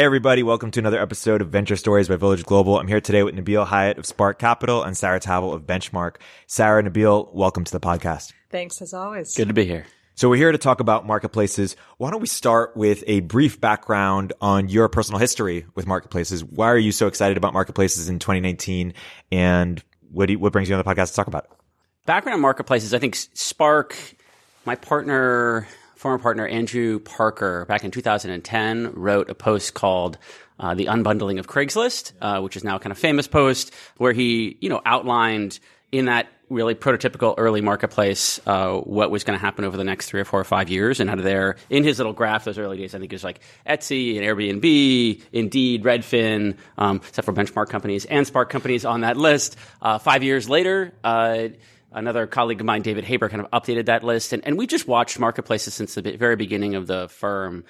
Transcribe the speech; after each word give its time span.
Hey, 0.00 0.06
everybody, 0.06 0.42
welcome 0.42 0.70
to 0.70 0.80
another 0.80 0.98
episode 0.98 1.42
of 1.42 1.48
Venture 1.50 1.76
Stories 1.76 2.08
by 2.08 2.16
Village 2.16 2.42
Global. 2.44 2.78
I'm 2.78 2.88
here 2.88 3.02
today 3.02 3.22
with 3.22 3.34
Nabeel 3.34 3.66
Hyatt 3.66 3.98
of 3.98 4.06
Spark 4.06 4.38
Capital 4.38 4.82
and 4.82 4.96
Sarah 4.96 5.20
Tavel 5.20 5.52
of 5.52 5.64
Benchmark. 5.64 6.16
Sarah, 6.46 6.82
Nabeel, 6.82 7.30
welcome 7.34 7.64
to 7.64 7.70
the 7.70 7.80
podcast. 7.80 8.32
Thanks 8.48 8.80
as 8.80 8.94
always. 8.94 9.34
Good 9.34 9.48
to 9.48 9.52
be 9.52 9.66
here. 9.66 9.84
So 10.14 10.30
we're 10.30 10.36
here 10.36 10.52
to 10.52 10.56
talk 10.56 10.80
about 10.80 11.06
marketplaces. 11.06 11.76
Why 11.98 12.10
don't 12.10 12.22
we 12.22 12.28
start 12.28 12.74
with 12.78 13.04
a 13.08 13.20
brief 13.20 13.60
background 13.60 14.32
on 14.40 14.70
your 14.70 14.88
personal 14.88 15.18
history 15.18 15.66
with 15.74 15.86
marketplaces? 15.86 16.42
Why 16.42 16.68
are 16.68 16.78
you 16.78 16.92
so 16.92 17.06
excited 17.06 17.36
about 17.36 17.52
marketplaces 17.52 18.08
in 18.08 18.20
2019? 18.20 18.94
And 19.30 19.84
what, 20.10 20.30
you, 20.30 20.38
what 20.38 20.54
brings 20.54 20.70
you 20.70 20.76
on 20.76 20.82
the 20.82 20.90
podcast 20.90 21.10
to 21.10 21.16
talk 21.16 21.26
about 21.26 21.44
it? 21.44 21.50
Background 22.06 22.36
on 22.36 22.40
marketplaces, 22.40 22.94
I 22.94 23.00
think 23.00 23.16
Spark, 23.16 23.94
my 24.64 24.76
partner, 24.76 25.68
former 26.00 26.18
partner 26.18 26.46
Andrew 26.46 26.98
Parker, 26.98 27.66
back 27.66 27.84
in 27.84 27.90
2010, 27.90 28.94
wrote 28.94 29.28
a 29.28 29.34
post 29.34 29.74
called 29.74 30.16
uh, 30.58 30.74
"The 30.74 30.86
Unbundling 30.86 31.38
of 31.38 31.46
Craigslist," 31.46 32.12
uh, 32.22 32.40
which 32.40 32.56
is 32.56 32.64
now 32.64 32.76
a 32.76 32.78
kind 32.80 32.90
of 32.90 32.98
famous 32.98 33.28
post, 33.28 33.74
where 33.98 34.14
he, 34.14 34.56
you 34.62 34.70
know, 34.70 34.80
outlined 34.86 35.60
in 35.92 36.06
that 36.06 36.28
really 36.48 36.74
prototypical 36.74 37.34
early 37.36 37.60
marketplace 37.60 38.40
uh, 38.46 38.76
what 38.78 39.10
was 39.10 39.24
going 39.24 39.38
to 39.38 39.44
happen 39.44 39.64
over 39.64 39.76
the 39.76 39.84
next 39.84 40.08
three 40.08 40.20
or 40.20 40.24
four 40.24 40.40
or 40.40 40.44
five 40.44 40.70
years, 40.70 41.00
and 41.00 41.10
out 41.10 41.18
of 41.18 41.24
there, 41.24 41.56
in 41.68 41.84
his 41.84 41.98
little 41.98 42.14
graph, 42.14 42.44
those 42.44 42.56
early 42.56 42.78
days, 42.78 42.94
I 42.94 42.98
think 42.98 43.12
it 43.12 43.16
was 43.16 43.24
like 43.24 43.40
Etsy 43.66 44.16
and 44.16 44.24
Airbnb, 44.24 45.22
Indeed, 45.32 45.84
Redfin, 45.84 46.56
um, 46.78 46.96
except 46.96 47.26
for 47.26 47.34
benchmark 47.34 47.68
companies 47.68 48.06
and 48.06 48.26
Spark 48.26 48.48
companies 48.48 48.86
on 48.86 49.02
that 49.02 49.18
list. 49.18 49.56
Uh, 49.82 49.98
five 49.98 50.22
years 50.22 50.48
later 50.48 50.94
uh, 51.04 51.48
another 51.92 52.26
colleague 52.26 52.60
of 52.60 52.66
mine, 52.66 52.82
David 52.82 53.04
Haber, 53.04 53.28
kind 53.28 53.44
of 53.44 53.50
updated 53.50 53.86
that 53.86 54.04
list. 54.04 54.32
And, 54.32 54.44
and 54.46 54.56
we 54.58 54.66
just 54.66 54.86
watched 54.86 55.18
marketplaces 55.18 55.74
since 55.74 55.94
the 55.94 56.02
very 56.02 56.36
beginning 56.36 56.74
of 56.74 56.86
the 56.86 57.08
firm. 57.08 57.64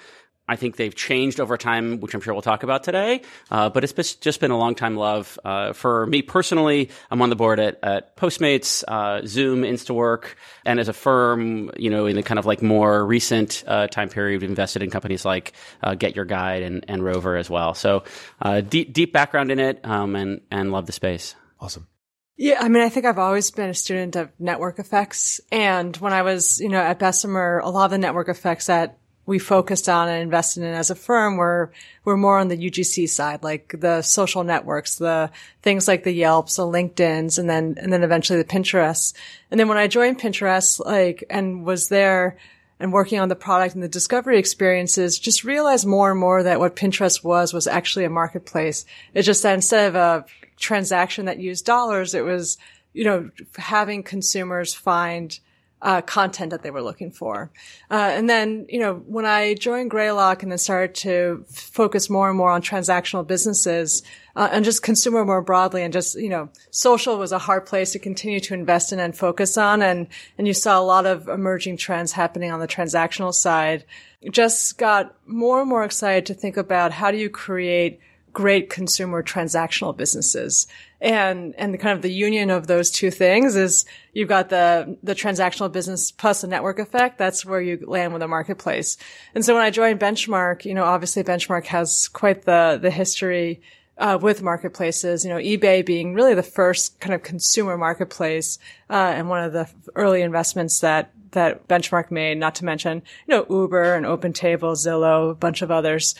I 0.47 0.57
think 0.57 0.75
they've 0.75 0.93
changed 0.93 1.39
over 1.39 1.55
time, 1.55 2.01
which 2.01 2.13
I'm 2.13 2.19
sure 2.19 2.33
we'll 2.33 2.41
talk 2.41 2.63
about 2.63 2.83
today. 2.83 3.21
Uh, 3.49 3.69
but 3.69 3.85
it's 3.85 4.15
just 4.15 4.41
been 4.41 4.51
a 4.51 4.57
long 4.57 4.75
time 4.75 4.97
love. 4.97 5.39
Uh, 5.45 5.71
for 5.71 6.05
me 6.07 6.21
personally, 6.21 6.89
I'm 7.09 7.21
on 7.21 7.29
the 7.29 7.37
board 7.37 7.59
at, 7.59 7.79
at 7.83 8.17
Postmates, 8.17 8.83
uh, 8.85 9.25
Zoom, 9.25 9.61
Instawork, 9.61 10.33
and 10.65 10.77
as 10.77 10.89
a 10.89 10.93
firm, 10.93 11.71
you 11.77 11.89
know, 11.89 12.05
in 12.05 12.17
the 12.17 12.23
kind 12.23 12.37
of 12.37 12.45
like 12.45 12.61
more 12.61 13.05
recent 13.05 13.63
uh, 13.65 13.87
time 13.87 14.09
period, 14.09 14.41
we've 14.41 14.49
invested 14.49 14.83
in 14.83 14.89
companies 14.89 15.23
like 15.23 15.53
uh, 15.83 15.91
GetYourGuide 15.91 16.65
and, 16.65 16.83
and 16.89 17.01
Rover 17.01 17.37
as 17.37 17.49
well. 17.49 17.73
So 17.73 18.03
uh, 18.41 18.59
deep 18.59 18.91
deep 18.91 19.13
background 19.13 19.51
in 19.51 19.59
it, 19.59 19.79
um, 19.85 20.17
and 20.17 20.41
and 20.51 20.71
love 20.73 20.85
the 20.85 20.91
space. 20.91 21.35
Awesome. 21.61 21.87
Yeah, 22.37 22.57
I 22.59 22.69
mean, 22.69 22.81
I 22.81 22.89
think 22.89 23.05
I've 23.05 23.19
always 23.19 23.51
been 23.51 23.69
a 23.69 23.73
student 23.73 24.15
of 24.15 24.29
network 24.39 24.79
effects. 24.79 25.39
And 25.51 25.95
when 25.97 26.13
I 26.13 26.23
was, 26.23 26.59
you 26.59 26.69
know, 26.69 26.81
at 26.81 26.97
Bessemer, 26.97 27.59
a 27.59 27.69
lot 27.69 27.85
of 27.85 27.91
the 27.91 27.97
network 27.97 28.29
effects 28.29 28.65
that 28.65 28.97
we 29.27 29.37
focused 29.37 29.87
on 29.87 30.09
and 30.09 30.23
invested 30.23 30.63
in 30.63 30.73
as 30.73 30.89
a 30.89 30.95
firm 30.95 31.37
were, 31.37 31.71
were 32.03 32.17
more 32.17 32.39
on 32.39 32.47
the 32.47 32.57
UGC 32.57 33.07
side, 33.07 33.43
like 33.43 33.75
the 33.79 34.01
social 34.01 34.43
networks, 34.43 34.95
the 34.95 35.29
things 35.61 35.87
like 35.87 36.03
the 36.03 36.11
Yelps, 36.11 36.55
the 36.55 36.63
LinkedIn's, 36.63 37.37
and 37.37 37.47
then, 37.47 37.75
and 37.77 37.93
then 37.93 38.03
eventually 38.03 38.41
the 38.41 38.47
Pinterest. 38.47 39.13
And 39.51 39.59
then 39.59 39.67
when 39.67 39.77
I 39.77 39.87
joined 39.87 40.19
Pinterest, 40.19 40.83
like, 40.83 41.23
and 41.29 41.63
was 41.63 41.89
there, 41.89 42.37
and 42.81 42.91
working 42.91 43.19
on 43.19 43.29
the 43.29 43.35
product 43.35 43.75
and 43.75 43.83
the 43.83 43.87
discovery 43.87 44.39
experiences, 44.39 45.19
just 45.19 45.43
realized 45.43 45.85
more 45.85 46.11
and 46.11 46.19
more 46.19 46.41
that 46.41 46.59
what 46.59 46.75
Pinterest 46.75 47.23
was, 47.23 47.53
was 47.53 47.67
actually 47.67 48.05
a 48.05 48.09
marketplace. 48.09 48.85
It's 49.13 49.25
just 49.25 49.43
that 49.43 49.53
instead 49.53 49.89
of 49.89 49.95
a 49.95 50.25
transaction 50.57 51.25
that 51.25 51.39
used 51.39 51.65
dollars, 51.65 52.13
it 52.13 52.25
was, 52.25 52.57
you 52.93 53.03
know, 53.03 53.29
having 53.57 54.03
consumers 54.03 54.73
find 54.73 55.39
uh, 55.81 56.01
content 56.01 56.51
that 56.51 56.61
they 56.61 56.71
were 56.71 56.81
looking 56.81 57.11
for. 57.11 57.51
Uh, 57.89 58.11
and 58.13 58.29
then, 58.29 58.65
you 58.69 58.79
know, 58.79 58.95
when 59.07 59.25
I 59.25 59.55
joined 59.55 59.89
Greylock 59.89 60.43
and 60.43 60.51
then 60.51 60.59
started 60.59 60.95
to 60.95 61.43
focus 61.49 62.09
more 62.09 62.29
and 62.29 62.37
more 62.37 62.51
on 62.51 62.61
transactional 62.61 63.25
businesses 63.25 64.03
uh, 64.35 64.49
and 64.51 64.63
just 64.63 64.83
consumer 64.83 65.25
more 65.25 65.41
broadly 65.41 65.81
and 65.81 65.91
just, 65.91 66.15
you 66.19 66.29
know, 66.29 66.49
social 66.69 67.17
was 67.17 67.31
a 67.31 67.39
hard 67.39 67.65
place 67.65 67.91
to 67.93 67.99
continue 67.99 68.39
to 68.41 68.53
invest 68.53 68.93
in 68.93 68.99
and 68.99 69.17
focus 69.17 69.57
on. 69.57 69.81
And, 69.81 70.07
and 70.37 70.47
you 70.47 70.53
saw 70.53 70.79
a 70.79 70.83
lot 70.83 71.05
of 71.05 71.27
emerging 71.27 71.77
trends 71.77 72.11
happening 72.11 72.51
on 72.51 72.59
the 72.59 72.67
transactional 72.67 73.33
side. 73.33 73.83
Just 74.29 74.77
got 74.77 75.15
more 75.25 75.61
and 75.61 75.69
more 75.69 75.83
excited 75.83 76.27
to 76.27 76.35
think 76.35 76.57
about 76.57 76.91
how 76.91 77.09
do 77.09 77.17
you 77.17 77.29
create 77.29 77.99
great 78.33 78.69
consumer 78.69 79.21
transactional 79.23 79.95
businesses. 79.95 80.67
And, 81.01 81.55
and 81.57 81.73
the 81.73 81.77
kind 81.77 81.95
of 81.95 82.01
the 82.01 82.13
union 82.13 82.49
of 82.49 82.67
those 82.67 82.91
two 82.91 83.11
things 83.11 83.55
is 83.55 83.85
you've 84.13 84.29
got 84.29 84.49
the, 84.49 84.97
the 85.01 85.15
transactional 85.15 85.71
business 85.71 86.11
plus 86.11 86.41
the 86.41 86.47
network 86.47 86.79
effect. 86.79 87.17
That's 87.17 87.45
where 87.45 87.61
you 87.61 87.83
land 87.85 88.13
with 88.13 88.21
a 88.21 88.27
marketplace. 88.27 88.97
And 89.33 89.43
so 89.43 89.55
when 89.55 89.63
I 89.63 89.71
joined 89.71 89.99
Benchmark, 89.99 90.63
you 90.65 90.73
know, 90.73 90.83
obviously 90.83 91.23
Benchmark 91.23 91.65
has 91.67 92.07
quite 92.07 92.43
the, 92.43 92.79
the 92.81 92.91
history 92.91 93.61
uh, 93.97 94.17
with 94.21 94.41
marketplaces, 94.41 95.23
you 95.23 95.29
know, 95.29 95.37
eBay 95.37 95.85
being 95.85 96.13
really 96.13 96.33
the 96.33 96.43
first 96.43 96.99
kind 96.99 97.13
of 97.13 97.21
consumer 97.23 97.77
marketplace, 97.77 98.57
uh, 98.89 98.93
and 98.93 99.29
one 99.29 99.43
of 99.43 99.53
the 99.53 99.69
early 99.95 100.21
investments 100.21 100.79
that, 100.79 101.11
that 101.31 101.67
Benchmark 101.67 102.09
made, 102.09 102.37
not 102.37 102.55
to 102.55 102.65
mention, 102.65 103.03
you 103.27 103.35
know, 103.35 103.45
Uber 103.49 103.95
and 103.95 104.05
OpenTable, 104.05 104.75
Zillow, 104.75 105.31
a 105.31 105.35
bunch 105.35 105.61
of 105.61 105.69
others. 105.69 106.15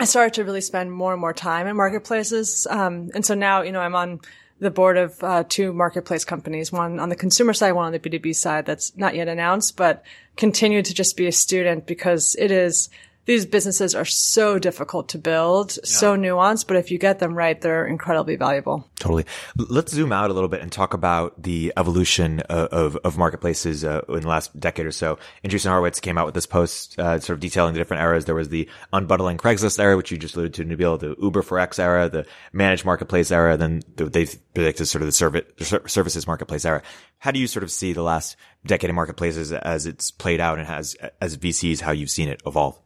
I 0.00 0.04
started 0.04 0.34
to 0.34 0.44
really 0.44 0.60
spend 0.60 0.92
more 0.92 1.12
and 1.12 1.20
more 1.20 1.32
time 1.32 1.66
in 1.66 1.76
marketplaces. 1.76 2.66
Um, 2.70 3.10
and 3.14 3.24
so 3.26 3.34
now, 3.34 3.62
you 3.62 3.72
know, 3.72 3.80
I'm 3.80 3.96
on 3.96 4.20
the 4.60 4.70
board 4.70 4.96
of 4.96 5.22
uh, 5.22 5.44
two 5.48 5.72
marketplace 5.72 6.24
companies, 6.24 6.72
one 6.72 6.98
on 6.98 7.08
the 7.08 7.16
consumer 7.16 7.52
side, 7.52 7.72
one 7.72 7.86
on 7.86 7.92
the 7.92 7.98
B2B 7.98 8.34
side 8.34 8.66
that's 8.66 8.96
not 8.96 9.14
yet 9.14 9.28
announced, 9.28 9.76
but 9.76 10.04
continue 10.36 10.82
to 10.82 10.94
just 10.94 11.16
be 11.16 11.26
a 11.26 11.32
student 11.32 11.86
because 11.86 12.36
it 12.38 12.50
is 12.50 12.88
these 13.28 13.44
businesses 13.44 13.94
are 13.94 14.06
so 14.06 14.58
difficult 14.58 15.10
to 15.10 15.18
build, 15.18 15.76
yeah. 15.76 15.80
so 15.84 16.16
nuanced, 16.16 16.66
but 16.66 16.78
if 16.78 16.90
you 16.90 16.98
get 16.98 17.18
them 17.18 17.34
right, 17.34 17.60
they're 17.60 17.86
incredibly 17.86 18.36
valuable. 18.36 18.88
Totally. 18.98 19.26
Let's 19.54 19.92
zoom 19.92 20.12
out 20.12 20.30
a 20.30 20.32
little 20.32 20.48
bit 20.48 20.62
and 20.62 20.72
talk 20.72 20.94
about 20.94 21.42
the 21.42 21.70
evolution 21.76 22.40
of, 22.40 22.68
of, 22.68 22.96
of 23.04 23.18
marketplaces 23.18 23.84
uh, 23.84 24.00
in 24.08 24.22
the 24.22 24.28
last 24.28 24.58
decade 24.58 24.86
or 24.86 24.92
so. 24.92 25.18
Andreessen 25.44 25.68
Horowitz 25.68 26.00
came 26.00 26.16
out 26.16 26.24
with 26.24 26.34
this 26.34 26.46
post, 26.46 26.98
uh, 26.98 27.20
sort 27.20 27.34
of 27.34 27.40
detailing 27.40 27.74
the 27.74 27.78
different 27.78 28.02
eras. 28.02 28.24
There 28.24 28.34
was 28.34 28.48
the 28.48 28.66
unbundling 28.94 29.36
Craigslist 29.36 29.78
era, 29.78 29.94
which 29.94 30.10
you 30.10 30.16
just 30.16 30.34
alluded 30.34 30.54
to, 30.54 30.64
Nabeel, 30.64 30.98
the 30.98 31.14
Uber 31.22 31.42
for 31.42 31.58
X 31.58 31.78
era, 31.78 32.08
the 32.08 32.24
managed 32.54 32.86
marketplace 32.86 33.30
era, 33.30 33.58
then 33.58 33.82
they 33.96 34.24
predicted 34.54 34.88
sort 34.88 35.02
of 35.02 35.06
the 35.06 35.12
service, 35.12 35.44
services 35.86 36.26
marketplace 36.26 36.64
era. 36.64 36.82
How 37.18 37.32
do 37.32 37.38
you 37.38 37.46
sort 37.46 37.62
of 37.62 37.70
see 37.70 37.92
the 37.92 38.02
last 38.02 38.36
decade 38.64 38.88
of 38.88 38.96
marketplaces 38.96 39.52
as 39.52 39.84
it's 39.84 40.10
played 40.10 40.40
out 40.40 40.56
and 40.56 40.66
has, 40.66 40.96
as 41.20 41.36
VCs, 41.36 41.82
how 41.82 41.92
you've 41.92 42.08
seen 42.08 42.30
it 42.30 42.40
evolve? 42.46 42.80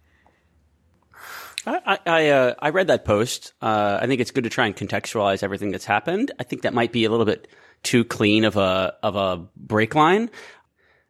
I 1.66 1.98
I, 2.06 2.28
uh, 2.30 2.54
I 2.58 2.70
read 2.70 2.88
that 2.88 3.04
post. 3.04 3.52
Uh, 3.62 3.98
I 4.00 4.06
think 4.06 4.20
it's 4.20 4.30
good 4.30 4.44
to 4.44 4.50
try 4.50 4.66
and 4.66 4.76
contextualize 4.76 5.42
everything 5.42 5.70
that's 5.70 5.84
happened. 5.84 6.32
I 6.38 6.44
think 6.44 6.62
that 6.62 6.74
might 6.74 6.92
be 6.92 7.04
a 7.04 7.10
little 7.10 7.26
bit 7.26 7.48
too 7.82 8.04
clean 8.04 8.44
of 8.44 8.56
a 8.56 8.94
of 9.02 9.16
a 9.16 9.46
break 9.56 9.94
line. 9.94 10.30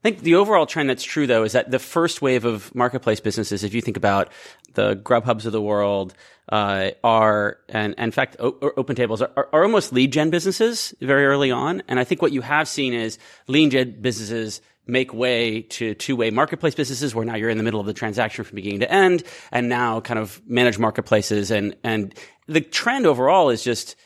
I 0.04 0.08
think 0.08 0.20
the 0.20 0.34
overall 0.34 0.66
trend 0.66 0.90
that's 0.90 1.04
true 1.04 1.28
though 1.28 1.44
is 1.44 1.52
that 1.52 1.70
the 1.70 1.78
first 1.78 2.20
wave 2.22 2.44
of 2.44 2.74
marketplace 2.74 3.20
businesses, 3.20 3.62
if 3.62 3.72
you 3.72 3.80
think 3.80 3.96
about 3.96 4.32
the 4.74 4.96
Grubhubs 4.96 5.46
of 5.46 5.52
the 5.52 5.62
world, 5.62 6.12
uh, 6.48 6.90
are 7.04 7.58
and, 7.68 7.94
and, 7.96 8.06
in 8.06 8.10
fact 8.10 8.36
o- 8.40 8.52
OpenTables 8.52 9.20
are, 9.20 9.48
are, 9.52 9.62
almost 9.62 9.92
lead 9.92 10.12
gen 10.12 10.30
businesses 10.30 10.92
very 11.00 11.24
early 11.24 11.52
on. 11.52 11.82
And 11.86 12.00
I 12.00 12.04
think 12.04 12.20
what 12.20 12.32
you 12.32 12.40
have 12.40 12.66
seen 12.66 12.94
is 12.94 13.16
lead 13.46 13.70
gen 13.70 14.00
businesses 14.00 14.60
make 14.86 15.14
way 15.14 15.62
to 15.62 15.94
two-way 15.94 16.30
marketplace 16.30 16.74
businesses 16.74 17.14
where 17.14 17.24
now 17.24 17.36
you're 17.36 17.50
in 17.50 17.58
the 17.58 17.64
middle 17.64 17.80
of 17.80 17.86
the 17.86 17.92
transaction 17.92 18.44
from 18.44 18.56
beginning 18.56 18.80
to 18.80 18.90
end 18.90 19.22
and 19.52 19.68
now 19.68 20.00
kind 20.00 20.18
of 20.18 20.42
manage 20.46 20.78
marketplaces 20.78 21.50
and 21.50 21.76
and 21.84 22.14
the 22.48 22.60
trend 22.60 23.06
overall 23.06 23.50
is 23.50 23.62
just 23.62 23.96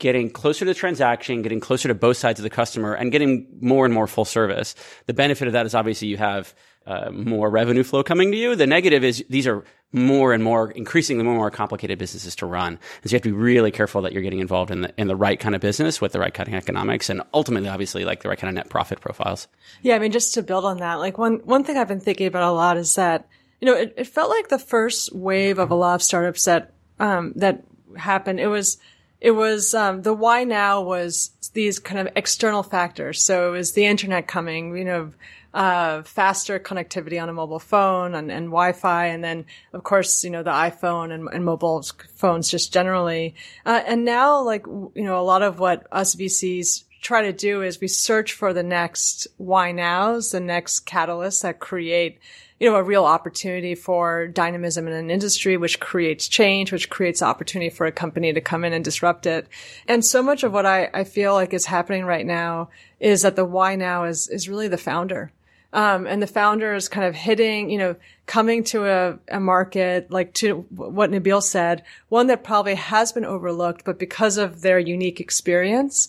getting 0.00 0.30
closer 0.30 0.60
to 0.60 0.64
the 0.64 0.74
transaction, 0.74 1.42
getting 1.42 1.60
closer 1.60 1.86
to 1.86 1.94
both 1.94 2.16
sides 2.16 2.40
of 2.40 2.42
the 2.42 2.50
customer 2.50 2.94
and 2.94 3.12
getting 3.12 3.46
more 3.60 3.84
and 3.84 3.94
more 3.94 4.06
full 4.06 4.24
service. 4.24 4.74
The 5.06 5.14
benefit 5.14 5.46
of 5.46 5.52
that 5.52 5.66
is 5.66 5.74
obviously 5.74 6.08
you 6.08 6.16
have 6.16 6.54
uh, 6.90 7.10
more 7.12 7.48
revenue 7.48 7.84
flow 7.84 8.02
coming 8.02 8.32
to 8.32 8.36
you. 8.36 8.56
The 8.56 8.66
negative 8.66 9.04
is 9.04 9.24
these 9.28 9.46
are 9.46 9.64
more 9.92 10.32
and 10.32 10.42
more, 10.42 10.70
increasingly 10.72 11.22
more 11.24 11.32
and 11.32 11.38
more 11.38 11.50
complicated 11.50 11.98
businesses 11.98 12.34
to 12.36 12.46
run. 12.46 12.78
And 13.02 13.10
so 13.10 13.12
you 13.12 13.16
have 13.16 13.22
to 13.22 13.28
be 13.28 13.36
really 13.36 13.70
careful 13.70 14.02
that 14.02 14.12
you're 14.12 14.22
getting 14.22 14.40
involved 14.40 14.70
in 14.70 14.80
the, 14.82 14.94
in 14.96 15.08
the 15.08 15.16
right 15.16 15.38
kind 15.38 15.54
of 15.54 15.60
business 15.60 16.00
with 16.00 16.12
the 16.12 16.20
right 16.20 16.34
kind 16.34 16.48
of 16.48 16.54
economics 16.54 17.10
and 17.10 17.22
ultimately, 17.32 17.68
obviously, 17.68 18.04
like 18.04 18.22
the 18.22 18.28
right 18.28 18.38
kind 18.38 18.48
of 18.48 18.54
net 18.54 18.68
profit 18.68 19.00
profiles. 19.00 19.48
Yeah. 19.82 19.96
I 19.96 19.98
mean, 19.98 20.12
just 20.12 20.34
to 20.34 20.42
build 20.42 20.64
on 20.64 20.78
that, 20.78 20.94
like 20.94 21.18
one, 21.18 21.40
one 21.44 21.64
thing 21.64 21.76
I've 21.76 21.88
been 21.88 22.00
thinking 22.00 22.26
about 22.26 22.42
a 22.42 22.52
lot 22.52 22.76
is 22.76 22.94
that, 22.96 23.28
you 23.60 23.66
know, 23.66 23.74
it, 23.74 23.94
it 23.96 24.06
felt 24.06 24.30
like 24.30 24.48
the 24.48 24.58
first 24.58 25.14
wave 25.14 25.58
of 25.58 25.70
a 25.70 25.74
lot 25.74 25.94
of 25.94 26.02
startups 26.02 26.44
that, 26.44 26.72
um, 26.98 27.32
that 27.36 27.64
happened, 27.96 28.40
it 28.40 28.48
was, 28.48 28.78
it 29.20 29.32
was 29.32 29.74
um, 29.74 30.02
the 30.02 30.14
why 30.14 30.44
now 30.44 30.82
was 30.82 31.30
these 31.52 31.78
kind 31.78 32.00
of 32.00 32.08
external 32.16 32.62
factors. 32.62 33.22
So 33.22 33.48
it 33.48 33.50
was 33.50 33.72
the 33.72 33.86
internet 33.86 34.26
coming, 34.26 34.76
you 34.76 34.84
know, 34.84 35.12
uh, 35.52 36.02
faster 36.02 36.58
connectivity 36.58 37.20
on 37.20 37.28
a 37.28 37.32
mobile 37.32 37.58
phone 37.58 38.14
and, 38.14 38.30
and 38.30 38.46
Wi-Fi, 38.46 39.06
and 39.06 39.22
then 39.22 39.44
of 39.72 39.82
course 39.82 40.24
you 40.24 40.30
know 40.30 40.42
the 40.42 40.50
iPhone 40.50 41.12
and, 41.12 41.28
and 41.32 41.44
mobile 41.44 41.84
phones 42.14 42.48
just 42.48 42.72
generally. 42.72 43.34
Uh, 43.66 43.82
and 43.86 44.04
now, 44.04 44.42
like 44.42 44.66
you 44.66 44.92
know, 44.96 45.20
a 45.20 45.22
lot 45.22 45.42
of 45.42 45.58
what 45.58 45.86
us 45.92 46.14
VCs 46.14 46.84
try 47.00 47.22
to 47.22 47.32
do 47.32 47.62
is 47.62 47.80
we 47.80 47.88
search 47.88 48.32
for 48.32 48.52
the 48.52 48.62
next 48.62 49.26
why 49.38 49.72
nows, 49.72 50.32
the 50.32 50.40
next 50.40 50.86
catalysts 50.86 51.42
that 51.42 51.58
create 51.58 52.18
you 52.60 52.70
know, 52.70 52.76
a 52.76 52.82
real 52.82 53.06
opportunity 53.06 53.74
for 53.74 54.28
dynamism 54.28 54.86
in 54.86 54.92
an 54.92 55.10
industry, 55.10 55.56
which 55.56 55.80
creates 55.80 56.28
change, 56.28 56.70
which 56.70 56.90
creates 56.90 57.22
opportunity 57.22 57.70
for 57.70 57.86
a 57.86 57.92
company 57.92 58.34
to 58.34 58.40
come 58.42 58.64
in 58.66 58.74
and 58.74 58.84
disrupt 58.84 59.24
it. 59.24 59.48
And 59.88 60.04
so 60.04 60.22
much 60.22 60.42
of 60.42 60.52
what 60.52 60.66
I, 60.66 60.90
I 60.92 61.04
feel 61.04 61.32
like 61.32 61.54
is 61.54 61.64
happening 61.64 62.04
right 62.04 62.26
now 62.26 62.68
is 63.00 63.22
that 63.22 63.34
the 63.34 63.46
why 63.46 63.76
now 63.76 64.04
is, 64.04 64.28
is 64.28 64.46
really 64.46 64.68
the 64.68 64.76
founder. 64.76 65.32
Um, 65.72 66.06
and 66.06 66.20
the 66.20 66.26
founders 66.26 66.88
kind 66.88 67.06
of 67.06 67.14
hitting, 67.14 67.70
you 67.70 67.78
know, 67.78 67.96
coming 68.26 68.64
to 68.64 68.86
a, 68.86 69.18
a 69.28 69.38
market, 69.38 70.10
like 70.10 70.34
to 70.34 70.66
what 70.70 71.10
Nabeel 71.10 71.42
said, 71.42 71.84
one 72.08 72.26
that 72.26 72.42
probably 72.42 72.74
has 72.74 73.12
been 73.12 73.24
overlooked, 73.24 73.84
but 73.84 73.98
because 73.98 74.36
of 74.36 74.62
their 74.62 74.80
unique 74.80 75.20
experience, 75.20 76.08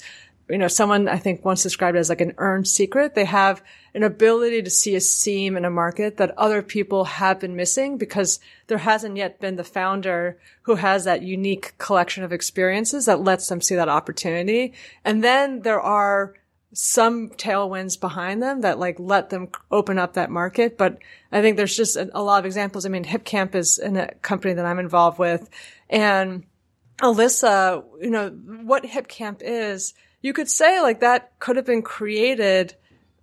you 0.52 0.58
know, 0.58 0.68
someone 0.68 1.08
I 1.08 1.18
think 1.18 1.46
once 1.46 1.64
described 1.64 1.96
it 1.96 2.02
as 2.02 2.10
like 2.10 2.22
an 2.22 2.34
earned 2.38 2.68
secret. 2.68 3.16
They 3.16 3.26
have 3.26 3.64
an 3.94 4.04
ability 4.04 4.62
to 4.64 4.70
see 4.70 4.96
a 4.96 5.02
seam 5.02 5.56
in 5.56 5.64
a 5.64 5.70
market 5.70 6.18
that 6.18 6.38
other 6.38 6.62
people 6.62 7.06
have 7.06 7.40
been 7.40 7.56
missing 7.56 7.98
because 7.98 8.40
there 8.68 8.80
hasn't 8.80 9.16
yet 9.16 9.40
been 9.40 9.56
the 9.56 9.64
founder 9.64 10.38
who 10.64 10.76
has 10.76 11.06
that 11.06 11.22
unique 11.22 11.78
collection 11.78 12.24
of 12.24 12.34
experiences 12.34 13.06
that 13.06 13.22
lets 13.22 13.48
them 13.48 13.62
see 13.62 13.76
that 13.76 13.90
opportunity. 13.90 14.74
And 15.06 15.24
then 15.24 15.62
there 15.62 15.80
are 15.80 16.34
some 16.74 17.30
tailwinds 17.30 18.00
behind 18.00 18.42
them 18.42 18.62
that 18.62 18.80
like 18.80 18.98
let 19.00 19.30
them 19.30 19.50
open 19.70 20.00
up 20.00 20.14
that 20.14 20.30
market. 20.30 20.78
But 20.78 21.00
I 21.32 21.42
think 21.42 21.58
there's 21.58 21.76
just 21.76 21.98
a, 21.98 22.22
lot 22.22 22.40
of 22.40 22.46
examples. 22.46 22.86
I 22.86 22.90
mean, 22.90 23.04
HipCamp 23.04 23.56
is 23.56 23.80
a 23.80 24.14
company 24.22 24.54
that 24.54 24.66
I'm 24.66 24.80
involved 24.80 25.20
with 25.20 25.50
and 25.90 26.46
Alyssa, 27.02 27.84
you 28.02 28.12
know, 28.12 28.30
what 28.30 28.84
HipCamp 28.84 29.42
is, 29.42 29.94
you 30.22 30.34
could 30.34 30.50
say 30.50 30.82
like 30.82 31.00
that 31.00 31.38
could 31.40 31.56
have 31.56 31.66
been 31.66 31.82
created 31.82 32.76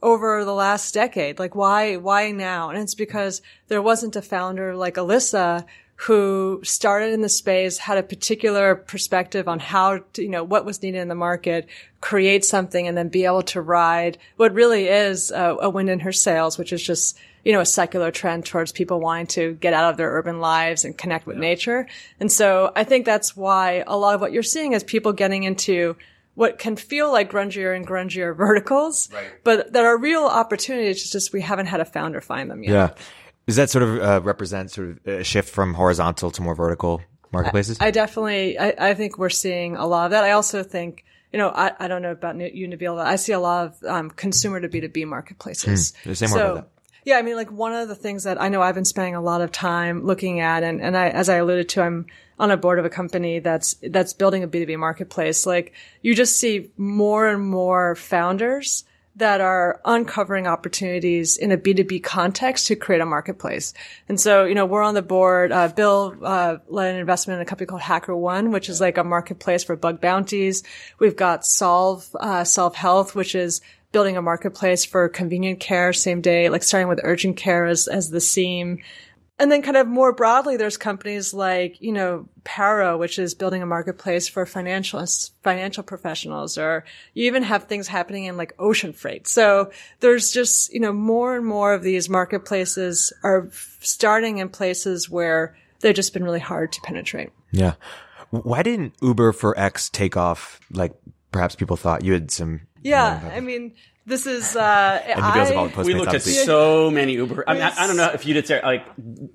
over 0.03 0.45
the 0.45 0.55
last 0.55 0.93
decade. 0.93 1.39
Like 1.39 1.55
why, 1.55 1.97
why 1.97 2.33
now? 2.33 2.71
And 2.71 2.79
it's 2.79 2.95
because 2.95 3.41
there 3.69 3.81
wasn't 3.81 4.17
a 4.17 4.23
founder 4.23 4.75
like 4.77 4.97
Alyssa 4.97 5.65
who 6.03 6.61
started 6.63 7.13
in 7.13 7.23
the 7.23 7.29
space, 7.29 7.77
had 7.77 7.99
a 7.99 8.05
particular 8.05 8.77
perspective 8.77 9.49
on 9.49 9.59
how 9.59 9.99
to, 10.13 10.23
you 10.23 10.29
know, 10.29 10.45
what 10.45 10.65
was 10.65 10.81
needed 10.81 10.99
in 10.99 11.09
the 11.09 11.15
market, 11.17 11.69
create 12.01 12.45
something 12.45 12.87
and 12.87 12.97
then 12.97 13.09
be 13.09 13.25
able 13.25 13.43
to 13.43 13.61
ride 13.61 14.17
what 14.37 14.55
really 14.55 14.87
is 14.87 15.33
a, 15.33 15.57
a 15.61 15.69
wind 15.69 15.91
in 15.91 15.99
her 15.99 16.13
sails, 16.13 16.57
which 16.57 16.73
is 16.73 16.81
just, 16.81 17.19
you 17.45 17.53
know, 17.53 17.61
a 17.61 17.67
secular 17.67 18.13
trend 18.13 18.47
towards 18.47 18.71
people 18.71 19.01
wanting 19.01 19.27
to 19.27 19.55
get 19.55 19.75
out 19.75 19.91
of 19.91 19.97
their 19.97 20.13
urban 20.13 20.39
lives 20.39 20.85
and 20.85 20.97
connect 20.97 21.27
with 21.27 21.35
yeah. 21.37 21.41
nature. 21.41 21.89
And 22.21 22.31
so 22.31 22.71
I 22.77 22.85
think 22.85 23.05
that's 23.05 23.37
why 23.37 23.83
a 23.85 23.97
lot 23.97 24.15
of 24.15 24.21
what 24.21 24.31
you're 24.31 24.45
seeing 24.45 24.75
is 24.75 24.85
people 24.85 25.13
getting 25.13 25.43
into 25.43 25.97
what 26.37 26.61
can 26.61 26.77
feel 26.77 27.11
like 27.11 27.29
grungier 27.29 27.75
and 27.75 27.85
grungier 27.85 28.37
verticals, 28.37 29.11
right. 29.13 29.25
but 29.43 29.73
that 29.73 29.85
are 29.85 29.99
real 29.99 30.27
opportunities. 30.27 31.03
It's 31.03 31.11
just 31.11 31.33
we 31.33 31.41
haven't 31.41 31.67
had 31.67 31.81
a 31.81 31.85
founder 31.85 32.21
find 32.21 32.49
them 32.49 32.63
yet. 32.63 32.73
Yeah. 32.73 33.05
Does 33.49 33.57
that 33.57 33.71
sort 33.71 33.83
of 33.83 33.99
uh, 33.99 34.21
represent 34.23 34.71
sort 34.71 34.91
of 34.91 35.07
a 35.07 35.25
shift 35.25 35.49
from 35.49 35.73
horizontal 35.73 36.31
to 36.33 36.43
more 36.43 36.55
vertical 36.55 37.01
marketplaces? 37.33 37.79
I, 37.81 37.87
I 37.87 37.91
definitely, 37.91 38.59
I, 38.59 38.75
I, 38.91 38.93
think 38.93 39.17
we're 39.17 39.31
seeing 39.31 39.75
a 39.75 39.87
lot 39.87 40.05
of 40.05 40.11
that. 40.11 40.23
I 40.23 40.33
also 40.33 40.63
think, 40.63 41.03
you 41.33 41.39
know, 41.39 41.49
I, 41.49 41.73
I 41.79 41.89
don't 41.89 42.03
know 42.03 42.11
about 42.11 42.37
you, 42.37 42.69
Nabeel, 42.69 42.97
but 42.97 43.07
I 43.07 43.17
see 43.17 43.33
a 43.33 43.41
lot 43.41 43.69
of 43.69 43.85
um, 43.85 44.11
consumer 44.11 44.61
to 44.61 44.69
B2B 44.69 45.07
marketplaces. 45.07 45.95
Hmm. 46.05 46.13
Say 46.13 46.27
more 46.27 46.39
so, 46.39 46.45
about 46.45 46.55
that. 46.57 46.69
Yeah, 47.07 47.17
I 47.17 47.23
mean, 47.23 47.37
like 47.37 47.51
one 47.51 47.73
of 47.73 47.89
the 47.89 47.95
things 47.95 48.25
that 48.25 48.39
I 48.39 48.51
know 48.51 48.61
I've 48.61 48.75
been 48.75 48.85
spending 48.85 49.15
a 49.15 49.23
lot 49.23 49.41
of 49.41 49.51
time 49.51 50.05
looking 50.05 50.41
at, 50.41 50.63
and, 50.63 50.83
and 50.83 50.95
I, 50.95 51.09
as 51.09 51.31
I 51.31 51.37
alluded 51.37 51.71
to, 51.71 51.81
I'm 51.81 52.05
on 52.39 52.51
a 52.51 52.59
board 52.59 52.79
of 52.79 52.85
a 52.85 52.91
company 52.91 53.39
that's, 53.39 53.77
that's 53.83 54.13
building 54.13 54.43
a 54.43 54.49
B2B 54.49 54.79
marketplace. 54.79 55.47
Like 55.47 55.73
you 56.03 56.15
just 56.15 56.37
see 56.37 56.71
more 56.77 57.27
and 57.27 57.43
more 57.43 57.95
founders 57.95 58.85
that 59.19 59.41
are 59.41 59.81
uncovering 59.85 60.47
opportunities 60.47 61.37
in 61.37 61.51
a 61.53 61.59
B2B 61.59 62.03
context 62.03 62.69
to 62.69 62.77
create 62.77 63.01
a 63.01 63.07
marketplace. 63.07 63.75
And 64.09 64.21
so, 64.21 64.45
you 64.45 64.55
know, 64.55 64.65
we're 64.65 64.83
on 64.83 64.95
the 64.95 65.03
board. 65.03 65.51
Uh, 65.51 65.69
Bill 65.69 66.17
uh, 66.23 66.59
led 66.69 66.95
an 66.95 67.01
investment 67.01 67.39
in 67.39 67.43
a 67.43 67.45
company 67.45 67.67
called 67.67 67.83
HackerOne, 67.83 68.53
which 68.53 68.69
is 68.69 68.81
like 68.81 68.97
a 68.97 69.05
marketplace 69.05 69.65
for 69.65 69.75
bug 69.75 70.01
bounties. 70.01 70.63
We've 71.01 71.17
got 71.17 71.43
Solv, 71.43 72.09
uh, 72.19 72.71
Health, 72.71 73.15
which 73.17 73.35
is 73.35 73.61
building 73.91 74.17
a 74.17 74.23
marketplace 74.23 74.85
for 74.85 75.09
convenient 75.09 75.61
care, 75.61 75.93
same 75.93 76.21
day, 76.21 76.49
like 76.49 76.63
starting 76.63 76.89
with 76.89 77.01
urgent 77.03 77.37
care 77.37 77.67
as, 77.67 77.89
as 77.89 78.11
the 78.11 78.21
seam. 78.21 78.79
And 79.39 79.53
then 79.53 79.63
kind 79.63 79.77
of 79.77 79.87
more 79.87 80.13
broadly, 80.13 80.57
there's 80.57 80.77
companies 80.77 81.33
like, 81.33 81.81
you 81.81 81.93
know, 81.93 82.29
Paro, 82.45 82.99
which 82.99 83.19
is 83.19 83.35
building 83.35 83.63
a 83.63 83.67
marketplace 83.67 84.27
for 84.27 84.45
financial, 84.45 85.05
financial 85.45 85.85
professionals, 85.85 86.59
or 86.59 86.85
you 87.15 87.27
even 87.27 87.45
have 87.45 87.65
things 87.65 87.87
happening 87.87 88.25
in 88.25 88.37
like 88.37 88.53
ocean 88.59 88.93
freight. 88.93 89.29
So 89.29 89.71
there's 90.01 90.33
just, 90.33 90.73
you 90.73 90.81
know, 90.81 90.93
more 90.93 91.37
and 91.37 91.47
more 91.47 91.73
of 91.73 91.83
these 91.83 92.09
marketplaces 92.09 93.13
are 93.23 93.49
starting 93.81 94.39
in 94.39 94.49
places 94.49 95.09
where 95.09 95.57
they've 95.81 95.95
just 95.95 96.13
been 96.13 96.25
really 96.25 96.41
hard 96.41 96.73
to 96.73 96.81
penetrate. 96.81 97.31
Yeah. 97.53 97.75
Why 98.31 98.63
didn't 98.63 98.95
Uber 99.01 99.33
for 99.33 99.59
X 99.59 99.89
take 99.89 100.17
off 100.17 100.61
like 100.73 100.95
perhaps 101.31 101.55
people 101.55 101.77
thought 101.77 102.05
you 102.05 102.13
had 102.13 102.31
some 102.31 102.63
yeah, 102.83 103.31
I 103.35 103.41
mean, 103.41 103.75
this 104.09 104.27
is 104.27 104.57
uh, 104.57 105.03
I, 105.17 105.83
we 105.83 105.95
looked 105.95 106.15
at 106.15 106.23
so 106.23 106.91
many 106.91 107.13
Uber. 107.13 107.45
I 107.47 107.55
mean, 107.55 107.63
I, 107.63 107.85
I, 107.85 107.87
don't 107.87 107.97
know 107.97 108.11
if 108.13 108.27
you 108.27 108.35
did 108.35 108.47
say 108.47 108.61
like 108.63 108.85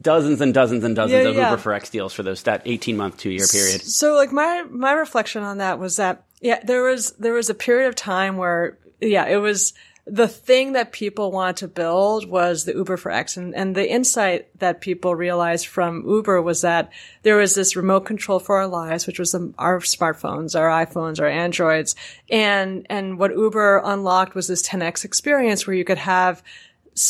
dozens 0.01 0.41
and 0.41 0.53
dozens 0.53 0.83
and 0.83 0.95
dozens 0.95 1.23
yeah, 1.23 1.29
of 1.29 1.35
yeah. 1.35 1.49
Uber 1.51 1.61
for 1.61 1.73
X 1.73 1.89
deals 1.89 2.13
for 2.13 2.23
those 2.23 2.43
that 2.43 2.63
eighteen 2.65 2.97
month 2.97 3.17
two 3.17 3.29
year 3.29 3.45
period. 3.49 3.81
So, 3.81 4.15
like 4.15 4.31
my 4.31 4.63
my 4.69 4.93
reflection 4.93 5.43
on 5.43 5.59
that 5.59 5.79
was 5.79 5.97
that 5.97 6.25
yeah, 6.41 6.59
there 6.63 6.83
was 6.83 7.11
there 7.13 7.33
was 7.33 7.49
a 7.49 7.53
period 7.53 7.87
of 7.87 7.95
time 7.95 8.37
where 8.37 8.79
yeah, 8.99 9.27
it 9.27 9.37
was 9.37 9.73
the 10.05 10.27
thing 10.27 10.73
that 10.73 10.91
people 10.91 11.31
wanted 11.31 11.57
to 11.57 11.67
build 11.69 12.27
was 12.27 12.65
the 12.65 12.73
Uber 12.73 12.97
for 12.97 13.09
X. 13.09 13.37
And, 13.37 13.55
and 13.55 13.73
the 13.73 13.89
insight 13.89 14.47
that 14.59 14.81
people 14.81 15.15
realized 15.15 15.67
from 15.67 16.05
Uber 16.05 16.41
was 16.41 16.61
that 16.61 16.91
there 17.21 17.37
was 17.37 17.55
this 17.55 17.77
remote 17.77 18.01
control 18.01 18.39
for 18.39 18.57
our 18.57 18.67
lives, 18.67 19.07
which 19.07 19.17
was 19.19 19.31
the, 19.31 19.53
our 19.57 19.79
smartphones, 19.79 20.59
our 20.59 20.85
iPhones, 20.85 21.21
our 21.21 21.27
Androids. 21.27 21.95
And, 22.29 22.85
and 22.89 23.17
what 23.17 23.31
Uber 23.31 23.81
unlocked 23.85 24.35
was 24.35 24.47
this 24.47 24.67
10X 24.67 25.05
experience 25.05 25.65
where 25.65 25.75
you 25.75 25.85
could 25.85 25.99
have 25.99 26.43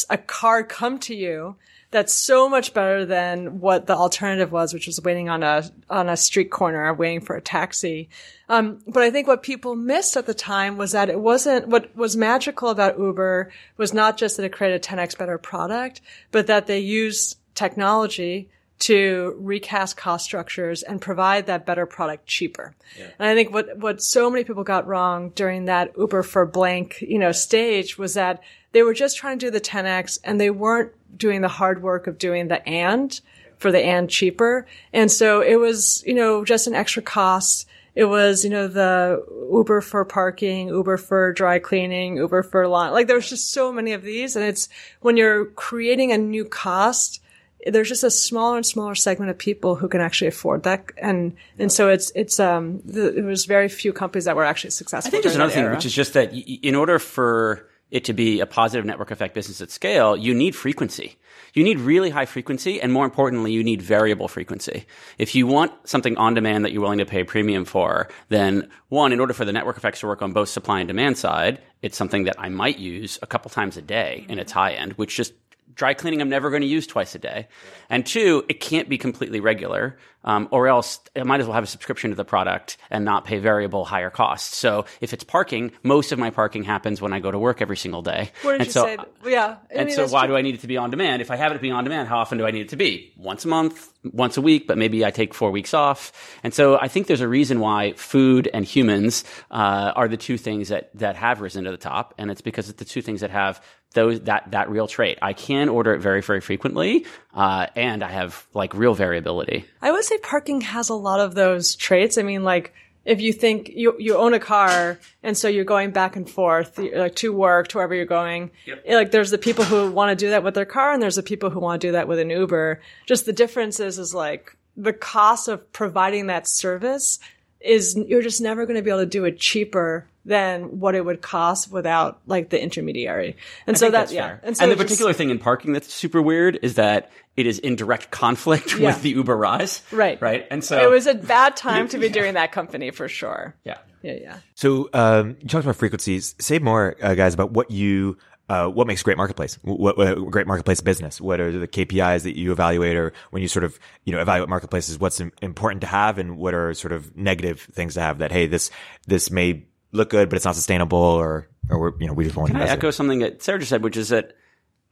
a 0.09 0.17
car 0.17 0.63
come 0.63 0.99
to 0.99 1.15
you 1.15 1.55
that's 1.93 2.13
so 2.13 2.49
much 2.49 2.73
better 2.73 3.05
than 3.05 3.61
what 3.61 3.87
the 3.87 3.95
alternative 3.95 4.51
was, 4.51 4.73
which 4.73 4.87
was 4.87 5.01
waiting 5.01 5.29
on 5.29 5.43
a 5.43 5.63
on 5.89 6.09
a 6.09 6.17
street 6.17 6.51
corner, 6.51 6.93
waiting 6.93 7.21
for 7.21 7.35
a 7.35 7.41
taxi. 7.41 8.09
Um, 8.49 8.79
but 8.87 9.03
I 9.03 9.11
think 9.11 9.27
what 9.27 9.43
people 9.43 9.75
missed 9.75 10.17
at 10.17 10.25
the 10.25 10.33
time 10.33 10.75
was 10.77 10.91
that 10.91 11.09
it 11.09 11.19
wasn't 11.19 11.69
what 11.69 11.95
was 11.95 12.17
magical 12.17 12.69
about 12.69 12.99
Uber 12.99 13.51
was 13.77 13.93
not 13.93 14.17
just 14.17 14.35
that 14.35 14.43
it 14.43 14.51
created 14.51 14.83
a 14.83 14.87
10x 14.87 15.17
better 15.17 15.37
product, 15.37 16.01
but 16.31 16.47
that 16.47 16.67
they 16.67 16.79
used 16.79 17.37
technology 17.55 18.49
to 18.79 19.35
recast 19.39 19.95
cost 19.95 20.25
structures 20.25 20.83
and 20.83 20.99
provide 20.99 21.45
that 21.45 21.65
better 21.65 21.85
product 21.85 22.25
cheaper. 22.25 22.75
Yeah. 22.99 23.11
And 23.17 23.29
I 23.29 23.33
think 23.33 23.53
what, 23.53 23.77
what 23.77 24.01
so 24.01 24.29
many 24.29 24.43
people 24.43 24.65
got 24.65 24.87
wrong 24.87 25.29
during 25.35 25.65
that 25.65 25.93
Uber 25.97 26.23
for 26.23 26.45
blank, 26.45 26.99
you 26.99 27.17
know, 27.17 27.31
stage 27.31 27.97
was 27.97 28.15
that 28.15 28.43
they 28.73 28.83
were 28.83 28.93
just 28.93 29.15
trying 29.15 29.39
to 29.39 29.45
do 29.45 29.51
the 29.51 29.61
10x 29.61 30.19
and 30.23 30.41
they 30.41 30.49
weren't 30.49 30.91
doing 31.17 31.41
the 31.41 31.47
hard 31.47 31.81
work 31.81 32.07
of 32.07 32.17
doing 32.17 32.47
the 32.47 32.67
and 32.67 33.19
for 33.57 33.71
the 33.71 33.79
and 33.79 34.09
cheaper. 34.09 34.67
And 34.91 35.11
so 35.11 35.41
it 35.41 35.55
was, 35.55 36.03
you 36.05 36.13
know, 36.13 36.43
just 36.43 36.67
an 36.67 36.75
extra 36.75 37.01
cost. 37.01 37.67
It 37.95 38.05
was, 38.05 38.43
you 38.43 38.49
know, 38.49 38.67
the 38.67 39.23
Uber 39.51 39.81
for 39.81 40.03
parking, 40.03 40.67
Uber 40.67 40.97
for 40.97 41.31
dry 41.31 41.59
cleaning, 41.59 42.17
Uber 42.17 42.43
for 42.43 42.67
lawn. 42.67 42.91
Like 42.91 43.07
there's 43.07 43.29
just 43.29 43.51
so 43.51 43.71
many 43.71 43.93
of 43.93 44.01
these. 44.01 44.35
And 44.35 44.43
it's 44.43 44.67
when 45.01 45.15
you're 45.15 45.45
creating 45.45 46.11
a 46.11 46.17
new 46.17 46.43
cost, 46.43 47.21
there's 47.65 47.87
just 47.87 48.03
a 48.03 48.11
smaller 48.11 48.57
and 48.57 48.65
smaller 48.65 48.95
segment 48.95 49.31
of 49.31 49.37
people 49.37 49.75
who 49.75 49.87
can 49.87 50.01
actually 50.01 50.27
afford 50.27 50.63
that. 50.63 50.85
And, 50.97 51.35
and 51.57 51.71
so 51.71 51.87
it's, 51.87 52.11
it's, 52.15 52.39
um, 52.39 52.81
the, 52.83 53.15
it 53.15 53.23
was 53.23 53.45
very 53.45 53.69
few 53.69 53.93
companies 53.93 54.25
that 54.25 54.35
were 54.35 54.43
actually 54.43 54.71
successful. 54.71 55.07
I 55.07 55.11
think 55.11 55.23
there's 55.23 55.35
another 55.35 55.53
thing, 55.53 55.69
which 55.71 55.85
is 55.85 55.93
just 55.93 56.13
that 56.13 56.33
in 56.33 56.75
order 56.75 56.99
for, 56.99 57.69
it 57.93 58.05
to 58.05 58.13
be 58.13 58.39
a 58.39 58.47
positive 58.47 58.85
network 58.85 59.11
effect 59.11 59.35
business 59.35 59.61
at 59.61 59.69
scale, 59.69 60.17
you 60.17 60.33
need 60.33 60.55
frequency. 60.55 61.15
You 61.53 61.63
need 61.63 61.79
really 61.79 62.09
high 62.09 62.25
frequency, 62.25 62.81
and 62.81 62.91
more 62.91 63.05
importantly, 63.05 63.51
you 63.51 63.63
need 63.63 63.83
variable 63.83 64.27
frequency. 64.27 64.87
If 65.19 65.35
you 65.35 65.45
want 65.45 65.71
something 65.87 66.17
on 66.17 66.33
demand 66.33 66.65
that 66.65 66.71
you're 66.71 66.81
willing 66.81 66.97
to 66.97 67.05
pay 67.05 67.21
a 67.21 67.25
premium 67.25 67.65
for, 67.65 68.09
then 68.29 68.67
one, 68.89 69.13
in 69.13 69.19
order 69.19 69.33
for 69.33 69.45
the 69.45 69.53
network 69.53 69.77
effects 69.77 69.99
to 69.99 70.07
work 70.07 70.23
on 70.23 70.33
both 70.33 70.49
supply 70.49 70.79
and 70.79 70.87
demand 70.87 71.19
side, 71.19 71.61
it's 71.83 71.95
something 71.95 72.23
that 72.23 72.35
I 72.39 72.49
might 72.49 72.79
use 72.79 73.19
a 73.21 73.27
couple 73.27 73.51
times 73.51 73.77
a 73.77 73.81
day 73.83 74.25
in 74.27 74.39
its 74.39 74.51
high 74.51 74.71
end, 74.71 74.93
which 74.93 75.15
just 75.15 75.33
dry 75.75 75.93
cleaning 75.93 76.19
I'm 76.19 76.29
never 76.29 76.49
going 76.49 76.63
to 76.63 76.67
use 76.67 76.87
twice 76.87 77.13
a 77.13 77.19
day. 77.19 77.47
And 77.91 78.05
two, 78.05 78.43
it 78.49 78.59
can't 78.59 78.89
be 78.89 78.97
completely 78.97 79.39
regular. 79.39 79.97
Um, 80.23 80.47
or 80.51 80.67
else 80.67 80.99
I 81.15 81.23
might 81.23 81.39
as 81.41 81.47
well 81.47 81.55
have 81.55 81.63
a 81.63 81.67
subscription 81.67 82.11
to 82.11 82.15
the 82.15 82.25
product 82.25 82.77
and 82.89 83.03
not 83.03 83.25
pay 83.25 83.39
variable 83.39 83.85
higher 83.85 84.09
costs. 84.09 84.57
So 84.57 84.85
if 85.01 85.13
it's 85.13 85.23
parking, 85.23 85.71
most 85.83 86.11
of 86.11 86.19
my 86.19 86.29
parking 86.29 86.63
happens 86.63 87.01
when 87.01 87.13
I 87.13 87.19
go 87.19 87.29
to 87.31 87.39
work 87.39 87.61
every 87.61 87.77
single 87.77 88.01
day. 88.01 88.31
What 88.41 88.53
did 88.53 88.61
and 88.61 88.67
you 88.67 88.71
so, 88.71 88.85
say? 88.85 88.97
Yeah. 89.25 89.57
I 89.69 89.73
and 89.73 89.87
mean, 89.87 89.95
so 89.95 90.07
why 90.07 90.21
true. 90.21 90.35
do 90.35 90.37
I 90.37 90.41
need 90.41 90.55
it 90.55 90.61
to 90.61 90.67
be 90.67 90.77
on 90.77 90.89
demand? 90.91 91.21
If 91.21 91.31
I 91.31 91.35
have 91.35 91.51
it 91.51 91.61
be 91.61 91.71
on 91.71 91.83
demand, 91.83 92.07
how 92.07 92.19
often 92.19 92.37
do 92.37 92.45
I 92.45 92.51
need 92.51 92.61
it 92.61 92.69
to 92.69 92.75
be? 92.75 93.13
Once 93.17 93.45
a 93.45 93.47
month, 93.47 93.91
once 94.03 94.37
a 94.37 94.41
week, 94.41 94.67
but 94.67 94.77
maybe 94.77 95.05
I 95.05 95.11
take 95.11 95.33
four 95.33 95.51
weeks 95.51 95.73
off. 95.73 96.11
And 96.43 96.53
so 96.53 96.77
I 96.79 96.87
think 96.87 97.07
there's 97.07 97.21
a 97.21 97.27
reason 97.27 97.59
why 97.59 97.93
food 97.93 98.49
and 98.53 98.65
humans 98.65 99.23
uh, 99.51 99.93
are 99.95 100.07
the 100.07 100.17
two 100.17 100.37
things 100.37 100.69
that 100.69 100.89
that 100.95 101.15
have 101.15 101.41
risen 101.41 101.63
to 101.65 101.71
the 101.71 101.77
top, 101.77 102.13
and 102.17 102.31
it's 102.31 102.41
because 102.41 102.69
it's 102.69 102.79
the 102.79 102.85
two 102.85 103.01
things 103.01 103.21
that 103.21 103.31
have 103.31 103.61
those 103.93 104.21
that 104.21 104.51
that 104.51 104.69
real 104.69 104.87
trait. 104.87 105.19
I 105.21 105.33
can 105.33 105.69
order 105.69 105.93
it 105.93 105.99
very 105.99 106.21
very 106.21 106.41
frequently, 106.41 107.05
uh, 107.33 107.67
and 107.75 108.03
I 108.03 108.09
have 108.09 108.45
like 108.53 108.73
real 108.73 108.93
variability. 108.93 109.65
I 109.81 109.91
would 109.91 110.03
say 110.03 110.12
parking 110.21 110.61
has 110.61 110.89
a 110.89 110.95
lot 110.95 111.19
of 111.19 111.35
those 111.35 111.75
traits. 111.75 112.17
I 112.17 112.23
mean, 112.23 112.43
like 112.43 112.73
if 113.05 113.21
you 113.21 113.33
think 113.33 113.69
you 113.69 113.95
you 113.99 114.15
own 114.15 114.33
a 114.33 114.39
car 114.39 114.99
and 115.21 115.37
so 115.37 115.47
you're 115.47 115.65
going 115.65 115.91
back 115.91 116.15
and 116.15 116.29
forth 116.29 116.77
like 116.77 117.15
to 117.15 117.33
work 117.33 117.67
to 117.67 117.77
wherever 117.77 117.93
you're 117.93 118.05
going 118.05 118.51
yep. 118.65 118.81
Eh, 118.85 118.95
like 118.95 119.11
there's 119.11 119.31
the 119.31 119.37
people 119.37 119.65
who 119.65 119.91
want 119.91 120.09
to 120.09 120.15
do 120.25 120.29
that 120.29 120.43
with 120.43 120.53
their 120.53 120.65
car 120.65 120.93
and 120.93 121.03
there's 121.03 121.15
the 121.15 121.23
people 121.23 121.49
who 121.49 121.59
want 121.59 121.81
to 121.81 121.87
do 121.87 121.91
that 121.91 122.07
with 122.07 122.19
an 122.19 122.29
uber 122.29 122.81
just 123.05 123.25
the 123.25 123.33
difference 123.33 123.79
is 123.79 123.99
is 123.99 124.13
like 124.13 124.55
the 124.77 124.93
cost 124.93 125.47
of 125.47 125.71
providing 125.73 126.27
that 126.27 126.47
service 126.47 127.19
is 127.59 127.97
you're 128.07 128.21
just 128.21 128.41
never 128.41 128.65
going 128.65 128.75
to 128.75 128.81
be 128.81 128.89
able 128.89 128.99
to 128.99 129.05
do 129.05 129.25
it 129.25 129.39
cheaper 129.39 130.05
than 130.25 130.79
what 130.79 130.95
it 130.95 131.03
would 131.03 131.21
cost 131.21 131.71
without 131.71 132.19
like 132.27 132.49
the 132.49 132.61
intermediary 132.61 133.35
and 133.67 133.77
so 133.77 133.85
think 133.85 133.91
that 133.91 133.99
that's 133.99 134.13
yeah 134.13 134.27
fair. 134.27 134.39
and 134.43 134.55
so 134.57 134.63
and 134.63 134.71
the 134.71 134.75
just- 134.75 134.85
particular 134.85 135.13
thing 135.13 135.29
in 135.29 135.37
parking 135.39 135.73
that's 135.73 135.93
super 135.93 136.21
weird 136.21 136.57
is 136.61 136.75
that 136.75 137.11
it 137.35 137.45
is 137.47 137.59
in 137.59 137.75
direct 137.75 138.09
conflict 138.11 138.75
Yeah. 138.77 138.87
with 138.87 139.01
the 139.01 139.09
Uber 139.09 139.35
rise. 139.35 139.81
right 139.91 140.21
Right. 140.21 140.45
And 140.51 140.63
so 140.63 140.81
it 140.81 140.89
was 140.89 141.07
a 141.07 141.13
bad 141.15 141.55
time 141.57 141.87
to 141.89 141.97
be 141.97 142.09
doing 142.19 142.35
that 142.35 142.51
company 142.51 142.91
for 142.91 143.07
sure 143.09 143.55
yeah. 143.65 143.77
yeah 144.01 144.13
yeah 144.21 144.37
So 144.55 144.89
um, 144.93 145.35
you 145.41 145.47
talked 145.49 145.65
about 145.65 145.75
frequencies. 145.75 146.35
Say 146.39 146.59
more, 146.59 146.95
uh, 147.01 147.15
guys, 147.15 147.33
about 147.33 147.51
what 147.51 147.69
you 147.71 148.17
uh, 148.49 148.67
what 148.67 148.87
makes 148.87 148.99
a 149.01 149.03
great 149.05 149.15
marketplace. 149.17 149.57
What, 149.61 149.97
what 149.97 150.29
great 150.29 150.45
marketplace 150.47 150.81
business? 150.81 151.19
What 151.21 151.39
are 151.39 151.49
the 151.51 151.67
KPIs 151.67 152.23
that 152.23 152.37
you 152.37 152.51
evaluate, 152.51 152.97
or 152.97 153.13
when 153.31 153.41
you 153.41 153.47
sort 153.47 153.63
of 153.63 153.79
you 154.03 154.11
know 154.13 154.19
evaluate 154.21 154.49
marketplaces? 154.49 154.99
What's 154.99 155.21
important 155.41 155.79
to 155.81 155.87
have, 155.87 156.17
and 156.17 156.37
what 156.37 156.53
are 156.53 156.73
sort 156.73 156.91
of 156.91 157.15
negative 157.15 157.61
things 157.61 157.93
to 157.93 158.01
have? 158.01 158.17
That 158.19 158.33
hey, 158.33 158.45
this 158.47 158.69
this 159.07 159.31
may 159.31 159.65
look 159.93 160.09
good, 160.09 160.29
but 160.29 160.35
it's 160.35 160.45
not 160.45 160.55
sustainable, 160.55 160.97
or 160.97 161.47
or 161.69 161.79
we're, 161.79 161.97
you 161.99 162.07
know 162.07 162.13
we 162.13 162.25
just 162.25 162.35
want 162.35 162.51
to 162.51 162.57
I 162.57 162.61
in 162.63 162.67
it. 162.67 162.71
echo 162.71 162.91
something 162.91 163.19
that 163.19 163.41
Sarah 163.41 163.59
just 163.59 163.69
said, 163.69 163.83
which 163.83 163.95
is 163.95 164.09
that 164.09 164.33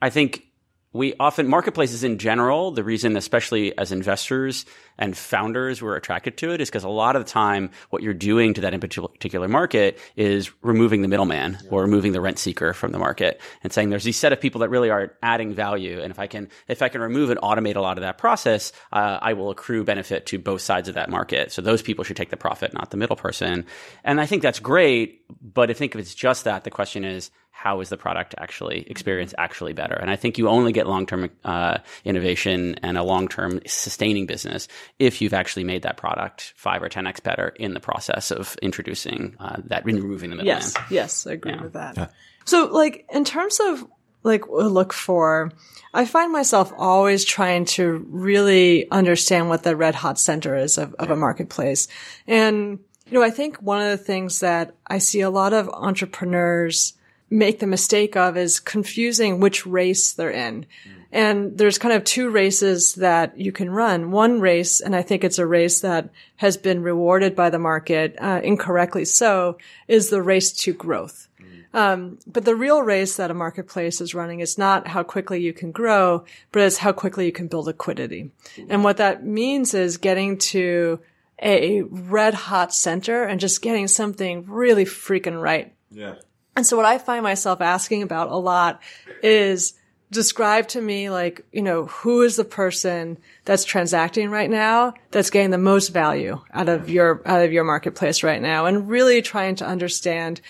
I 0.02 0.10
think 0.10 0.46
we 0.94 1.14
often 1.20 1.48
marketplaces 1.48 2.04
in 2.04 2.18
general, 2.18 2.72
the 2.72 2.84
reason, 2.84 3.16
especially 3.16 3.78
as 3.78 3.92
investors 3.92 4.66
and 4.98 5.18
founders, 5.18 5.82
we're 5.82 5.96
attracted 5.96 6.38
to 6.38 6.52
it 6.52 6.60
is 6.60 6.70
because 6.70 6.84
a 6.84 6.90
lot 6.90 7.16
of 7.16 7.24
the 7.24 7.30
time 7.30 7.72
what 7.92 8.04
you're 8.04 8.14
doing 8.14 8.54
to 8.54 8.62
that 8.62 8.74
in 8.74 8.80
particular 8.80 9.48
market 9.48 9.98
is 10.18 10.52
removing 10.62 11.02
the 11.02 11.08
middleman 11.08 11.58
or 11.70 11.82
removing 11.82 12.12
the 12.12 12.20
rent 12.20 12.38
seeker 12.38 12.74
from 12.74 12.92
the 12.92 13.00
market 13.00 13.40
and 13.64 13.72
saying 13.72 13.90
there's 13.90 14.04
these 14.04 14.18
set 14.18 14.34
of 14.34 14.42
people 14.42 14.60
that 14.60 14.70
really 14.70 14.90
are 14.90 15.14
adding 15.24 15.54
value. 15.54 16.02
And 16.02 16.12
if 16.12 16.20
I 16.20 16.28
can, 16.28 16.50
if 16.68 16.82
I 16.82 16.90
can 16.90 17.00
remove 17.00 17.30
and 17.30 17.40
automate 17.40 17.78
a 17.78 17.82
lot 17.82 17.98
of 17.98 18.02
that 18.02 18.18
process, 18.18 18.74
uh, 18.92 19.18
I 19.22 19.34
will 19.34 19.50
accrue 19.50 19.86
benefit 19.86 20.26
to 20.28 20.40
both 20.40 20.62
sides 20.62 20.90
of 20.90 20.96
that 20.96 21.10
market. 21.10 21.54
So 21.54 21.62
those 21.62 21.82
people 21.82 22.04
should 22.04 22.18
take 22.18 22.30
the 22.32 22.38
profit, 22.38 22.74
not 22.74 22.92
the 22.92 22.98
middle 22.98 23.16
person. 23.16 23.66
And 24.04 24.20
I 24.20 24.26
think 24.26 24.42
that's 24.42 24.60
great. 24.60 25.20
But 25.42 25.70
I 25.70 25.74
think 25.74 25.96
if 25.96 26.02
it's 26.02 26.14
just 26.14 26.44
that, 26.44 26.66
the 26.66 26.72
question 26.72 27.06
is, 27.06 27.32
how 27.52 27.80
is 27.82 27.90
the 27.90 27.98
product 27.98 28.34
actually 28.38 28.90
experience 28.90 29.36
actually 29.38 29.74
better? 29.74 29.94
And 29.94 30.10
I 30.10 30.16
think 30.16 30.38
you 30.38 30.50
only 30.50 30.72
get 30.72 30.88
long 30.88 31.06
term 31.06 31.30
uh, 31.44 31.78
innovation 32.04 32.76
and 32.82 32.98
a 32.98 33.04
long 33.04 33.28
term 33.28 33.60
sustaining 33.68 34.26
business 34.26 34.68
if 34.98 35.22
you've 35.22 35.34
actually 35.34 35.64
made 35.64 35.84
that 35.84 35.98
product 35.98 36.54
five 36.56 36.82
or 36.82 36.90
ten 36.90 37.06
x 37.06 37.20
better 37.20 37.50
in 37.50 37.74
the 37.74 37.80
process 37.80 38.32
of 38.32 38.56
introducing 38.62 39.36
uh, 39.40 39.58
that 39.66 39.86
removing 39.86 40.32
the 40.32 40.38
middleman. 40.38 40.62
Yes, 40.62 40.76
yes, 40.90 41.28
I 41.28 41.34
agree 41.34 41.56
with 41.56 41.74
that. 41.74 42.14
So, 42.46 42.66
like, 42.66 43.06
in 43.14 43.24
terms 43.24 43.60
of 43.60 43.86
like 44.24 44.48
look 44.48 44.94
for, 44.94 45.52
I 45.94 46.06
find 46.06 46.32
myself 46.32 46.72
always 46.78 47.26
trying 47.26 47.66
to 47.66 48.06
really 48.10 48.90
understand 48.92 49.50
what 49.50 49.64
the 49.64 49.76
red 49.76 49.96
hot 49.96 50.20
center 50.20 50.56
is 50.56 50.78
of, 50.78 50.94
of 50.96 51.10
a 51.10 51.16
marketplace. 51.16 51.88
And, 52.28 52.80
you 53.08 53.20
know, 53.20 53.24
I 53.24 53.32
think 53.32 53.58
one 53.62 53.82
of 53.82 53.90
the 53.90 54.04
things 54.04 54.40
that 54.42 54.76
I 54.86 55.00
see 55.00 55.22
a 55.22 55.30
lot 55.30 55.54
of 55.54 55.70
entrepreneurs 55.70 56.94
make 57.32 57.60
the 57.60 57.68
mistake 57.68 58.16
of 58.16 58.38
is 58.38 58.60
confusing 58.60 59.40
which 59.40 59.66
race 59.66 60.12
they're 60.12 60.30
in. 60.30 60.68
And 61.14 61.58
there's 61.58 61.78
kind 61.78 61.94
of 61.94 62.04
two 62.04 62.30
races 62.30 62.96
that 62.96 63.38
you 63.38 63.52
can 63.52 63.70
run. 63.70 64.12
One 64.12 64.40
race, 64.40 64.80
and 64.80 64.96
I 64.96 65.02
think 65.02 65.24
it's 65.24 65.40
a 65.40 65.46
race 65.46 65.82
that 65.82 66.10
has 66.38 66.56
been 66.56 66.84
rewarded 66.84 67.36
by 67.36 67.50
the 67.50 67.60
market, 67.60 68.16
uh, 68.20 68.40
incorrectly 68.44 69.06
so, 69.06 69.58
is 69.88 70.10
the 70.10 70.22
race 70.22 70.54
to 70.54 70.74
growth. 70.74 71.28
Um, 71.74 72.20
but 72.28 72.44
the 72.44 72.56
real 72.56 72.82
race 72.82 73.16
that 73.16 73.32
a 73.32 73.34
marketplace 73.34 74.02
is 74.02 74.14
running 74.14 74.42
is 74.42 74.58
not 74.58 74.90
how 74.90 75.04
quickly 75.04 75.42
you 75.42 75.54
can 75.54 75.72
grow, 75.72 76.26
but 76.52 76.64
it's 76.64 76.78
how 76.78 76.92
quickly 76.92 77.26
you 77.26 77.32
can 77.32 77.48
build 77.48 77.66
liquidity. 77.66 78.32
And 78.68 78.84
what 78.84 78.98
that 78.98 79.26
means 79.26 79.74
is 79.74 79.98
getting 79.98 80.38
to 80.38 81.00
a 81.42 81.82
red 81.84 82.34
hot 82.34 82.74
center 82.74 83.24
and 83.24 83.40
just 83.40 83.62
getting 83.62 83.88
something 83.88 84.46
really 84.48 84.86
freaking 84.86 85.42
right. 85.42 85.74
Yeah. 85.90 86.16
And 86.56 86.66
so 86.66 86.78
what 86.78 86.86
I 86.86 86.98
find 86.98 87.24
myself 87.24 87.62
asking 87.62 88.04
about 88.04 88.30
a 88.30 88.36
lot 88.36 88.82
is 89.24 89.74
describe 90.12 90.68
to 90.68 90.82
me 90.82 91.10
like, 91.10 91.46
you 91.54 91.62
know, 91.62 91.86
who 91.86 92.22
is 92.22 92.36
the 92.36 92.44
person 92.44 93.18
that's 93.46 93.64
transacting 93.64 94.30
right 94.30 94.50
now 94.50 94.94
that's 95.12 95.30
getting 95.30 95.52
the 95.52 95.58
most 95.58 95.90
value 95.90 96.40
out 96.54 96.68
of 96.68 96.90
your, 96.90 97.22
out 97.26 97.44
of 97.44 97.54
your 97.54 97.64
marketplace 97.64 98.22
right 98.22 98.42
now? 98.42 98.66
And 98.66 98.90
really 98.90 99.22
trying 99.22 99.56
to 99.58 99.66
understand 99.66 100.42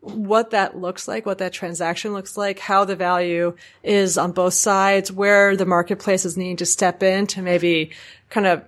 what 0.00 0.50
that 0.50 0.78
looks 0.78 1.06
like, 1.06 1.26
what 1.26 1.38
that 1.38 1.52
transaction 1.52 2.14
looks 2.14 2.36
like, 2.36 2.58
how 2.58 2.86
the 2.86 2.96
value 2.96 3.54
is 3.82 4.16
on 4.16 4.32
both 4.32 4.54
sides, 4.54 5.12
where 5.12 5.56
the 5.56 5.66
marketplace 5.66 6.24
is 6.24 6.38
needing 6.38 6.56
to 6.56 6.66
step 6.66 7.02
in 7.02 7.26
to 7.26 7.42
maybe 7.42 7.90
kind 8.30 8.46
of 8.46 8.64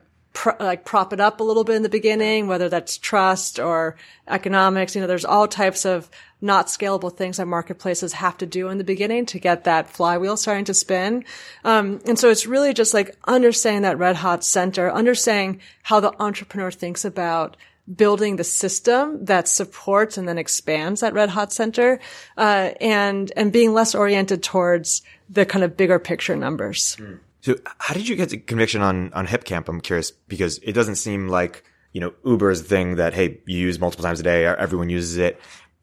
like 0.60 0.84
prop 0.84 1.12
it 1.12 1.20
up 1.20 1.40
a 1.40 1.44
little 1.44 1.64
bit 1.64 1.76
in 1.76 1.82
the 1.82 1.88
beginning, 1.88 2.46
whether 2.46 2.68
that's 2.68 2.98
trust 2.98 3.58
or 3.58 3.96
economics. 4.28 4.94
You 4.94 5.00
know, 5.00 5.06
there's 5.06 5.24
all 5.24 5.46
types 5.46 5.84
of 5.84 6.10
not 6.40 6.66
scalable 6.66 7.14
things 7.14 7.36
that 7.36 7.46
marketplaces 7.46 8.14
have 8.14 8.36
to 8.38 8.46
do 8.46 8.68
in 8.68 8.78
the 8.78 8.84
beginning 8.84 9.26
to 9.26 9.38
get 9.38 9.64
that 9.64 9.88
flywheel 9.88 10.36
starting 10.36 10.64
to 10.64 10.74
spin. 10.74 11.24
Um, 11.64 12.00
and 12.06 12.18
so 12.18 12.30
it's 12.30 12.46
really 12.46 12.74
just 12.74 12.94
like 12.94 13.16
understanding 13.26 13.82
that 13.82 13.98
red 13.98 14.16
hot 14.16 14.42
center, 14.42 14.90
understanding 14.90 15.60
how 15.82 16.00
the 16.00 16.12
entrepreneur 16.20 16.70
thinks 16.70 17.04
about 17.04 17.56
building 17.94 18.36
the 18.36 18.44
system 18.44 19.24
that 19.24 19.48
supports 19.48 20.16
and 20.16 20.28
then 20.28 20.38
expands 20.38 21.00
that 21.00 21.14
red 21.14 21.28
hot 21.28 21.52
center, 21.52 22.00
uh, 22.36 22.70
and, 22.80 23.32
and 23.36 23.52
being 23.52 23.72
less 23.72 23.94
oriented 23.94 24.42
towards 24.42 25.02
the 25.28 25.44
kind 25.44 25.64
of 25.64 25.76
bigger 25.76 25.98
picture 25.98 26.36
numbers. 26.36 26.96
So 27.42 27.56
how 27.78 27.92
did 27.92 28.08
you 28.08 28.16
get 28.16 28.30
the 28.30 28.38
conviction 28.38 28.82
on, 28.82 29.12
on 29.12 29.26
HipCamp? 29.26 29.68
I'm 29.68 29.80
curious 29.80 30.12
because 30.12 30.58
it 30.58 30.72
doesn't 30.72 30.94
seem 30.94 31.28
like, 31.28 31.64
you 31.92 32.00
know, 32.00 32.14
Uber 32.24 32.50
is 32.52 32.62
the 32.62 32.68
thing 32.68 32.96
that, 32.96 33.14
hey, 33.14 33.40
you 33.46 33.58
use 33.58 33.80
multiple 33.80 34.04
times 34.04 34.20
a 34.20 34.22
day. 34.22 34.46
Everyone 34.46 34.88
uses 34.88 35.18
it. 35.18 35.40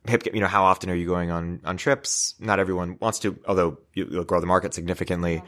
Hip, 0.08 0.24
you 0.34 0.40
know, 0.40 0.48
how 0.48 0.64
often 0.64 0.90
are 0.90 0.96
you 0.96 1.06
going 1.06 1.32
on, 1.32 1.60
on 1.66 1.76
trips? 1.76 2.34
Not 2.40 2.60
everyone 2.60 2.98
wants 3.02 3.20
to, 3.20 3.38
although 3.46 3.78
you, 3.94 4.08
you'll 4.10 4.24
grow 4.24 4.40
the 4.40 4.48
market 4.48 4.74
significantly. 4.74 5.44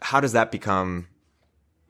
How 0.00 0.20
does 0.20 0.32
that 0.32 0.50
become, 0.50 1.08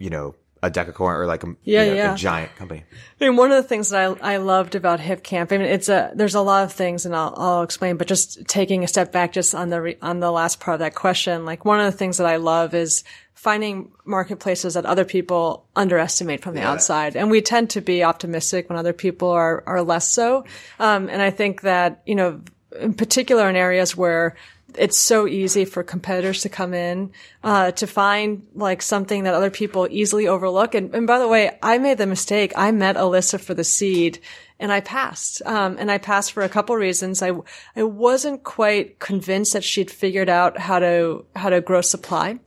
you 0.00 0.10
know, 0.10 0.34
a 0.62 0.70
decacorn 0.70 1.14
or 1.14 1.26
like 1.26 1.44
a, 1.44 1.54
Yeah, 1.62 1.84
you 1.84 1.90
know, 1.90 1.96
yeah. 1.96 2.14
a 2.14 2.16
giant 2.16 2.54
company? 2.56 2.82
I 3.20 3.24
mean, 3.24 3.36
one 3.36 3.52
of 3.52 3.62
the 3.62 3.66
things 3.66 3.90
that 3.90 4.18
I, 4.20 4.34
I 4.34 4.36
loved 4.38 4.74
about 4.74 4.98
HipCamp, 4.98 5.52
I 5.52 5.58
mean, 5.58 5.68
it's 5.68 5.88
a, 5.88 6.10
there's 6.14 6.34
a 6.34 6.42
lot 6.42 6.64
of 6.64 6.72
things 6.72 7.06
and 7.06 7.14
I'll, 7.14 7.32
I'll 7.36 7.62
explain, 7.62 7.96
but 7.96 8.08
just 8.08 8.46
taking 8.46 8.84
a 8.84 8.88
step 8.88 9.12
back 9.12 9.32
just 9.32 9.54
on 9.54 9.70
the, 9.70 9.80
re, 9.80 9.96
on 10.02 10.20
the 10.20 10.30
last 10.30 10.60
part 10.60 10.74
of 10.74 10.80
that 10.80 10.96
question, 10.96 11.46
like 11.46 11.64
one 11.64 11.80
of 11.80 11.90
the 11.90 11.96
things 11.96 12.18
that 12.18 12.26
I 12.26 12.36
love 12.36 12.74
is 12.74 13.04
finding 13.40 13.90
marketplaces 14.04 14.74
that 14.74 14.84
other 14.84 15.06
people 15.06 15.64
underestimate 15.74 16.42
from 16.42 16.54
the 16.54 16.60
outside. 16.60 17.16
And 17.16 17.30
we 17.30 17.40
tend 17.40 17.70
to 17.70 17.80
be 17.80 18.04
optimistic 18.04 18.68
when 18.68 18.78
other 18.78 18.92
people 18.92 19.30
are, 19.30 19.64
are 19.66 19.80
less 19.80 20.12
so. 20.12 20.44
Um, 20.78 21.08
and 21.08 21.22
I 21.22 21.30
think 21.30 21.62
that, 21.62 22.02
you 22.04 22.16
know, 22.16 22.42
in 22.78 22.92
particular 22.92 23.48
in 23.48 23.56
areas 23.56 23.96
where 23.96 24.36
it's 24.76 24.98
so 24.98 25.26
easy 25.26 25.64
for 25.64 25.82
competitors 25.82 26.42
to 26.42 26.48
come 26.48 26.74
in 26.74 27.12
uh, 27.42 27.70
to 27.72 27.86
find 27.86 28.46
like 28.54 28.82
something 28.82 29.24
that 29.24 29.34
other 29.34 29.50
people 29.50 29.88
easily 29.90 30.28
overlook. 30.28 30.74
And, 30.74 30.94
and 30.94 31.06
by 31.06 31.18
the 31.18 31.28
way, 31.28 31.58
I 31.62 31.78
made 31.78 31.98
the 31.98 32.06
mistake. 32.06 32.52
I 32.56 32.70
met 32.70 32.96
Alyssa 32.96 33.40
for 33.40 33.54
the 33.54 33.64
seed, 33.64 34.20
and 34.58 34.70
I 34.70 34.80
passed. 34.80 35.42
Um, 35.46 35.76
and 35.78 35.90
I 35.90 35.98
passed 35.98 36.32
for 36.32 36.42
a 36.42 36.48
couple 36.48 36.76
reasons. 36.76 37.22
I 37.22 37.32
I 37.74 37.82
wasn't 37.82 38.44
quite 38.44 38.98
convinced 38.98 39.54
that 39.54 39.64
she'd 39.64 39.90
figured 39.90 40.28
out 40.28 40.58
how 40.58 40.78
to 40.78 41.24
how 41.34 41.50
to 41.50 41.60
grow 41.60 41.80
supply, 41.80 42.38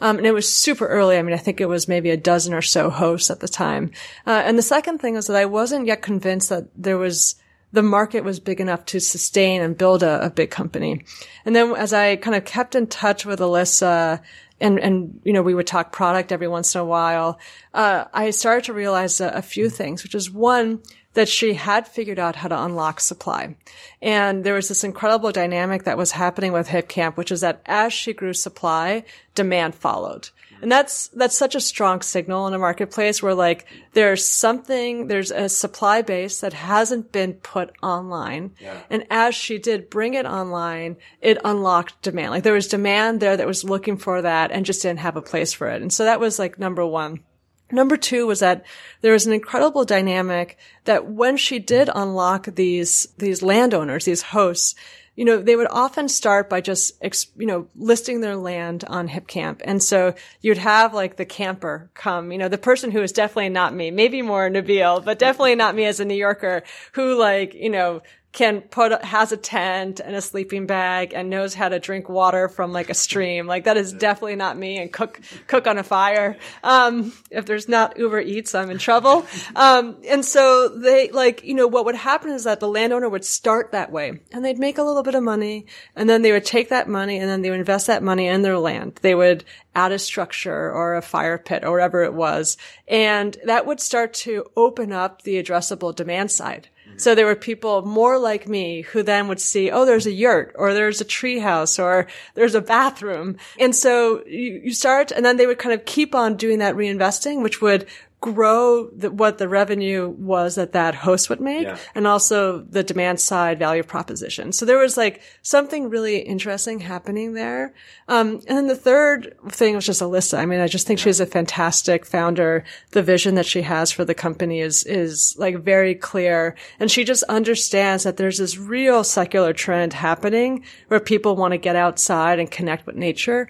um, 0.00 0.18
and 0.18 0.26
it 0.26 0.34
was 0.34 0.50
super 0.50 0.86
early. 0.86 1.16
I 1.16 1.22
mean, 1.22 1.34
I 1.34 1.38
think 1.38 1.60
it 1.60 1.66
was 1.66 1.88
maybe 1.88 2.10
a 2.10 2.16
dozen 2.16 2.54
or 2.54 2.62
so 2.62 2.90
hosts 2.90 3.30
at 3.30 3.40
the 3.40 3.48
time. 3.48 3.90
Uh, 4.26 4.42
and 4.44 4.58
the 4.58 4.62
second 4.62 4.98
thing 4.98 5.16
is 5.16 5.26
that 5.26 5.36
I 5.36 5.46
wasn't 5.46 5.86
yet 5.86 6.02
convinced 6.02 6.50
that 6.50 6.68
there 6.76 6.98
was 6.98 7.36
the 7.72 7.82
market 7.82 8.22
was 8.22 8.40
big 8.40 8.60
enough 8.60 8.84
to 8.86 9.00
sustain 9.00 9.62
and 9.62 9.78
build 9.78 10.02
a, 10.02 10.26
a 10.26 10.30
big 10.30 10.50
company. 10.50 11.04
And 11.44 11.56
then 11.56 11.74
as 11.74 11.92
I 11.92 12.16
kind 12.16 12.36
of 12.36 12.44
kept 12.44 12.74
in 12.74 12.86
touch 12.86 13.24
with 13.24 13.40
Alyssa 13.40 14.20
and, 14.60 14.78
and, 14.78 15.20
you 15.24 15.32
know, 15.32 15.42
we 15.42 15.54
would 15.54 15.66
talk 15.66 15.90
product 15.90 16.30
every 16.30 16.48
once 16.48 16.74
in 16.74 16.80
a 16.80 16.84
while, 16.84 17.40
uh, 17.74 18.04
I 18.12 18.30
started 18.30 18.64
to 18.64 18.72
realize 18.72 19.20
a, 19.20 19.28
a 19.28 19.42
few 19.42 19.68
things, 19.68 20.02
which 20.02 20.14
is 20.14 20.30
one, 20.30 20.82
that 21.14 21.28
she 21.28 21.54
had 21.54 21.86
figured 21.86 22.18
out 22.18 22.36
how 22.36 22.48
to 22.48 22.62
unlock 22.62 23.00
supply. 23.00 23.54
And 24.00 24.44
there 24.44 24.54
was 24.54 24.68
this 24.68 24.84
incredible 24.84 25.32
dynamic 25.32 25.84
that 25.84 25.98
was 25.98 26.12
happening 26.12 26.52
with 26.52 26.68
HipCamp, 26.68 27.16
which 27.16 27.32
is 27.32 27.42
that 27.42 27.60
as 27.66 27.92
she 27.92 28.12
grew 28.12 28.32
supply, 28.32 29.04
demand 29.34 29.74
followed. 29.74 30.30
And 30.62 30.70
that's, 30.70 31.08
that's 31.08 31.36
such 31.36 31.56
a 31.56 31.60
strong 31.60 32.02
signal 32.02 32.46
in 32.46 32.54
a 32.54 32.58
marketplace 32.58 33.20
where 33.20 33.34
like 33.34 33.66
there's 33.92 34.24
something, 34.24 35.08
there's 35.08 35.32
a 35.32 35.48
supply 35.48 36.02
base 36.02 36.40
that 36.40 36.52
hasn't 36.52 37.10
been 37.10 37.34
put 37.34 37.74
online. 37.82 38.52
Yeah. 38.60 38.80
And 38.88 39.04
as 39.10 39.34
she 39.34 39.58
did 39.58 39.90
bring 39.90 40.14
it 40.14 40.24
online, 40.24 40.96
it 41.20 41.38
unlocked 41.44 42.00
demand. 42.02 42.30
Like 42.30 42.44
there 42.44 42.54
was 42.54 42.68
demand 42.68 43.20
there 43.20 43.36
that 43.36 43.46
was 43.46 43.64
looking 43.64 43.96
for 43.96 44.22
that 44.22 44.52
and 44.52 44.64
just 44.64 44.82
didn't 44.82 45.00
have 45.00 45.16
a 45.16 45.22
place 45.22 45.52
for 45.52 45.68
it. 45.68 45.82
And 45.82 45.92
so 45.92 46.04
that 46.04 46.20
was 46.20 46.38
like 46.38 46.60
number 46.60 46.86
one. 46.86 47.24
Number 47.72 47.96
two 47.96 48.26
was 48.26 48.40
that 48.40 48.64
there 49.00 49.14
was 49.14 49.26
an 49.26 49.32
incredible 49.32 49.84
dynamic 49.84 50.58
that 50.84 51.06
when 51.06 51.36
she 51.38 51.58
did 51.58 51.90
unlock 51.92 52.44
these, 52.54 53.08
these 53.18 53.42
landowners, 53.42 54.04
these 54.04 54.22
hosts, 54.22 54.74
you 55.14 55.24
know, 55.24 55.38
they 55.38 55.56
would 55.56 55.68
often 55.70 56.08
start 56.08 56.48
by 56.48 56.60
just, 56.60 56.94
you 57.36 57.46
know, 57.46 57.68
listing 57.76 58.20
their 58.20 58.36
land 58.36 58.84
on 58.88 59.08
HipCamp. 59.08 59.60
And 59.62 59.82
so 59.82 60.14
you'd 60.40 60.58
have 60.58 60.94
like 60.94 61.16
the 61.16 61.26
camper 61.26 61.90
come, 61.94 62.32
you 62.32 62.38
know, 62.38 62.48
the 62.48 62.58
person 62.58 62.90
who 62.90 63.02
is 63.02 63.12
definitely 63.12 63.50
not 63.50 63.74
me, 63.74 63.90
maybe 63.90 64.22
more 64.22 64.48
Nabeel, 64.48 65.04
but 65.04 65.18
definitely 65.18 65.54
not 65.54 65.74
me 65.74 65.84
as 65.84 66.00
a 66.00 66.04
New 66.04 66.14
Yorker 66.14 66.62
who 66.92 67.18
like, 67.18 67.52
you 67.54 67.70
know, 67.70 68.00
can 68.32 68.62
put 68.62 69.04
has 69.04 69.30
a 69.30 69.36
tent 69.36 70.00
and 70.00 70.16
a 70.16 70.22
sleeping 70.22 70.66
bag 70.66 71.12
and 71.14 71.28
knows 71.28 71.52
how 71.52 71.68
to 71.68 71.78
drink 71.78 72.08
water 72.08 72.48
from 72.48 72.72
like 72.72 72.88
a 72.88 72.94
stream. 72.94 73.46
Like 73.46 73.64
that 73.64 73.76
is 73.76 73.92
definitely 73.92 74.36
not 74.36 74.56
me 74.56 74.78
and 74.78 74.90
cook 74.90 75.20
cook 75.46 75.66
on 75.66 75.76
a 75.76 75.82
fire. 75.82 76.38
Um, 76.64 77.12
if 77.30 77.44
there's 77.44 77.68
not 77.68 77.98
Uber 77.98 78.20
Eats, 78.20 78.54
I'm 78.54 78.70
in 78.70 78.78
trouble. 78.78 79.26
Um, 79.54 79.98
and 80.08 80.24
so 80.24 80.68
they 80.68 81.10
like 81.10 81.44
you 81.44 81.52
know 81.52 81.66
what 81.66 81.84
would 81.84 81.94
happen 81.94 82.30
is 82.30 82.44
that 82.44 82.60
the 82.60 82.68
landowner 82.68 83.08
would 83.08 83.24
start 83.24 83.72
that 83.72 83.92
way 83.92 84.20
and 84.32 84.44
they'd 84.44 84.58
make 84.58 84.78
a 84.78 84.82
little 84.82 85.02
bit 85.02 85.14
of 85.14 85.22
money 85.22 85.66
and 85.94 86.08
then 86.08 86.22
they 86.22 86.32
would 86.32 86.46
take 86.46 86.70
that 86.70 86.88
money 86.88 87.18
and 87.18 87.28
then 87.28 87.42
they 87.42 87.50
would 87.50 87.60
invest 87.60 87.86
that 87.88 88.02
money 88.02 88.26
in 88.26 88.42
their 88.42 88.58
land. 88.58 88.98
They 89.02 89.14
would 89.14 89.44
add 89.74 89.92
a 89.92 89.98
structure 89.98 90.70
or 90.72 90.96
a 90.96 91.02
fire 91.02 91.38
pit 91.38 91.64
or 91.64 91.72
whatever 91.72 92.02
it 92.02 92.14
was, 92.14 92.56
and 92.88 93.36
that 93.44 93.66
would 93.66 93.80
start 93.80 94.14
to 94.14 94.46
open 94.56 94.90
up 94.90 95.22
the 95.22 95.42
addressable 95.42 95.94
demand 95.94 96.30
side. 96.30 96.68
So 96.96 97.14
there 97.14 97.26
were 97.26 97.36
people 97.36 97.82
more 97.82 98.18
like 98.18 98.48
me 98.48 98.82
who 98.82 99.02
then 99.02 99.28
would 99.28 99.40
see, 99.40 99.70
oh, 99.70 99.84
there's 99.84 100.06
a 100.06 100.12
yurt 100.12 100.54
or 100.56 100.74
there's 100.74 101.00
a 101.00 101.04
treehouse 101.04 101.82
or 101.82 102.06
there's 102.34 102.54
a 102.54 102.60
bathroom. 102.60 103.36
And 103.58 103.74
so 103.74 104.24
you, 104.26 104.62
you 104.64 104.72
start 104.72 105.10
and 105.10 105.24
then 105.24 105.36
they 105.36 105.46
would 105.46 105.58
kind 105.58 105.74
of 105.74 105.84
keep 105.84 106.14
on 106.14 106.36
doing 106.36 106.58
that 106.58 106.76
reinvesting, 106.76 107.42
which 107.42 107.60
would 107.60 107.86
grow 108.22 108.88
the, 108.90 109.10
what 109.10 109.38
the 109.38 109.48
revenue 109.48 110.08
was 110.08 110.54
that 110.54 110.72
that 110.72 110.94
host 110.94 111.28
would 111.28 111.40
make 111.40 111.64
yeah. 111.64 111.76
and 111.94 112.06
also 112.06 112.60
the 112.60 112.84
demand 112.84 113.20
side 113.20 113.58
value 113.58 113.82
proposition. 113.82 114.52
So 114.52 114.64
there 114.64 114.78
was 114.78 114.96
like 114.96 115.20
something 115.42 115.90
really 115.90 116.18
interesting 116.18 116.78
happening 116.78 117.34
there. 117.34 117.74
Um, 118.06 118.40
and 118.46 118.56
then 118.56 118.66
the 118.68 118.76
third 118.76 119.36
thing 119.48 119.74
was 119.74 119.84
just 119.84 120.00
Alyssa. 120.00 120.38
I 120.38 120.46
mean, 120.46 120.60
I 120.60 120.68
just 120.68 120.86
think 120.86 121.00
yeah. 121.00 121.04
she's 121.04 121.18
a 121.18 121.26
fantastic 121.26 122.06
founder. 122.06 122.64
The 122.92 123.02
vision 123.02 123.34
that 123.34 123.44
she 123.44 123.62
has 123.62 123.90
for 123.90 124.04
the 124.04 124.14
company 124.14 124.60
is, 124.60 124.84
is 124.84 125.34
like 125.36 125.58
very 125.58 125.96
clear. 125.96 126.54
And 126.78 126.92
she 126.92 127.02
just 127.02 127.24
understands 127.24 128.04
that 128.04 128.18
there's 128.18 128.38
this 128.38 128.56
real 128.56 129.02
secular 129.02 129.52
trend 129.52 129.94
happening 129.94 130.64
where 130.86 131.00
people 131.00 131.34
want 131.34 131.52
to 131.52 131.58
get 131.58 131.74
outside 131.74 132.38
and 132.38 132.48
connect 132.48 132.86
with 132.86 132.94
nature. 132.94 133.48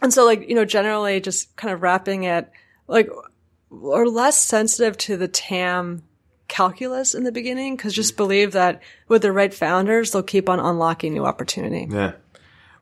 And 0.00 0.14
so 0.14 0.24
like, 0.24 0.48
you 0.48 0.54
know, 0.54 0.64
generally 0.64 1.20
just 1.20 1.56
kind 1.56 1.74
of 1.74 1.82
wrapping 1.82 2.24
it 2.24 2.48
like 2.86 3.08
are 3.92 4.06
less 4.06 4.36
sensitive 4.36 4.96
to 4.98 5.16
the 5.16 5.28
TAM 5.28 6.02
calculus 6.48 7.14
in 7.14 7.24
the 7.24 7.32
beginning 7.32 7.76
because 7.76 7.94
just 7.94 8.16
believe 8.16 8.52
that 8.52 8.82
with 9.08 9.22
the 9.22 9.32
right 9.32 9.52
founders, 9.52 10.12
they'll 10.12 10.22
keep 10.22 10.48
on 10.48 10.60
unlocking 10.60 11.14
new 11.14 11.24
opportunity. 11.24 11.86
Yeah. 11.90 12.12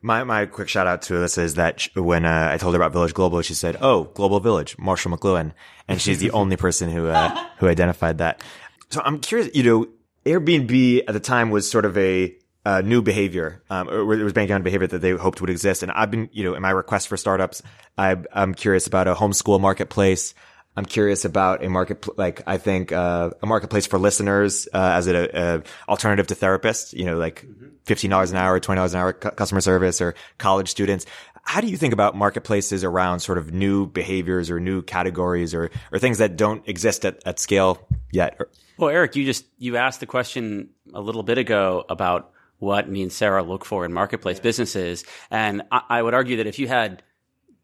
My, 0.04 0.24
my 0.24 0.46
quick 0.46 0.68
shout 0.68 0.88
out 0.88 1.02
to 1.02 1.14
Alyssa 1.14 1.38
is 1.38 1.54
that 1.54 1.88
when 1.94 2.24
uh, 2.24 2.50
I 2.52 2.58
told 2.58 2.74
her 2.74 2.80
about 2.80 2.92
Village 2.92 3.14
Global, 3.14 3.40
she 3.42 3.54
said, 3.54 3.76
"Oh, 3.80 4.04
Global 4.14 4.40
Village, 4.40 4.76
Marshall 4.76 5.16
McLuhan," 5.16 5.52
and 5.86 6.00
she's 6.00 6.18
the 6.18 6.32
only 6.32 6.56
person 6.56 6.90
who 6.90 7.06
uh, 7.06 7.46
who 7.58 7.68
identified 7.68 8.18
that. 8.18 8.42
So 8.90 9.00
I'm 9.04 9.20
curious. 9.20 9.54
You 9.54 9.62
know, 9.62 9.86
Airbnb 10.26 11.04
at 11.06 11.14
the 11.14 11.20
time 11.20 11.50
was 11.50 11.70
sort 11.70 11.84
of 11.84 11.96
a 11.96 12.34
uh, 12.64 12.80
new 12.80 13.02
behavior, 13.02 13.62
um, 13.70 13.88
or 13.88 14.14
it 14.14 14.22
was 14.22 14.32
banking 14.32 14.54
on 14.54 14.62
behavior 14.62 14.86
that 14.86 14.98
they 14.98 15.12
hoped 15.12 15.40
would 15.40 15.50
exist. 15.50 15.82
And 15.82 15.92
I've 15.92 16.10
been, 16.10 16.28
you 16.32 16.44
know, 16.44 16.54
in 16.54 16.62
my 16.62 16.70
request 16.70 17.08
for 17.08 17.16
startups, 17.16 17.62
I, 17.98 18.16
I'm 18.32 18.54
curious 18.54 18.86
about 18.86 19.08
a 19.08 19.14
homeschool 19.14 19.60
marketplace. 19.60 20.34
I'm 20.76 20.86
curious 20.86 21.24
about 21.24 21.62
a 21.62 21.68
market, 21.68 22.06
like 22.18 22.42
I 22.46 22.56
think 22.56 22.92
uh, 22.92 23.30
a 23.42 23.46
marketplace 23.46 23.86
for 23.86 23.98
listeners 23.98 24.66
uh, 24.72 24.92
as 24.94 25.06
an 25.06 25.64
alternative 25.86 26.26
to 26.28 26.34
therapists. 26.34 26.94
You 26.94 27.04
know, 27.04 27.18
like 27.18 27.44
fifteen 27.84 28.10
dollars 28.10 28.30
an 28.30 28.38
hour, 28.38 28.58
twenty 28.58 28.78
dollars 28.78 28.94
an 28.94 29.00
hour 29.00 29.12
customer 29.12 29.60
service, 29.60 30.00
or 30.00 30.14
college 30.38 30.70
students. 30.70 31.04
How 31.44 31.60
do 31.60 31.66
you 31.66 31.76
think 31.76 31.92
about 31.92 32.16
marketplaces 32.16 32.84
around 32.84 33.20
sort 33.20 33.36
of 33.36 33.52
new 33.52 33.86
behaviors 33.86 34.48
or 34.48 34.60
new 34.60 34.80
categories 34.80 35.52
or 35.52 35.70
or 35.90 35.98
things 35.98 36.18
that 36.18 36.36
don't 36.36 36.66
exist 36.66 37.04
at, 37.04 37.20
at 37.26 37.38
scale 37.38 37.86
yet? 38.10 38.38
Well, 38.78 38.88
Erik, 38.88 39.14
you 39.14 39.26
just 39.26 39.44
you 39.58 39.76
asked 39.76 40.00
the 40.00 40.06
question 40.06 40.70
a 40.94 41.00
little 41.02 41.22
bit 41.22 41.36
ago 41.36 41.84
about 41.90 42.32
what 42.60 42.88
me 42.88 43.02
and 43.02 43.12
Sarah 43.12 43.42
look 43.42 43.64
for 43.66 43.84
in 43.84 43.92
marketplace 43.92 44.40
businesses, 44.40 45.04
and 45.30 45.62
I, 45.70 45.82
I 45.90 46.02
would 46.02 46.14
argue 46.14 46.38
that 46.38 46.46
if 46.46 46.58
you 46.58 46.68
had 46.68 47.02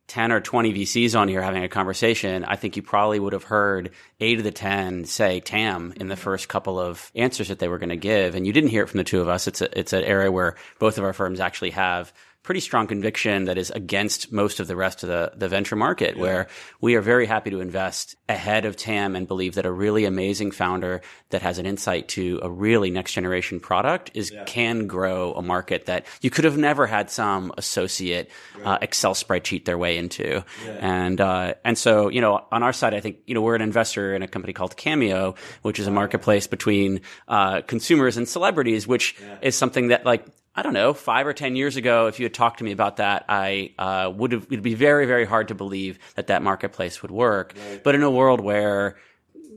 10 0.09 0.33
or 0.33 0.40
20 0.40 0.73
VCs 0.73 1.18
on 1.18 1.29
here 1.29 1.42
having 1.42 1.62
a 1.62 1.68
conversation, 1.68 2.44
I 2.44 2.57
think 2.57 2.77
you 2.77 2.83
probably 2.83 3.21
would 3.21 3.35
have 3.35 3.44
heard 3.44 3.90
eight 4.21 4.38
of 4.38 4.44
the 4.44 4.51
10 4.51 5.05
say 5.05 5.40
TAM 5.40 5.92
in 5.97 6.09
the 6.09 6.16
first 6.16 6.49
couple 6.49 6.81
of 6.81 7.12
answers 7.14 7.49
that 7.49 7.59
they 7.59 7.68
were 7.68 7.79
going 7.79 7.90
to 7.90 7.97
give. 7.97 8.35
And 8.35 8.47
you 8.47 8.53
didn't 8.53 8.71
hear 8.71 8.83
it 8.85 8.88
from 8.88 8.99
the 8.99 9.05
two 9.05 9.21
of 9.21 9.29
us. 9.29 9.47
It's 9.47 9.61
a, 9.61 9.79
it's 9.79 9.92
an 9.92 10.05
area 10.05 10.33
where 10.33 10.57
both 10.79 10.99
of 10.99 11.05
our 11.05 11.12
firms 11.12 11.40
actually 11.40 11.71
have 11.71 12.12
pretty 12.49 12.61
strong 12.61 12.87
conviction 12.87 13.45
that 13.45 13.59
is 13.59 13.69
against 13.73 14.33
most 14.33 14.59
of 14.59 14.67
the 14.69 14.75
rest 14.75 15.03
of 15.03 15.11
the, 15.11 15.31
the 15.37 15.51
venture 15.51 15.77
market, 15.77 16.17
yeah. 16.17 16.23
where 16.23 16.47
we 16.81 16.95
are 16.95 17.03
very 17.03 17.27
happy 17.27 17.51
to 17.51 17.61
invest 17.61 18.17
ahead 18.27 18.65
of 18.65 18.75
TAM 18.75 19.15
and 19.15 19.29
believe 19.29 19.57
that 19.57 19.67
a 19.67 19.71
really 19.71 20.07
amazing 20.07 20.51
founder 20.51 21.03
that 21.29 21.43
has 21.43 21.59
an 21.59 21.67
insight 21.67 22.09
to 22.09 22.41
a 22.43 22.49
really 22.49 22.91
next 22.91 23.13
generation 23.13 23.61
product 23.61 24.13
is 24.15 24.31
yeah. 24.31 24.45
can 24.45 24.87
grow 24.87 25.35
a 25.35 25.43
market 25.43 25.85
that 25.85 26.07
you 26.23 26.31
could 26.31 26.47
have 26.47 26.57
never 26.57 26.87
had 26.87 27.11
some 27.11 27.53
associate 27.59 28.31
right. 28.57 28.67
uh, 28.67 28.79
Excel 28.81 29.13
spreadsheet 29.13 29.67
their 29.67 29.77
way 29.77 29.99
into. 29.99 30.43
Yeah. 30.65 30.79
And 30.81 31.21
uh, 31.21 31.53
and 31.67 31.77
so 31.77 32.09
you 32.09 32.23
know 32.23 32.47
on 32.51 32.63
our 32.63 32.73
side, 32.73 32.95
I 32.95 33.01
think 33.01 33.19
you 33.27 33.35
know 33.35 33.43
we're 33.43 33.57
an 33.57 33.61
investor 33.61 34.15
in 34.15 34.23
a 34.23 34.29
company 34.29 34.55
called 34.55 34.75
Cameo, 34.75 35.35
which 35.61 35.79
is 35.79 35.87
a 35.87 35.91
marketplace 35.91 36.47
between 36.47 37.03
uh, 37.29 37.61
consumers 37.61 38.17
and 38.17 38.27
celebrities, 38.27 38.87
which 38.87 39.17
is 39.43 39.55
something 39.55 39.89
that 39.89 40.07
like 40.07 40.25
I 40.59 40.62
don't 40.62 40.75
know, 40.75 40.92
five 40.92 41.29
or 41.29 41.33
ten 41.33 41.55
years 41.55 41.77
ago, 41.77 42.09
if 42.09 42.18
you 42.18 42.25
had 42.25 42.35
talked 42.35 42.59
to 42.59 42.64
me 42.64 42.73
about 42.73 42.97
that, 42.97 43.27
I 43.29 43.75
uh, 43.79 44.11
would 44.11 44.33
have. 44.33 44.49
It'd 44.51 44.61
be 44.61 44.75
very, 44.75 45.07
very 45.07 45.25
hard 45.25 45.49
to 45.49 45.55
believe 45.55 46.01
that 46.16 46.27
that 46.27 46.42
marketplace 46.42 47.01
would 47.01 47.12
work. 47.12 47.55
Right. 47.71 47.85
But 47.85 47.94
in 47.94 48.03
a 48.03 48.11
world 48.11 48.40
where 48.40 48.97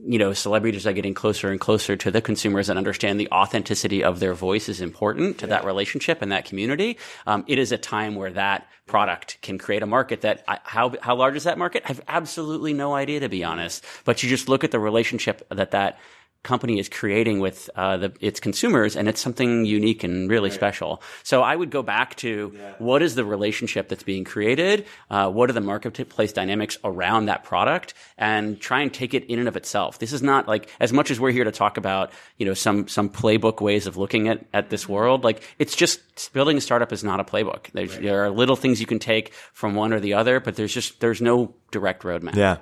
you 0.04 0.18
know, 0.18 0.32
celebrities 0.32 0.86
are 0.86 0.92
getting 0.92 1.14
closer 1.14 1.50
and 1.50 1.60
closer 1.60 1.96
to 1.96 2.10
the 2.10 2.20
consumers 2.20 2.68
and 2.68 2.76
understand 2.76 3.20
the 3.20 3.28
authenticity 3.30 4.02
of 4.02 4.18
their 4.20 4.34
voice 4.34 4.68
is 4.68 4.80
important 4.80 5.38
to 5.38 5.46
yeah. 5.46 5.50
that 5.50 5.64
relationship 5.64 6.22
and 6.22 6.32
that 6.32 6.44
community. 6.44 6.98
Um, 7.26 7.44
it 7.46 7.58
is 7.58 7.72
a 7.72 7.78
time 7.78 8.14
where 8.14 8.32
that 8.32 8.66
product 8.86 9.38
can 9.42 9.58
create 9.58 9.82
a 9.82 9.86
market 9.86 10.22
that 10.22 10.44
I, 10.48 10.58
how 10.64 10.94
how 11.00 11.14
large 11.16 11.36
is 11.36 11.44
that 11.44 11.58
market? 11.58 11.82
I 11.84 11.88
have 11.88 12.00
absolutely 12.06 12.72
no 12.72 12.94
idea 12.94 13.20
to 13.20 13.28
be 13.28 13.44
honest. 13.44 13.84
But 14.04 14.22
you 14.22 14.28
just 14.28 14.48
look 14.48 14.64
at 14.64 14.70
the 14.70 14.80
relationship 14.80 15.46
that 15.50 15.70
that 15.70 15.98
company 16.42 16.78
is 16.78 16.88
creating 16.88 17.38
with 17.38 17.70
uh, 17.76 17.96
the, 17.96 18.12
its 18.20 18.40
consumers, 18.40 18.96
and 18.96 19.08
it's 19.08 19.20
something 19.20 19.64
unique 19.64 20.02
and 20.02 20.28
really 20.28 20.50
right. 20.50 20.54
special. 20.54 21.02
So 21.22 21.42
I 21.42 21.54
would 21.54 21.70
go 21.70 21.82
back 21.82 22.16
to 22.16 22.52
yeah. 22.54 22.72
what 22.78 23.02
is 23.02 23.14
the 23.14 23.24
relationship 23.24 23.88
that's 23.88 24.02
being 24.02 24.24
created, 24.24 24.86
uh, 25.10 25.30
what 25.30 25.50
are 25.50 25.52
the 25.52 25.60
marketplace 25.60 26.32
dynamics 26.32 26.78
around 26.82 27.26
that 27.26 27.44
product, 27.44 27.94
and 28.18 28.60
try 28.60 28.80
and 28.80 28.92
take 28.92 29.14
it 29.14 29.24
in 29.24 29.38
and 29.38 29.48
of 29.48 29.56
itself. 29.56 29.98
This 29.98 30.12
is 30.12 30.22
not 30.22 30.48
like 30.48 30.68
as 30.80 30.92
much 30.92 31.10
as 31.10 31.20
we're 31.20 31.30
here 31.30 31.44
to 31.44 31.52
talk 31.52 31.76
about 31.76 32.12
you 32.38 32.46
know 32.46 32.54
some 32.54 32.88
some 32.88 33.08
playbook 33.08 33.60
ways 33.60 33.86
of 33.86 33.96
looking 33.96 34.28
at 34.28 34.44
at 34.52 34.70
this 34.70 34.88
world. 34.88 35.22
Like 35.22 35.42
it's 35.58 35.76
just 35.76 36.00
building 36.32 36.56
a 36.56 36.60
startup 36.60 36.92
is 36.92 37.04
not 37.04 37.20
a 37.20 37.24
playbook. 37.24 37.72
Right. 37.74 37.88
There 37.88 38.24
are 38.24 38.30
little 38.30 38.56
things 38.56 38.80
you 38.80 38.86
can 38.86 38.98
take 38.98 39.32
from 39.52 39.74
one 39.74 39.92
or 39.92 40.00
the 40.00 40.14
other, 40.14 40.40
but 40.40 40.56
there's 40.56 40.74
just 40.74 41.00
there's 41.00 41.22
no 41.22 41.54
direct 41.70 42.02
roadmap. 42.02 42.34
Yeah 42.34 42.58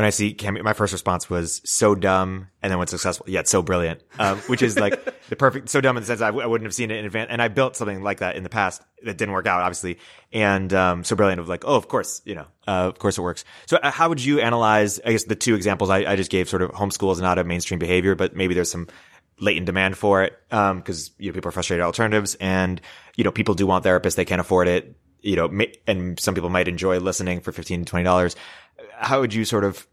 when 0.00 0.06
I 0.06 0.10
see 0.10 0.32
Cameo, 0.32 0.62
my 0.62 0.72
first 0.72 0.94
response 0.94 1.28
was 1.28 1.60
so 1.66 1.94
dumb, 1.94 2.48
and 2.62 2.70
then 2.70 2.78
when 2.78 2.86
successful, 2.86 3.26
yet 3.28 3.46
so 3.46 3.60
brilliant, 3.60 4.00
um, 4.18 4.38
which 4.46 4.62
is 4.62 4.78
like 4.78 4.98
the 5.28 5.36
perfect, 5.36 5.68
so 5.68 5.82
dumb 5.82 5.98
in 5.98 6.02
the 6.02 6.06
sense 6.06 6.22
I 6.22 6.28
w- 6.28 6.42
I 6.42 6.46
wouldn't 6.46 6.64
have 6.64 6.72
seen 6.72 6.90
it 6.90 6.96
in 6.96 7.04
advance. 7.04 7.28
And 7.30 7.42
I 7.42 7.48
built 7.48 7.76
something 7.76 8.02
like 8.02 8.20
that 8.20 8.34
in 8.34 8.42
the 8.42 8.48
past 8.48 8.80
that 9.02 9.18
didn't 9.18 9.34
work 9.34 9.46
out, 9.46 9.60
obviously, 9.60 9.98
and 10.32 10.72
um, 10.72 11.04
so 11.04 11.16
brilliant 11.16 11.38
of 11.38 11.50
like, 11.50 11.64
oh, 11.66 11.76
of 11.76 11.88
course, 11.88 12.22
you 12.24 12.34
know, 12.34 12.46
uh, 12.66 12.88
of 12.88 12.98
course 12.98 13.18
it 13.18 13.20
works. 13.20 13.44
So 13.66 13.76
uh, 13.76 13.90
how 13.90 14.08
would 14.08 14.24
you 14.24 14.40
analyze? 14.40 15.00
I 15.04 15.10
guess 15.12 15.24
the 15.24 15.36
two 15.36 15.54
examples 15.54 15.90
I, 15.90 16.10
I 16.10 16.16
just 16.16 16.30
gave, 16.30 16.48
sort 16.48 16.62
of 16.62 16.70
homeschool 16.70 17.12
is 17.12 17.20
not 17.20 17.38
a 17.38 17.44
mainstream 17.44 17.78
behavior, 17.78 18.14
but 18.14 18.34
maybe 18.34 18.54
there's 18.54 18.70
some 18.70 18.88
latent 19.38 19.66
demand 19.66 19.98
for 19.98 20.22
it 20.22 20.32
because 20.48 21.08
um, 21.08 21.14
you 21.18 21.30
know 21.30 21.34
people 21.34 21.50
are 21.50 21.52
frustrated 21.52 21.84
alternatives, 21.84 22.36
and 22.36 22.80
you 23.16 23.24
know 23.24 23.32
people 23.32 23.52
do 23.52 23.66
want 23.66 23.84
therapists, 23.84 24.14
they 24.14 24.24
can't 24.24 24.40
afford 24.40 24.66
it 24.66 24.96
you 25.22 25.36
know, 25.36 25.48
ma- 25.48 25.64
and 25.86 26.18
some 26.18 26.34
people 26.34 26.50
might 26.50 26.68
enjoy 26.68 26.98
listening 26.98 27.40
for 27.40 27.52
15 27.52 27.84
to 27.84 27.92
$20. 27.92 28.36
How 29.00 29.20
would 29.20 29.34
you 29.34 29.44
sort 29.44 29.64
of 29.64 29.86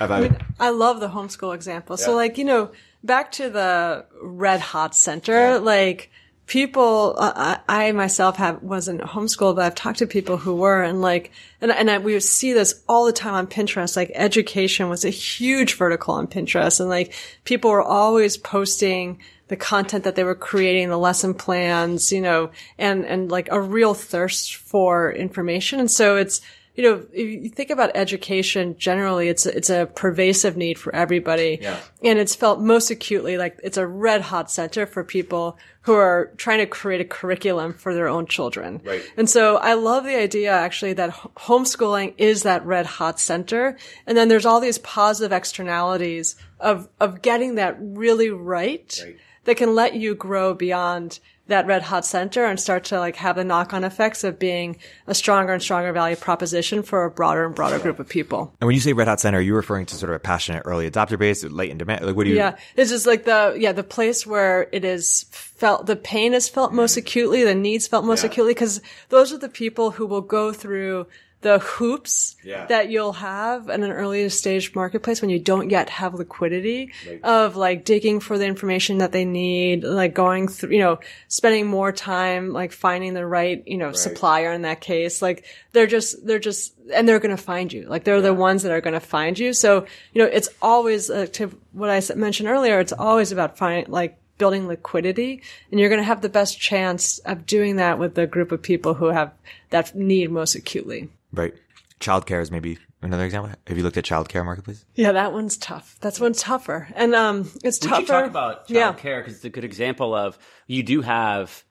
about 0.00 0.18
I, 0.18 0.28
mean, 0.28 0.36
I 0.58 0.70
love 0.70 1.00
the 1.00 1.08
homeschool 1.08 1.54
example. 1.54 1.96
So 1.96 2.14
like, 2.14 2.38
you 2.38 2.44
know, 2.44 2.70
back 3.04 3.32
to 3.32 3.50
the 3.50 4.06
red 4.20 4.60
hot 4.60 4.94
center, 4.94 5.58
like 5.58 6.10
people, 6.46 7.14
uh, 7.18 7.58
I, 7.68 7.88
I 7.88 7.92
myself 7.92 8.36
have, 8.36 8.62
wasn't 8.62 9.00
homeschooled, 9.02 9.56
but 9.56 9.64
I've 9.64 9.74
talked 9.74 9.98
to 9.98 10.06
people 10.06 10.36
who 10.38 10.56
were 10.56 10.82
and 10.82 11.00
like, 11.00 11.30
and, 11.60 11.70
and 11.70 11.90
I, 11.90 11.98
we 11.98 12.14
would 12.14 12.22
see 12.22 12.52
this 12.52 12.82
all 12.88 13.06
the 13.06 13.12
time 13.12 13.34
on 13.34 13.46
Pinterest, 13.46 13.96
like 13.96 14.10
education 14.14 14.88
was 14.88 15.04
a 15.04 15.10
huge 15.10 15.74
vertical 15.74 16.14
on 16.14 16.26
Pinterest 16.26 16.80
and 16.80 16.88
like 16.88 17.14
people 17.44 17.70
were 17.70 17.82
always 17.82 18.36
posting 18.36 19.20
the 19.48 19.56
content 19.56 20.04
that 20.04 20.14
they 20.14 20.24
were 20.24 20.34
creating, 20.34 20.88
the 20.88 20.98
lesson 20.98 21.34
plans, 21.34 22.10
you 22.10 22.20
know, 22.20 22.50
and, 22.78 23.04
and 23.04 23.30
like 23.30 23.48
a 23.50 23.60
real 23.60 23.92
thirst 23.92 24.56
for 24.56 25.12
information. 25.12 25.78
And 25.78 25.90
so 25.90 26.16
it's, 26.16 26.40
you 26.74 26.82
know, 26.82 27.04
if 27.12 27.28
you 27.44 27.50
think 27.50 27.68
about 27.70 27.90
education 27.94 28.76
generally, 28.78 29.28
it's 29.28 29.44
it's 29.44 29.68
a 29.68 29.86
pervasive 29.94 30.56
need 30.56 30.78
for 30.78 30.94
everybody, 30.94 31.58
Yeah. 31.60 31.76
and 32.02 32.18
it's 32.18 32.34
felt 32.34 32.60
most 32.60 32.90
acutely 32.90 33.36
like 33.36 33.58
it's 33.62 33.76
a 33.76 33.86
red 33.86 34.22
hot 34.22 34.50
center 34.50 34.86
for 34.86 35.04
people 35.04 35.58
who 35.82 35.92
are 35.94 36.30
trying 36.36 36.58
to 36.60 36.66
create 36.66 37.00
a 37.00 37.04
curriculum 37.04 37.74
for 37.74 37.92
their 37.92 38.08
own 38.08 38.24
children. 38.26 38.80
Right. 38.84 39.02
And 39.16 39.28
so 39.28 39.56
I 39.56 39.74
love 39.74 40.04
the 40.04 40.16
idea 40.16 40.52
actually 40.52 40.92
that 40.94 41.10
homeschooling 41.36 42.14
is 42.18 42.42
that 42.44 42.64
red 42.64 42.86
hot 42.86 43.20
center, 43.20 43.76
and 44.06 44.16
then 44.16 44.28
there's 44.28 44.46
all 44.46 44.60
these 44.60 44.78
positive 44.78 45.32
externalities 45.32 46.36
of 46.58 46.88
of 47.00 47.20
getting 47.22 47.56
that 47.56 47.76
really 47.80 48.30
right, 48.30 48.98
Right. 49.04 49.16
that 49.44 49.56
can 49.56 49.74
let 49.74 49.94
you 49.94 50.14
grow 50.14 50.54
beyond 50.54 51.18
that 51.48 51.66
red 51.66 51.82
hot 51.82 52.06
center 52.06 52.44
and 52.44 52.58
start 52.58 52.84
to 52.84 52.98
like 52.98 53.16
have 53.16 53.36
the 53.36 53.44
knock 53.44 53.74
on 53.74 53.84
effects 53.84 54.22
of 54.24 54.38
being 54.38 54.76
a 55.06 55.14
stronger 55.14 55.52
and 55.52 55.62
stronger 55.62 55.92
value 55.92 56.16
proposition 56.16 56.82
for 56.82 57.04
a 57.04 57.10
broader 57.10 57.44
and 57.44 57.54
broader 57.54 57.78
group 57.78 57.98
of 57.98 58.08
people. 58.08 58.54
And 58.60 58.66
when 58.66 58.74
you 58.74 58.80
say 58.80 58.92
red 58.92 59.08
hot 59.08 59.20
center, 59.20 59.38
are 59.38 59.42
you 59.42 59.54
referring 59.54 59.86
to 59.86 59.96
sort 59.96 60.10
of 60.10 60.16
a 60.16 60.20
passionate 60.20 60.62
early 60.64 60.88
adopter 60.90 61.18
base, 61.18 61.42
latent 61.44 61.78
demand? 61.78 62.06
Like, 62.06 62.16
what 62.16 62.24
do 62.24 62.30
you? 62.30 62.36
Yeah. 62.36 62.56
It's 62.76 62.90
just 62.90 63.06
like 63.06 63.24
the, 63.24 63.56
yeah, 63.58 63.72
the 63.72 63.82
place 63.82 64.26
where 64.26 64.68
it 64.72 64.84
is 64.84 65.26
felt, 65.30 65.86
the 65.86 65.96
pain 65.96 66.32
is 66.32 66.48
felt 66.48 66.72
most 66.72 66.92
mm-hmm. 66.92 67.00
acutely, 67.06 67.44
the 67.44 67.54
needs 67.54 67.88
felt 67.88 68.04
most 68.04 68.22
Yeah. 68.22 68.30
acutely, 68.30 68.54
because 68.54 68.80
those 69.08 69.32
are 69.32 69.38
the 69.38 69.48
people 69.48 69.90
who 69.90 70.06
will 70.06 70.20
go 70.20 70.52
through 70.52 71.06
the 71.42 71.58
hoops 71.58 72.36
Yeah. 72.42 72.66
that 72.66 72.88
you'll 72.88 73.12
have 73.12 73.68
in 73.68 73.82
an 73.82 73.90
early 73.92 74.28
stage 74.28 74.74
marketplace 74.74 75.20
when 75.20 75.28
you 75.30 75.38
don't 75.38 75.70
yet 75.70 75.90
have 75.90 76.14
liquidity 76.14 76.92
of 77.22 77.56
like 77.56 77.84
digging 77.84 78.20
for 78.20 78.38
the 78.38 78.46
information 78.46 78.98
that 78.98 79.12
they 79.12 79.24
need, 79.24 79.84
like 79.84 80.14
going 80.14 80.48
through, 80.48 80.70
you 80.70 80.78
know, 80.78 80.98
spending 81.28 81.66
more 81.66 81.92
time 81.92 82.52
like 82.52 82.72
finding 82.72 83.14
the 83.14 83.26
right, 83.26 83.62
you 83.66 83.76
know, 83.76 83.92
supplier 83.92 84.52
in 84.52 84.62
that 84.62 84.80
case. 84.80 85.20
Like 85.20 85.44
they're 85.72 85.86
just, 85.86 86.24
they're 86.26 86.38
just, 86.38 86.74
and 86.94 87.08
they're 87.08 87.20
going 87.20 87.36
to 87.36 87.42
find 87.42 87.72
you. 87.72 87.86
Like 87.88 88.04
they're 88.04 88.20
the 88.20 88.34
ones 88.34 88.62
that 88.62 88.72
are 88.72 88.80
going 88.80 88.94
to 88.94 89.00
find 89.00 89.38
you. 89.38 89.52
So, 89.52 89.86
you 90.12 90.22
know, 90.22 90.28
it's 90.32 90.48
always 90.62 91.10
uh, 91.10 91.26
to 91.32 91.52
what 91.72 91.90
I 91.90 92.00
mentioned 92.14 92.48
earlier, 92.48 92.80
it's 92.80 92.92
always 92.92 93.32
about 93.32 93.58
finding, 93.58 93.92
like, 93.92 94.18
building 94.38 94.66
liquidity 94.66 95.40
and 95.70 95.78
you're 95.78 95.90
going 95.90 96.00
to 96.00 96.04
have 96.04 96.22
the 96.22 96.28
best 96.28 96.58
chance 96.58 97.18
of 97.18 97.46
doing 97.46 97.76
that 97.76 97.98
with 97.98 98.14
the 98.16 98.26
group 98.26 98.50
of 98.50 98.60
people 98.60 98.94
who 98.94 99.06
have 99.08 99.30
that 99.70 99.94
need 99.94 100.30
most 100.32 100.56
acutely. 100.56 101.08
Right. 101.32 101.54
Childcare 102.00 102.42
is 102.42 102.50
maybe 102.50 102.78
another 103.00 103.24
example. 103.24 103.52
Have 103.66 103.76
you 103.76 103.82
looked 103.84 103.96
at 103.96 104.04
childcare 104.04 104.44
marketplace? 104.44 104.84
Yeah, 104.94 105.12
that 105.12 105.32
one's 105.32 105.56
tough. 105.56 105.96
That's 106.00 106.18
one's 106.18 106.40
tougher. 106.40 106.88
And 106.96 107.14
um 107.14 107.50
it's 107.62 107.80
We 107.80 107.88
tougher. 107.88 108.00
should 108.00 108.08
talk 108.08 108.26
about 108.26 108.68
yeah. 108.68 108.92
childcare 108.92 109.20
because 109.20 109.36
it's 109.36 109.44
a 109.44 109.50
good 109.50 109.64
example 109.64 110.14
of 110.14 110.36
you 110.66 110.82
do 110.82 111.00
have 111.02 111.64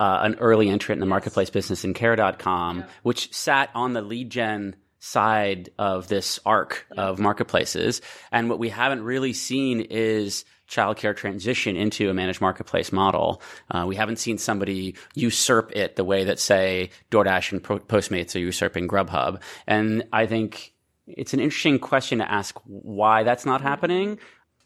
uh, 0.00 0.20
an 0.22 0.34
early 0.36 0.68
entrant 0.68 0.98
in 0.98 1.00
the 1.00 1.06
marketplace 1.06 1.50
business 1.50 1.84
in 1.84 1.92
care.com, 1.94 2.84
which 3.02 3.32
sat 3.34 3.68
on 3.74 3.94
the 3.94 4.02
lead 4.02 4.30
gen 4.30 4.76
side 5.00 5.70
of 5.78 6.06
this 6.08 6.38
arc 6.46 6.86
of 6.96 7.18
marketplaces. 7.18 8.00
And 8.30 8.48
what 8.48 8.58
we 8.60 8.68
haven't 8.68 9.02
really 9.02 9.32
seen 9.32 9.80
is 9.80 10.44
childcare 10.68 11.16
transition 11.16 11.76
into 11.76 12.10
a 12.10 12.14
managed 12.14 12.40
marketplace 12.40 12.92
model. 12.92 13.42
Uh, 13.70 13.84
we 13.86 13.96
haven't 13.96 14.18
seen 14.18 14.38
somebody 14.38 14.94
usurp 15.14 15.72
it 15.74 15.96
the 15.96 16.04
way 16.04 16.24
that, 16.24 16.38
say, 16.38 16.90
DoorDash 17.10 17.52
and 17.52 17.62
Postmates 17.62 18.36
are 18.36 18.40
usurping 18.40 18.86
Grubhub. 18.86 19.40
And 19.66 20.04
I 20.12 20.26
think 20.26 20.74
it's 21.06 21.32
an 21.32 21.40
interesting 21.40 21.78
question 21.78 22.18
to 22.18 22.30
ask 22.30 22.54
why 22.64 23.22
that's 23.22 23.46
not 23.46 23.62
happening. 23.62 24.18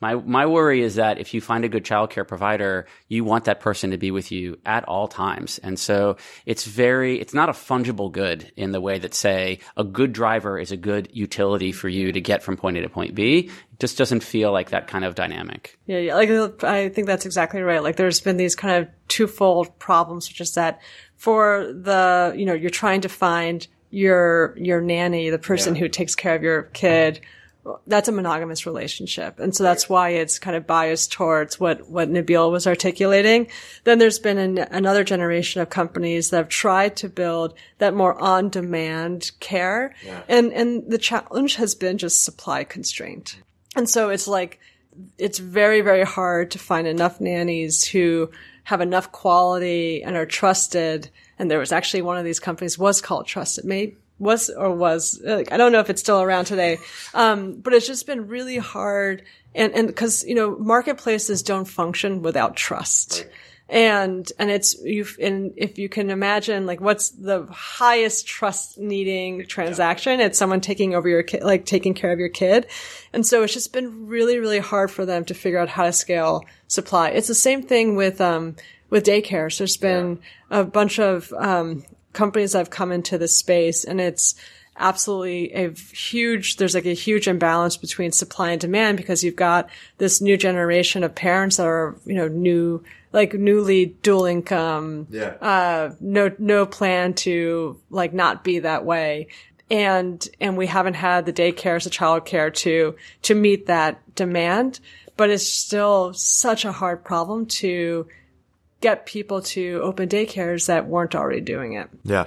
My 0.03 0.17
my 0.17 0.47
worry 0.47 0.83
is 0.83 0.97
that 0.97 1.19
if 1.19 1.33
you 1.33 1.41
find 1.41 1.65
a 1.65 1.69
good 1.69 1.85
childcare 1.85 2.27
provider, 2.27 2.87
you 3.07 3.23
want 3.23 3.45
that 3.45 3.61
person 3.61 3.93
to 3.93 3.97
be 3.97 4.11
with 4.11 4.33
you 4.33 4.59
at 4.67 4.83
all 4.88 5.07
times. 5.07 5.59
And 5.59 5.79
so 5.79 6.17
it's 6.45 6.65
very 6.65 7.21
it's 7.21 7.33
not 7.33 7.49
a 7.49 7.53
fungible 7.53 8.11
good 8.11 8.51
in 8.57 8.73
the 8.73 8.81
way 8.81 8.99
that 8.99 9.15
say 9.15 9.61
a 9.77 9.85
good 9.85 10.12
driver 10.12 10.59
is 10.59 10.73
a 10.73 10.77
good 10.77 11.09
utility 11.12 11.71
for 11.71 11.88
you 11.88 12.11
to 12.11 12.21
get 12.21 12.43
from 12.43 12.57
point 12.57 12.79
A 12.79 12.81
to 12.81 12.88
point 12.88 13.15
B. 13.15 13.49
It 13.75 13.79
just 13.79 13.97
doesn't 13.97 14.25
feel 14.25 14.51
like 14.51 14.71
that 14.71 14.88
kind 14.88 15.05
of 15.05 15.15
dynamic. 15.15 15.79
Yeah, 15.87 15.99
yeah. 15.99 16.17
Like 16.17 16.65
I 16.65 16.88
think 16.88 17.07
that's 17.07 17.25
exactly 17.25 17.62
right. 17.62 17.81
Like 17.81 17.95
there's 17.95 18.21
been 18.21 18.38
these 18.38 18.57
kind 18.57 18.83
of 18.83 18.88
twofold 19.07 19.79
problems, 19.79 20.29
which 20.29 20.41
is 20.41 20.55
that 20.55 20.83
for 21.15 21.73
the 21.73 22.35
you 22.37 22.45
know 22.45 22.55
you're 22.55 22.71
trying 22.71 23.03
to 23.03 23.09
find 23.09 23.69
your 23.91 24.59
your 24.59 24.81
nanny, 24.81 25.31
the 25.31 25.38
person 25.38 25.77
who 25.77 25.88
takes 25.88 26.17
care 26.17 26.35
of 26.35 26.43
your 26.43 26.62
kid. 26.62 27.21
That's 27.87 28.09
a 28.09 28.12
monogamous 28.12 28.66
relationship, 28.66 29.38
and 29.38 29.55
so 29.55 29.62
that's 29.62 29.88
why 29.88 30.11
it's 30.11 30.40
kind 30.40 30.57
of 30.57 30.66
biased 30.66 31.12
towards 31.12 31.61
what 31.61 31.88
what 31.88 32.11
Nabeel 32.11 32.51
was 32.51 32.66
articulating. 32.66 33.48
Then 33.85 33.98
there's 33.98 34.18
been 34.18 34.38
an, 34.38 34.59
another 34.59 35.05
generation 35.05 35.61
of 35.61 35.70
companies 35.70 36.31
that 36.31 36.38
have 36.38 36.48
tried 36.48 36.96
to 36.96 37.09
build 37.09 37.55
that 37.79 37.94
more 37.94 38.20
on-demand 38.20 39.31
care, 39.38 39.94
and 40.29 40.53
and 40.53 40.90
the 40.90 40.98
challenge 40.98 41.55
has 41.55 41.77
been 41.77 41.98
just 41.98 42.25
supply 42.25 42.64
constraint. 42.64 43.38
And 43.77 43.88
so 43.88 44.09
it's 44.11 44.27
like 44.27 44.59
it's 45.18 45.38
very, 45.38 45.81
very 45.81 46.05
hard 46.05 46.51
to 46.53 46.59
find 46.59 46.87
enough 46.87 47.20
nannies 47.20 47.85
who 47.85 48.31
have 48.64 48.81
enough 48.81 49.12
quality 49.12 50.03
and 50.03 50.16
are 50.16 50.27
trusted. 50.27 51.11
And 51.38 51.51
there 51.51 51.59
was 51.59 51.72
actually 51.72 52.03
one 52.03 52.18
of 52.18 52.25
these 52.25 52.40
companies 52.40 52.79
was 52.79 53.01
called 53.01 53.27
Trusted. 53.27 53.64
Maybe 53.64 53.96
was 54.22 54.48
or 54.48 54.70
was 54.70 55.20
like, 55.22 55.52
I 55.52 55.56
don't 55.56 55.72
know 55.72 55.80
if 55.80 55.90
it's 55.90 56.00
still 56.00 56.22
around 56.22 56.46
today. 56.46 56.78
Um, 57.12 57.56
but 57.61 57.74
it's 57.74 57.87
just 57.87 58.06
been 58.06 58.28
really 58.28 58.56
hard. 58.56 59.24
And, 59.54 59.74
and 59.74 59.94
cause, 59.94 60.24
you 60.24 60.35
know, 60.35 60.56
marketplaces 60.56 61.42
don't 61.42 61.66
function 61.66 62.22
without 62.22 62.56
trust. 62.56 63.26
And, 63.68 64.30
and 64.38 64.50
it's, 64.50 64.80
you've, 64.82 65.16
and 65.20 65.54
if 65.56 65.78
you 65.78 65.88
can 65.88 66.11
imagine, 66.11 66.66
like, 66.66 66.80
what's 66.80 67.11
the 67.11 67.46
highest 67.50 68.26
trust 68.26 68.78
needing 68.78 69.46
transaction? 69.46 70.20
It's 70.20 70.38
someone 70.38 70.61
taking 70.61 70.94
over 70.94 71.08
your 71.08 71.22
kid, 71.22 71.42
like 71.42 71.64
taking 71.64 71.94
care 71.94 72.12
of 72.12 72.18
your 72.18 72.28
kid. 72.28 72.66
And 73.12 73.26
so 73.26 73.42
it's 73.42 73.54
just 73.54 73.72
been 73.72 74.06
really, 74.06 74.38
really 74.38 74.58
hard 74.58 74.90
for 74.90 75.06
them 75.06 75.24
to 75.24 75.35
figure 75.35 75.58
out 75.58 75.70
how 75.70 75.85
to 75.85 75.92
scale 75.92 76.44
supply. 76.68 77.11
It's 77.11 77.28
the 77.28 77.35
same 77.35 77.62
thing 77.62 77.96
with, 77.96 78.20
um, 78.20 78.56
with 78.90 79.06
daycares. 79.06 79.58
There's 79.58 79.78
been 79.78 80.20
a 80.50 80.64
bunch 80.64 80.98
of, 80.98 81.32
um, 81.32 81.85
companies 82.12 82.53
that 82.53 82.59
have 82.59 82.70
come 82.70 82.92
into 82.92 83.18
the 83.18 83.29
space 83.29 83.85
and 83.85 84.01
it's, 84.01 84.35
absolutely 84.77 85.53
a 85.53 85.70
huge, 85.70 86.57
there's 86.57 86.75
like 86.75 86.87
a 86.87 86.94
huge 86.94 87.29
imbalance 87.29 87.77
between 87.77 88.12
supply 88.12 88.51
and 88.51 88.61
demand 88.61 88.96
because 88.96 89.22
you've 89.22 89.37
got 89.37 89.68
this 89.98 90.20
new 90.20 90.37
generation 90.37 91.05
of 91.05 91.14
parents 91.14 91.59
that 91.59 91.66
are, 91.66 91.96
you 92.07 92.14
know, 92.14 92.29
new, 92.29 92.83
like 93.12 93.35
newly 93.35 93.87
dual 94.03 94.25
income, 94.25 95.07
Yeah. 95.11 95.35
uh, 95.40 95.94
no, 96.01 96.33
no 96.38 96.66
plan 96.66 97.14
to 97.14 97.79
like 97.90 98.12
not 98.14 98.44
be 98.44 98.61
that 98.61 98.85
way. 98.85 99.29
And, 99.70 100.27
and 100.40 100.57
we 100.57 100.66
haven't 100.66 100.94
had 100.94 101.27
the 101.27 101.33
daycares, 101.33 101.85
the 101.85 101.90
childcare 101.90 102.53
to, 102.55 102.96
to 103.22 103.35
meet 103.35 103.66
that 103.66 104.14
demand, 104.14 104.81
but 105.16 105.31
it's 105.31 105.46
still 105.46 106.12
such 106.14 106.64
a 106.64 106.72
hard 106.72 107.05
problem 107.05 107.46
to 107.46 108.07
get 108.83 109.07
people 109.07 109.40
to 109.40 109.81
open 109.83 110.09
daycares 110.09 110.66
that 110.66 110.87
weren't 110.87 111.14
already 111.14 111.40
doing 111.40 111.75
it. 111.75 111.88
Yeah. 112.05 112.27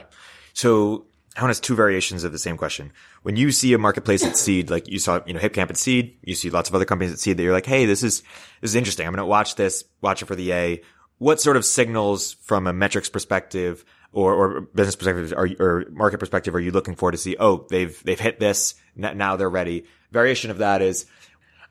So 0.54 1.06
I 1.38 1.44
want 1.44 1.54
to 1.54 1.62
two 1.62 1.76
variations 1.76 2.24
of 2.24 2.32
the 2.32 2.40
same 2.40 2.58
question. 2.58 2.94
When 3.24 3.36
you 3.36 3.52
see 3.52 3.74
a 3.74 3.78
marketplace 3.78 4.24
at 4.26 4.38
seed, 4.38 4.70
like 4.70 4.88
you 4.88 5.00
saw, 5.00 5.20
you 5.26 5.34
know, 5.34 5.40
HipCamp 5.40 5.70
at 5.70 5.78
seed, 5.78 6.18
you 6.24 6.34
see 6.34 6.50
lots 6.50 6.70
of 6.70 6.76
other 6.76 6.86
companies 6.86 7.12
at 7.12 7.20
seed 7.20 7.38
that 7.38 7.44
you're 7.44 7.54
like, 7.54 7.66
Hey, 7.66 7.86
this 7.86 8.04
is, 8.04 8.22
this 8.62 8.72
is 8.72 8.76
interesting. 8.76 9.06
I'm 9.06 9.14
going 9.14 9.22
to 9.22 9.26
watch 9.26 9.56
this, 9.56 9.84
watch 10.02 10.22
it 10.22 10.26
for 10.26 10.36
the 10.36 10.54
A. 10.54 10.82
What 11.18 11.42
sort 11.42 11.58
of 11.58 11.66
signals 11.66 12.34
from 12.34 12.68
a 12.68 12.74
metrics 12.74 13.10
perspective 13.10 13.84
or, 14.12 14.34
or 14.34 14.62
business 14.62 14.96
perspective 14.96 15.34
or 15.38 15.86
market 15.92 16.20
perspective 16.20 16.56
are 16.56 16.60
you 16.60 16.72
looking 16.72 16.96
for 16.96 17.12
to 17.12 17.18
see, 17.18 17.36
oh, 17.38 17.68
they've, 17.70 18.02
they've 18.04 18.20
hit 18.20 18.40
this. 18.40 18.76
Now 18.96 19.36
they're 19.36 19.50
ready. 19.50 19.86
Variation 20.12 20.52
of 20.52 20.60
that 20.60 20.82
is, 20.82 21.06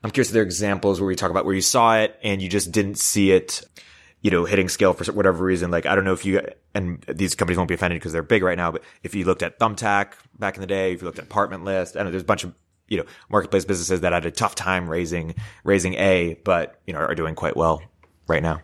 I'm 0.03 0.11
curious 0.11 0.29
if 0.29 0.33
there 0.33 0.43
are 0.43 0.45
examples 0.45 1.01
where 1.01 1.07
we 1.07 1.15
talk 1.15 1.31
about 1.31 1.45
where 1.45 1.55
you 1.55 1.61
saw 1.61 1.97
it 1.97 2.19
and 2.21 2.39
you 2.39 2.49
just 2.49 2.71
didn't 2.71 2.99
see 2.99 3.31
it 3.31 3.63
you 4.25 4.31
know, 4.31 4.43
hitting 4.43 4.67
scale 4.67 4.91
for 4.91 5.11
whatever 5.11 5.45
reason. 5.45 5.69
Like, 5.69 5.85
I 5.85 5.93
don't 5.93 6.03
know 6.03 6.13
if 6.13 6.25
you, 6.25 6.41
and 6.73 6.99
these 7.07 7.35
companies 7.35 7.57
won't 7.57 7.67
be 7.67 7.75
offended 7.75 7.99
because 7.99 8.11
they're 8.11 8.23
big 8.23 8.41
right 8.41 8.57
now, 8.57 8.71
but 8.71 8.81
if 9.03 9.13
you 9.13 9.23
looked 9.23 9.43
at 9.43 9.59
Thumbtack 9.59 10.13
back 10.39 10.55
in 10.55 10.61
the 10.61 10.67
day, 10.67 10.93
if 10.93 11.01
you 11.03 11.05
looked 11.05 11.19
at 11.19 11.25
Apartment 11.25 11.63
List, 11.63 11.95
I 11.95 12.01
know 12.01 12.09
there's 12.09 12.23
a 12.23 12.25
bunch 12.25 12.43
of, 12.43 12.55
you 12.87 12.97
know, 12.97 13.05
marketplace 13.29 13.65
businesses 13.65 14.01
that 14.01 14.13
had 14.13 14.25
a 14.25 14.31
tough 14.31 14.55
time 14.55 14.89
raising, 14.89 15.35
raising 15.63 15.93
A, 15.93 16.39
but, 16.43 16.81
you 16.87 16.93
know, 16.93 17.01
are 17.01 17.13
doing 17.13 17.35
quite 17.35 17.55
well 17.55 17.83
right 18.25 18.41
now. 18.41 18.61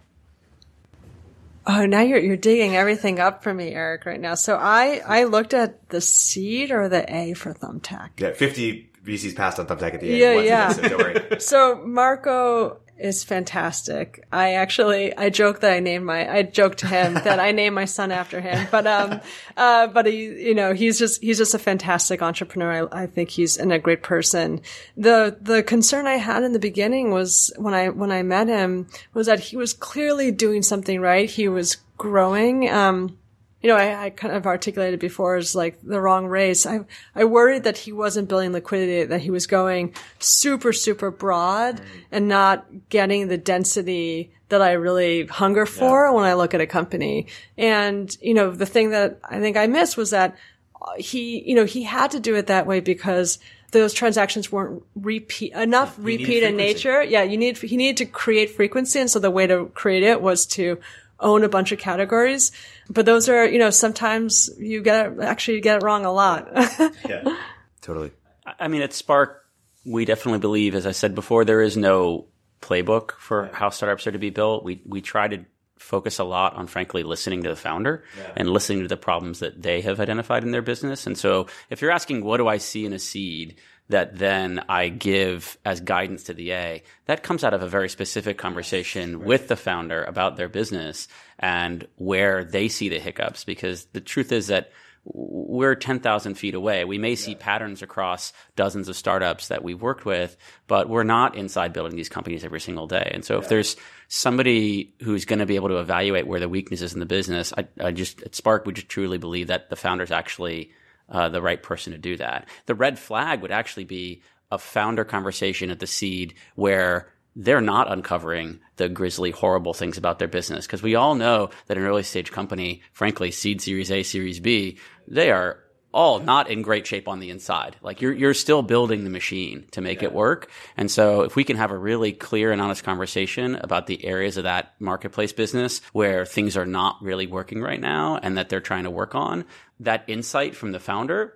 Oh, 1.67 1.85
now 1.85 2.01
you're 2.01 2.17
you're 2.17 2.37
digging 2.37 2.75
everything 2.75 3.19
up 3.19 3.43
for 3.43 3.53
me, 3.53 3.69
Erik, 3.69 4.07
right 4.07 4.19
now. 4.19 4.33
So 4.33 4.55
I 4.55 4.99
I 5.05 5.25
looked 5.25 5.53
at 5.53 5.89
the 5.89 6.01
seed 6.01 6.71
or 6.71 6.89
the 6.89 7.05
A 7.15 7.33
for 7.33 7.53
Thumbtack. 7.53 8.09
Yeah, 8.17 8.31
50 8.31 8.89
VCs 9.05 9.35
passed 9.35 9.59
on 9.59 9.67
Thumbtack 9.67 9.93
at 9.93 9.99
the 9.99 10.09
end. 10.09 10.17
Yeah, 10.17 10.33
yeah. 10.41 10.69
is, 10.71 10.75
so 10.77 10.81
don't 10.81 10.97
worry. 10.97 11.21
So 11.39 11.83
Marco 11.85 12.80
is 13.01 13.23
fantastic. 13.23 14.25
I 14.31 14.53
actually 14.53 15.15
I 15.15 15.29
joke 15.29 15.61
that 15.61 15.73
I 15.73 15.79
named 15.79 16.05
my 16.05 16.31
I 16.31 16.43
joked 16.43 16.79
to 16.79 16.87
him 16.87 17.15
that 17.15 17.39
I 17.39 17.51
named 17.51 17.75
my 17.75 17.85
son 17.85 18.11
after 18.11 18.39
him. 18.39 18.67
But 18.71 18.87
um 18.87 19.19
uh 19.57 19.87
but 19.87 20.05
he 20.05 20.47
you 20.47 20.55
know 20.55 20.73
he's 20.73 20.99
just 20.99 21.21
he's 21.21 21.37
just 21.37 21.53
a 21.53 21.59
fantastic 21.59 22.21
entrepreneur. 22.21 22.87
I, 22.91 23.03
I 23.03 23.07
think 23.07 23.29
he's 23.29 23.57
and 23.57 23.73
a 23.73 23.79
great 23.79 24.03
person. 24.03 24.61
The 24.95 25.37
the 25.41 25.63
concern 25.63 26.07
I 26.07 26.15
had 26.15 26.43
in 26.43 26.53
the 26.53 26.59
beginning 26.59 27.11
was 27.11 27.51
when 27.57 27.73
I 27.73 27.89
when 27.89 28.11
I 28.11 28.23
met 28.23 28.47
him 28.47 28.87
was 29.13 29.27
that 29.27 29.39
he 29.39 29.57
was 29.57 29.73
clearly 29.73 30.31
doing 30.31 30.61
something 30.61 31.01
right. 31.01 31.29
He 31.29 31.47
was 31.47 31.77
growing. 31.97 32.69
Um 32.69 33.17
you 33.61 33.69
know, 33.69 33.75
I, 33.75 34.05
I 34.05 34.09
kind 34.09 34.33
of 34.33 34.47
articulated 34.47 34.99
before 34.99 35.35
as 35.35 35.55
like 35.55 35.79
the 35.83 36.01
wrong 36.01 36.27
race. 36.27 36.65
I, 36.65 36.81
I 37.15 37.25
worried 37.25 37.63
that 37.63 37.77
he 37.77 37.91
wasn't 37.91 38.27
building 38.27 38.53
liquidity, 38.53 39.03
that 39.05 39.21
he 39.21 39.29
was 39.29 39.47
going 39.47 39.93
super, 40.19 40.73
super 40.73 41.11
broad 41.11 41.81
and 42.11 42.27
not 42.27 42.65
getting 42.89 43.27
the 43.27 43.37
density 43.37 44.31
that 44.49 44.61
I 44.61 44.73
really 44.73 45.27
hunger 45.27 45.65
for 45.65 46.13
when 46.13 46.25
I 46.25 46.33
look 46.33 46.53
at 46.53 46.61
a 46.61 46.67
company. 46.67 47.27
And, 47.57 48.15
you 48.21 48.33
know, 48.33 48.51
the 48.51 48.65
thing 48.65 48.89
that 48.89 49.19
I 49.23 49.39
think 49.39 49.57
I 49.57 49.67
missed 49.67 49.95
was 49.95 50.09
that 50.09 50.35
uh, 50.81 50.93
he, 50.97 51.47
you 51.47 51.55
know, 51.55 51.65
he 51.65 51.83
had 51.83 52.11
to 52.11 52.19
do 52.19 52.35
it 52.35 52.47
that 52.47 52.67
way 52.67 52.79
because 52.79 53.39
those 53.71 53.93
transactions 53.93 54.51
weren't 54.51 54.83
repeat 54.95 55.53
enough 55.53 55.95
repeat 55.97 56.43
in 56.43 56.57
nature. 56.57 57.01
Yeah, 57.01 57.23
you 57.23 57.37
need 57.37 57.57
he 57.57 57.77
needed 57.77 57.97
to 57.97 58.05
create 58.05 58.51
frequency, 58.51 58.99
and 58.99 59.09
so 59.09 59.19
the 59.19 59.31
way 59.31 59.47
to 59.47 59.71
create 59.73 60.03
it 60.03 60.21
was 60.21 60.45
to 60.47 60.79
own 61.21 61.43
a 61.43 61.49
bunch 61.49 61.71
of 61.71 61.79
categories. 61.79 62.51
But 62.89 63.05
those 63.05 63.29
are, 63.29 63.45
you 63.45 63.59
know, 63.59 63.69
sometimes 63.69 64.49
you 64.57 64.81
get 64.81 65.05
it, 65.05 65.19
actually 65.21 65.55
you 65.55 65.61
get 65.61 65.77
it 65.77 65.83
wrong 65.83 66.05
a 66.05 66.11
lot. 66.11 66.49
Yeah, 67.07 67.37
totally. 67.81 68.11
I 68.59 68.67
mean, 68.67 68.81
at 68.81 68.93
Spark, 68.93 69.45
we 69.85 70.05
definitely 70.05 70.39
believe, 70.39 70.75
as 70.75 70.85
I 70.85 70.91
said 70.91 71.15
before, 71.15 71.45
there 71.45 71.61
is 71.61 71.77
no 71.77 72.27
playbook 72.61 73.11
for 73.13 73.49
how 73.53 73.69
startups 73.69 74.07
are 74.07 74.11
to 74.11 74.19
be 74.19 74.29
built. 74.29 74.63
We 74.63 74.81
we 74.85 75.01
try 75.01 75.27
to 75.27 75.45
focus 75.81 76.19
a 76.19 76.23
lot 76.23 76.55
on, 76.55 76.67
frankly, 76.67 77.03
listening 77.03 77.43
to 77.43 77.49
the 77.49 77.55
founder 77.55 78.03
and 78.35 78.49
listening 78.49 78.81
to 78.83 78.87
the 78.87 78.97
problems 78.97 79.39
that 79.39 79.61
they 79.61 79.81
have 79.81 79.99
identified 79.99 80.43
in 80.43 80.51
their 80.51 80.61
business. 80.61 81.07
And 81.07 81.17
so, 81.17 81.47
if 81.69 81.81
you're 81.81 81.91
asking, 81.91 82.23
what 82.23 82.37
do 82.37 82.47
I 82.47 82.57
see 82.57 82.85
in 82.85 82.93
a 82.93 82.99
seed? 82.99 83.59
That 83.91 84.17
then 84.17 84.63
I 84.67 84.89
give 84.89 85.57
as 85.63 85.79
guidance 85.79 86.23
to 86.23 86.33
the 86.33 86.51
A. 86.53 86.83
That 87.05 87.23
comes 87.23 87.43
out 87.43 87.53
of 87.53 87.63
a 87.63 87.67
very 87.67 87.89
specific 87.89 88.37
conversation 88.37 89.23
with 89.23 89.47
the 89.47 89.55
founder 89.55 90.03
about 90.03 90.35
their 90.35 90.49
business 90.49 91.07
and 91.39 91.87
where 91.95 92.43
they 92.43 92.67
see 92.67 92.89
the 92.89 92.99
hiccups. 92.99 93.43
Because 93.43 93.85
the 93.93 94.01
truth 94.01 94.31
is 94.31 94.47
that 94.47 94.71
we're 95.03 95.73
10,000 95.73 96.35
feet 96.35 96.53
away. 96.53 96.85
We 96.85 96.99
may 96.99 97.15
see 97.15 97.33
patterns 97.33 97.81
across 97.81 98.33
dozens 98.55 98.87
of 98.87 98.95
startups 98.95 99.47
that 99.47 99.63
we've 99.63 99.81
worked 99.81 100.05
with, 100.05 100.37
but 100.67 100.89
we're 100.89 101.03
not 101.03 101.35
inside 101.35 101.73
building 101.73 101.95
these 101.95 102.09
companies 102.09 102.43
every 102.43 102.59
single 102.59 102.85
day. 102.85 103.09
And 103.11 103.25
so 103.25 103.39
if 103.39 103.49
there's 103.49 103.77
somebody 104.09 104.93
who's 105.01 105.25
going 105.25 105.39
to 105.39 105.47
be 105.47 105.55
able 105.55 105.69
to 105.69 105.79
evaluate 105.79 106.27
where 106.27 106.39
the 106.39 106.49
weakness 106.49 106.81
is 106.81 106.93
in 106.93 106.99
the 106.99 107.07
business, 107.07 107.51
I, 107.57 107.67
I 107.79 107.91
just, 107.91 108.21
at 108.21 108.35
Spark, 108.35 108.65
we 108.65 108.73
just 108.73 108.89
truly 108.89 109.17
believe 109.17 109.47
that 109.47 109.69
the 109.69 109.75
founder's 109.75 110.11
actually 110.11 110.71
uh, 111.11 111.29
the 111.29 111.41
right 111.41 111.61
person 111.61 111.93
to 111.93 111.99
do 111.99 112.17
that. 112.17 112.47
The 112.65 112.75
red 112.75 112.97
flag 112.97 113.41
would 113.41 113.51
actually 113.51 113.83
be 113.83 114.23
a 114.49 114.57
founder 114.57 115.03
conversation 115.03 115.69
at 115.69 115.79
the 115.79 115.87
seed 115.87 116.33
where 116.55 117.11
they're 117.35 117.61
not 117.61 117.91
uncovering 117.91 118.59
the 118.75 118.89
grisly, 118.89 119.31
horrible 119.31 119.73
things 119.73 119.97
about 119.97 120.19
their 120.19 120.27
business. 120.27 120.65
Because 120.65 120.83
we 120.83 120.95
all 120.95 121.15
know 121.15 121.49
that 121.67 121.77
an 121.77 121.83
early 121.83 122.03
stage 122.03 122.31
company, 122.31 122.81
frankly, 122.91 123.31
seed 123.31 123.61
series 123.61 123.91
A, 123.91 124.03
series 124.03 124.39
B, 124.39 124.77
they 125.07 125.31
are 125.31 125.59
all 125.93 126.19
not 126.19 126.49
in 126.49 126.61
great 126.61 126.87
shape 126.87 127.07
on 127.07 127.19
the 127.19 127.29
inside. 127.29 127.75
Like 127.81 128.01
you're, 128.01 128.13
you're 128.13 128.33
still 128.33 128.61
building 128.61 129.03
the 129.03 129.09
machine 129.09 129.65
to 129.71 129.81
make 129.81 130.03
it 130.03 130.13
work. 130.13 130.49
And 130.77 130.89
so 130.89 131.21
if 131.21 131.35
we 131.35 131.43
can 131.43 131.57
have 131.57 131.71
a 131.71 131.77
really 131.77 132.13
clear 132.13 132.51
and 132.51 132.61
honest 132.61 132.83
conversation 132.83 133.55
about 133.55 133.87
the 133.87 134.05
areas 134.05 134.37
of 134.37 134.43
that 134.43 134.73
marketplace 134.79 135.33
business 135.33 135.81
where 135.93 136.25
things 136.25 136.55
are 136.57 136.65
not 136.65 136.97
really 137.01 137.27
working 137.27 137.61
right 137.61 137.81
now 137.81 138.17
and 138.21 138.37
that 138.37 138.49
they're 138.49 138.61
trying 138.61 138.83
to 138.83 138.91
work 138.91 139.15
on, 139.15 139.45
that 139.79 140.03
insight 140.07 140.55
from 140.55 140.71
the 140.71 140.79
founder 140.79 141.33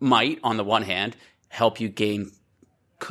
might, 0.00 0.38
on 0.42 0.56
the 0.56 0.64
one 0.64 0.82
hand, 0.82 1.16
help 1.48 1.80
you 1.80 1.88
gain 1.88 2.30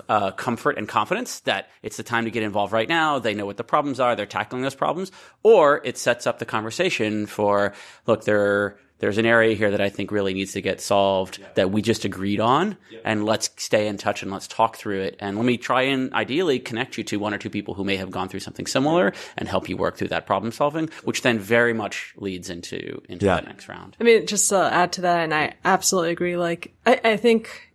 uh, 0.10 0.32
comfort 0.32 0.78
and 0.78 0.88
confidence 0.88 1.42
that 1.42 1.70
it's 1.84 1.98
the 1.98 2.04
time 2.04 2.26
to 2.26 2.32
get 2.32 2.44
involved 2.44 2.74
right 2.74 2.90
now. 2.90 3.20
They 3.20 3.34
know 3.34 3.46
what 3.46 3.58
the 3.58 3.64
problems 3.64 4.00
are. 4.00 4.16
They're 4.16 4.26
tackling 4.26 4.64
those 4.64 4.76
problems. 4.76 5.12
Or 5.44 5.82
it 5.84 5.98
sets 5.98 6.26
up 6.26 6.40
the 6.40 6.46
conversation 6.46 7.28
for, 7.28 7.74
look, 8.08 8.24
there, 8.24 8.78
there's 9.00 9.18
an 9.18 9.26
area 9.26 9.56
here 9.56 9.72
that 9.72 9.82
I 9.82 9.90
think 9.90 10.10
really 10.12 10.34
needs 10.34 10.54
to 10.54 10.62
get 10.62 10.80
solved 10.80 11.40
that 11.56 11.70
we 11.70 11.82
just 11.82 12.06
agreed 12.06 12.40
on. 12.40 12.78
And 13.04 13.26
let's 13.26 13.50
stay 13.58 13.88
in 13.88 13.98
touch 13.98 14.24
and 14.24 14.32
let's 14.32 14.48
talk 14.48 14.78
through 14.78 15.02
it. 15.02 15.18
And 15.20 15.36
let 15.36 15.46
me 15.46 15.58
try 15.58 15.82
and 15.84 16.14
ideally 16.14 16.60
connect 16.60 16.98
you 16.98 17.04
to 17.06 17.18
one 17.18 17.34
or 17.34 17.38
two 17.38 17.50
people 17.50 17.74
who 17.74 17.84
may 17.84 17.98
have 17.98 18.10
gone 18.10 18.30
through 18.30 18.40
something 18.40 18.66
similar 18.66 19.14
and 19.38 19.50
help 19.50 19.68
you 19.68 19.76
work 19.76 19.98
through 19.98 20.08
that 20.08 20.26
problem 20.26 20.52
solving, 20.54 20.90
which 21.04 21.24
then 21.24 21.38
very 21.40 21.74
much 21.74 22.14
leads 22.16 22.50
into, 22.50 23.02
into 23.10 23.26
Yeah. 23.26 23.42
the 23.42 23.48
next 23.48 23.68
round. 23.68 23.98
I 24.00 24.04
mean, 24.06 24.26
just 24.28 24.48
to 24.50 24.58
add 24.58 24.94
to 24.94 25.02
that, 25.02 25.20
and 25.20 25.34
I 25.34 25.54
absolutely 25.66 26.12
agree. 26.12 26.38
Like, 26.38 26.74
I, 26.86 27.02
I 27.04 27.18
think, 27.18 27.74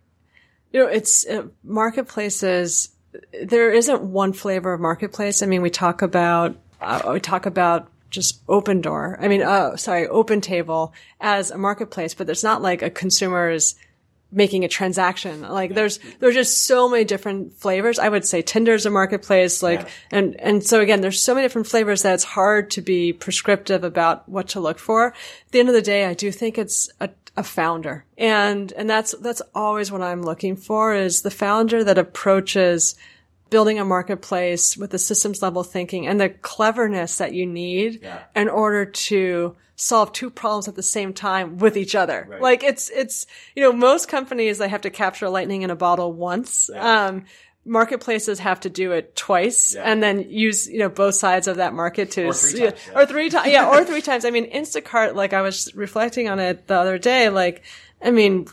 you 0.73 0.79
know, 0.79 0.87
it's 0.87 1.25
uh, 1.27 1.43
marketplaces. 1.63 2.89
There 3.43 3.69
isn't 3.71 4.01
one 4.01 4.33
flavor 4.33 4.73
of 4.73 4.81
marketplace. 4.81 5.43
I 5.43 5.45
mean, 5.45 5.61
we 5.61 5.69
talk 5.69 6.01
about 6.01 6.55
uh, 6.81 7.11
we 7.13 7.19
talk 7.19 7.45
about 7.45 7.90
just 8.11 8.45
Opendoor. 8.47 9.17
I 9.19 9.27
mean, 9.27 9.41
uh, 9.41 9.77
sorry, 9.77 10.07
OpenTable 10.07 10.91
as 11.19 11.49
a 11.49 11.57
marketplace, 11.57 12.13
but 12.13 12.29
it's 12.29 12.43
not 12.43 12.61
like 12.61 12.81
a 12.81 12.89
consumer 12.89 13.49
is 13.49 13.75
making 14.31 14.63
a 14.63 14.67
transaction. 14.69 15.41
Like 15.41 15.73
there's, 15.73 15.99
there's 16.19 16.35
just 16.35 16.65
so 16.65 16.87
many 16.87 17.03
different 17.03 17.53
flavors. 17.53 17.99
I 17.99 18.07
would 18.07 18.25
say 18.25 18.41
Tinder's 18.41 18.85
a 18.85 18.89
marketplace. 18.89 19.61
Like, 19.61 19.89
and, 20.09 20.39
and 20.39 20.63
so 20.63 20.79
again, 20.79 21.01
there's 21.01 21.21
so 21.21 21.35
many 21.35 21.45
different 21.45 21.67
flavors 21.67 22.03
that 22.03 22.13
it's 22.13 22.23
hard 22.23 22.71
to 22.71 22.81
be 22.81 23.11
prescriptive 23.11 23.83
about 23.83 24.27
what 24.29 24.49
to 24.49 24.61
look 24.61 24.79
for. 24.79 25.07
At 25.07 25.51
the 25.51 25.59
end 25.59 25.69
of 25.69 25.75
the 25.75 25.81
day, 25.81 26.05
I 26.05 26.13
do 26.13 26.31
think 26.31 26.57
it's 26.57 26.89
a, 27.01 27.09
a 27.35 27.43
founder. 27.43 28.05
And, 28.17 28.71
and 28.73 28.89
that's, 28.89 29.13
that's 29.19 29.41
always 29.53 29.91
what 29.91 30.01
I'm 30.01 30.23
looking 30.23 30.55
for 30.55 30.93
is 30.93 31.23
the 31.23 31.31
founder 31.31 31.83
that 31.83 31.97
approaches 31.97 32.95
building 33.51 33.77
a 33.77 33.85
marketplace 33.85 34.75
with 34.75 34.89
the 34.89 34.97
systems 34.97 35.43
level 35.43 35.61
thinking 35.61 36.07
and 36.07 36.19
the 36.19 36.29
cleverness 36.29 37.17
that 37.19 37.33
you 37.33 37.45
need 37.45 38.03
in 38.35 38.49
order 38.49 38.85
to 38.85 39.55
solve 39.75 40.13
two 40.13 40.29
problems 40.29 40.67
at 40.67 40.75
the 40.75 40.81
same 40.81 41.13
time 41.13 41.57
with 41.57 41.75
each 41.77 41.93
other. 41.93 42.37
Like 42.41 42.63
it's, 42.63 42.89
it's, 42.89 43.27
you 43.55 43.61
know, 43.61 43.73
most 43.73 44.07
companies, 44.07 44.57
they 44.57 44.69
have 44.69 44.81
to 44.81 44.89
capture 44.89 45.29
lightning 45.29 45.63
in 45.63 45.69
a 45.69 45.75
bottle 45.75 46.13
once. 46.13 46.69
Um, 46.69 47.25
marketplaces 47.65 48.39
have 48.39 48.61
to 48.61 48.69
do 48.69 48.93
it 48.93 49.15
twice 49.15 49.75
and 49.75 50.01
then 50.01 50.21
use, 50.29 50.67
you 50.67 50.79
know, 50.79 50.89
both 50.89 51.15
sides 51.15 51.47
of 51.47 51.57
that 51.57 51.73
market 51.73 52.11
to, 52.11 52.27
Or 52.27 52.33
three 52.33 52.59
times, 52.59 52.79
yeah. 52.87 52.99
or 52.99 53.05
three 53.05 53.29
times. 53.29 53.51
Yeah. 53.51 53.69
Or 53.69 53.83
three 53.83 54.01
times. 54.01 54.23
I 54.23 54.31
mean, 54.31 54.49
Instacart, 54.49 55.13
like 55.13 55.33
I 55.33 55.41
was 55.41 55.75
reflecting 55.75 56.29
on 56.29 56.39
it 56.39 56.67
the 56.67 56.75
other 56.75 56.97
day, 56.97 57.29
like, 57.29 57.63
I 58.01 58.11
mean, 58.11 58.47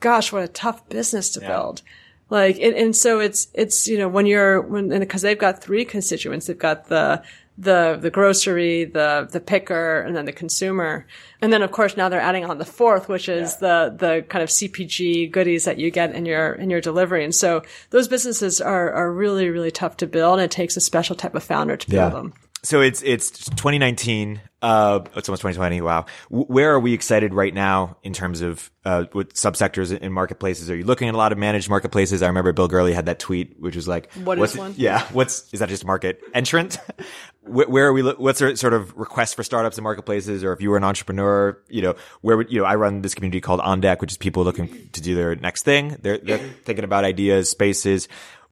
gosh, 0.00 0.32
what 0.32 0.42
a 0.42 0.48
tough 0.48 0.88
business 0.88 1.30
to 1.30 1.40
build. 1.40 1.82
Like, 2.30 2.58
and, 2.60 2.74
and 2.74 2.96
so 2.96 3.20
it's, 3.20 3.48
it's, 3.54 3.86
you 3.88 3.98
know, 3.98 4.08
when 4.08 4.24
you're, 4.26 4.60
when, 4.60 4.90
and 4.92 5.08
cause 5.10 5.22
they've 5.22 5.38
got 5.38 5.62
three 5.62 5.84
constituents. 5.84 6.46
They've 6.46 6.58
got 6.58 6.86
the, 6.88 7.22
the, 7.58 7.98
the 8.00 8.08
grocery, 8.10 8.84
the, 8.84 9.28
the 9.30 9.40
picker, 9.40 10.00
and 10.00 10.16
then 10.16 10.24
the 10.24 10.32
consumer. 10.32 11.06
And 11.42 11.52
then 11.52 11.62
of 11.62 11.72
course 11.72 11.96
now 11.96 12.08
they're 12.08 12.20
adding 12.20 12.44
on 12.44 12.58
the 12.58 12.64
fourth, 12.64 13.08
which 13.08 13.28
is 13.28 13.56
the, 13.56 13.94
the 13.98 14.24
kind 14.28 14.42
of 14.42 14.48
CPG 14.48 15.30
goodies 15.30 15.64
that 15.64 15.78
you 15.78 15.90
get 15.90 16.14
in 16.14 16.24
your, 16.24 16.52
in 16.52 16.70
your 16.70 16.80
delivery. 16.80 17.24
And 17.24 17.34
so 17.34 17.62
those 17.90 18.08
businesses 18.08 18.60
are, 18.60 18.92
are 18.92 19.12
really, 19.12 19.50
really 19.50 19.70
tough 19.72 19.96
to 19.98 20.06
build. 20.06 20.38
And 20.38 20.44
it 20.44 20.50
takes 20.50 20.76
a 20.76 20.80
special 20.80 21.16
type 21.16 21.34
of 21.34 21.42
founder 21.42 21.76
to 21.76 21.90
build 21.90 22.12
Yeah. 22.12 22.18
them. 22.20 22.32
So 22.62 22.82
it's 22.82 23.02
it's 23.02 23.30
2019. 23.30 24.40
Uh, 24.62 25.00
it's 25.16 25.28
almost 25.28 25.40
2020. 25.40 25.80
Wow. 25.80 26.04
Where 26.28 26.74
are 26.74 26.80
we 26.80 26.92
excited 26.92 27.32
right 27.32 27.54
now 27.54 27.96
in 28.02 28.12
terms 28.12 28.42
of 28.42 28.70
uh, 28.84 29.04
what 29.12 29.32
subsectors 29.32 29.96
in 29.96 30.12
marketplaces? 30.12 30.68
Are 30.68 30.76
you 30.76 30.84
looking 30.84 31.08
at 31.08 31.14
a 31.14 31.16
lot 31.16 31.32
of 31.32 31.38
managed 31.38 31.70
marketplaces? 31.70 32.22
I 32.22 32.26
remember 32.26 32.52
Bill 32.52 32.68
Gurley 32.68 32.92
had 32.92 33.06
that 33.06 33.18
tweet, 33.18 33.58
which 33.58 33.76
was 33.76 33.88
like, 33.88 34.12
What 34.12 34.36
is 34.36 34.40
what's 34.40 34.56
one? 34.56 34.74
Yeah. 34.76 35.06
What's 35.12 35.52
is 35.54 35.60
that 35.60 35.70
just 35.70 35.86
market 35.86 36.20
entrant? 36.34 36.78
where, 37.40 37.66
where 37.68 37.86
are 37.86 37.92
we? 37.94 38.02
What's 38.02 38.42
our 38.42 38.54
sort 38.56 38.74
of 38.74 38.94
request 38.94 39.36
for 39.36 39.42
startups 39.42 39.78
and 39.78 39.82
marketplaces? 39.82 40.44
Or 40.44 40.52
if 40.52 40.60
you 40.60 40.68
were 40.68 40.76
an 40.76 40.84
entrepreneur, 40.84 41.58
you 41.68 41.80
know, 41.80 41.94
where 42.20 42.36
would 42.36 42.52
you 42.52 42.60
know? 42.60 42.66
I 42.66 42.74
run 42.74 43.00
this 43.00 43.14
community 43.14 43.40
called 43.40 43.60
On 43.60 43.80
Deck, 43.80 44.02
which 44.02 44.12
is 44.12 44.18
people 44.18 44.44
looking 44.44 44.90
to 44.90 45.00
do 45.00 45.14
their 45.14 45.34
next 45.34 45.62
thing. 45.62 45.96
They're 46.02 46.18
they're 46.18 46.38
thinking 46.38 46.84
about 46.84 47.04
ideas, 47.04 47.48
spaces 47.48 48.08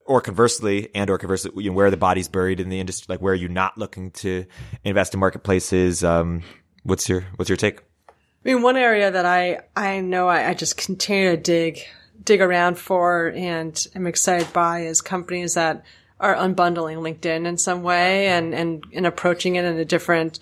or 0.09 0.21
conversely, 0.21 0.89
and 0.95 1.09
or 1.11 1.19
conversely, 1.19 1.53
you 1.57 1.71
know, 1.71 1.77
where 1.77 1.87
are 1.87 1.91
the 1.91 1.97
bodies 1.97 2.29
buried 2.29 2.59
in 2.59 2.69
the 2.69 2.81
industry? 2.81 3.07
Like, 3.09 3.21
where 3.21 3.33
are 3.33 3.37
you 3.37 3.49
not 3.49 3.79
looking 3.79 4.11
to 4.13 4.47
invest 4.83 5.15
in 5.15 5.21
marketplaces? 5.21 6.03
Um, 6.03 6.43
what's 6.83 7.09
your 7.09 7.27
what's 7.37 7.49
your 7.49 7.57
take? 7.57 7.81
I 8.45 8.49
mean, 8.53 8.63
one 8.63 8.77
area 8.77 9.11
that 9.11 9.27
I, 9.27 9.61
I 9.77 10.01
know 10.01 10.29
I, 10.29 10.51
I 10.51 10.55
just 10.55 10.77
continue 10.77 11.31
to 11.31 11.37
dig, 11.37 11.81
dig 12.23 12.41
around 12.41 12.79
for 12.79 13.33
and 13.35 13.87
am 13.95 14.07
excited 14.07 14.53
by 14.53 14.83
is 14.83 15.01
companies 15.01 15.55
that 15.55 15.85
are 16.21 16.35
unbundling 16.35 16.99
LinkedIn 16.99 17.47
in 17.47 17.59
some 17.59 17.83
way 17.83 18.29
and, 18.29 18.55
and, 18.55 18.85
and 18.93 19.07
approaching 19.07 19.57
it 19.57 19.65
in 19.65 19.77
a 19.77 19.85
different, 19.85 20.39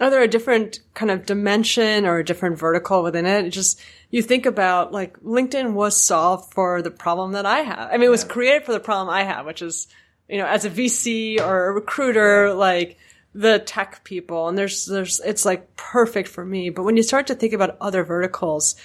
are 0.00 0.10
there 0.10 0.22
a 0.22 0.28
different 0.28 0.80
kind 0.94 1.10
of 1.10 1.26
dimension 1.26 2.06
or 2.06 2.18
a 2.18 2.24
different 2.24 2.58
vertical 2.58 3.02
within 3.02 3.26
it? 3.26 3.44
it 3.44 3.50
just 3.50 3.80
you 4.10 4.22
think 4.22 4.46
about 4.46 4.92
like 4.92 5.20
LinkedIn 5.20 5.74
was 5.74 6.00
solved 6.00 6.52
for 6.52 6.82
the 6.82 6.90
problem 6.90 7.32
that 7.32 7.46
I 7.46 7.60
have. 7.60 7.90
I 7.90 7.92
mean, 7.92 8.04
it 8.04 8.10
was 8.10 8.24
created 8.24 8.64
for 8.64 8.72
the 8.72 8.80
problem 8.80 9.08
I 9.08 9.24
have, 9.24 9.46
which 9.46 9.62
is 9.62 9.86
you 10.30 10.38
know, 10.38 10.46
as 10.46 10.64
a 10.64 10.70
VC 10.70 11.40
or 11.40 11.66
a 11.66 11.72
recruiter, 11.72 12.54
like 12.54 12.96
the 13.34 13.58
tech 13.58 14.04
people, 14.04 14.48
and 14.48 14.56
there's 14.56 14.86
there's 14.86 15.20
it's 15.20 15.44
like 15.44 15.76
perfect 15.76 16.28
for 16.28 16.44
me. 16.44 16.70
But 16.70 16.84
when 16.84 16.96
you 16.96 17.02
start 17.02 17.26
to 17.28 17.34
think 17.34 17.52
about 17.52 17.76
other 17.80 18.04
verticals, 18.04 18.76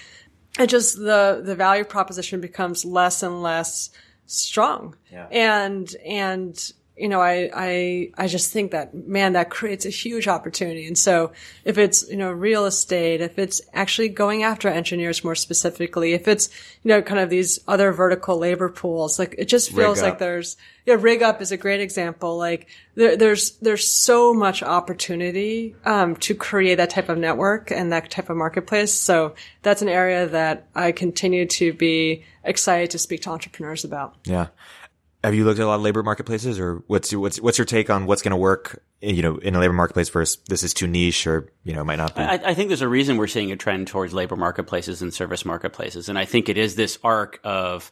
it 0.60 0.68
just 0.68 0.98
the 0.98 1.42
the 1.44 1.56
value 1.56 1.84
proposition 1.84 2.42
becomes 2.42 2.84
less 2.84 3.24
and 3.24 3.42
less 3.42 3.92
strong. 4.26 4.96
Yeah. 5.12 5.28
And 5.32 5.96
and 6.04 6.74
you 6.98 7.10
know, 7.10 7.20
I, 7.20 7.50
I, 7.54 8.12
I 8.18 8.28
just 8.28 8.54
think 8.54 8.72
that, 8.72 8.94
man, 8.94 9.34
that 9.34 9.50
creates 9.50 9.86
a 9.86 9.90
huge 9.90 10.30
opportunity. 10.30 10.88
And 10.88 10.98
so 10.98 11.34
if 11.66 11.78
it's, 11.78 12.10
you 12.10 12.16
know, 12.16 12.32
real 12.32 12.66
estate, 12.66 13.20
if 13.20 13.38
it's 13.38 13.62
actually 13.74 14.10
going 14.10 14.44
after 14.44 14.70
engineers 14.70 15.22
more 15.22 15.36
specifically, 15.36 16.14
if 16.14 16.28
it's, 16.28 16.50
you 16.84 16.90
know, 16.90 17.02
kind 17.02 17.20
of 17.20 17.30
these 17.30 17.60
other 17.68 17.92
vertical 17.92 18.38
labor 18.38 18.70
pools, 18.70 19.20
like 19.20 19.36
it 19.38 19.46
just 19.46 19.74
feels 19.74 20.02
like 20.02 20.20
there's, 20.20 20.56
yeah, 20.86 20.96
RigUp 20.96 21.42
is 21.42 21.52
a 21.52 21.58
great 21.58 21.82
example. 21.82 22.38
Like 22.38 22.70
there, 22.96 23.18
there's, 23.18 23.58
there's 23.58 23.86
so 23.86 24.34
much 24.34 24.64
opportunity, 24.64 25.76
um, 25.84 26.16
to 26.18 26.34
create 26.34 26.76
that 26.76 26.92
type 26.92 27.10
of 27.10 27.18
network 27.18 27.72
and 27.72 27.92
that 27.92 28.10
type 28.10 28.30
of 28.30 28.38
marketplace. 28.38 28.94
So 28.94 29.36
that's 29.64 29.82
an 29.82 29.90
area 29.90 30.28
that 30.28 30.68
I 30.74 30.94
continue 30.94 31.46
to 31.46 31.74
be 31.74 32.24
excited 32.46 32.92
to 32.92 33.00
speak 33.00 33.24
to 33.24 33.32
entrepreneurs 33.32 33.84
about. 33.84 34.16
Yeah. 34.24 34.48
Have 35.26 35.34
you 35.34 35.44
looked 35.44 35.60
at 35.60 35.64
a 35.64 35.68
lot 35.68 35.76
of 35.76 35.82
labor 35.82 36.04
marketplaces, 36.04 36.60
or 36.60 36.84
what's 36.86 37.12
your, 37.12 37.20
what's 37.20 37.42
what's 37.42 37.58
your 37.58 37.66
take 37.66 37.90
on 37.90 38.06
what's 38.06 38.22
going 38.22 38.32
to 38.32 38.38
work? 38.38 38.84
You 39.02 39.24
know, 39.24 39.38
in 39.38 39.56
a 39.56 39.60
labor 39.60 39.74
marketplace 39.74 40.08
versus 40.10 40.38
this 40.48 40.62
is 40.62 40.72
too 40.72 40.86
niche, 40.86 41.26
or 41.26 41.52
you 41.64 41.74
know, 41.74 41.84
might 41.84 41.96
not 41.96 42.16
be. 42.16 42.22
I, 42.22 42.34
I 42.36 42.54
think 42.54 42.70
there's 42.70 42.84
a 42.84 42.88
reason 42.88 43.18
we're 43.18 43.26
seeing 43.26 43.52
a 43.52 43.56
trend 43.56 43.88
towards 43.88 44.14
labor 44.14 44.36
marketplaces 44.36 45.02
and 45.02 45.12
service 45.12 45.44
marketplaces. 45.44 46.10
And 46.10 46.20
I 46.20 46.26
think 46.26 46.48
it 46.48 46.60
is 46.60 46.76
this 46.76 47.00
arc 47.04 47.40
of 47.44 47.92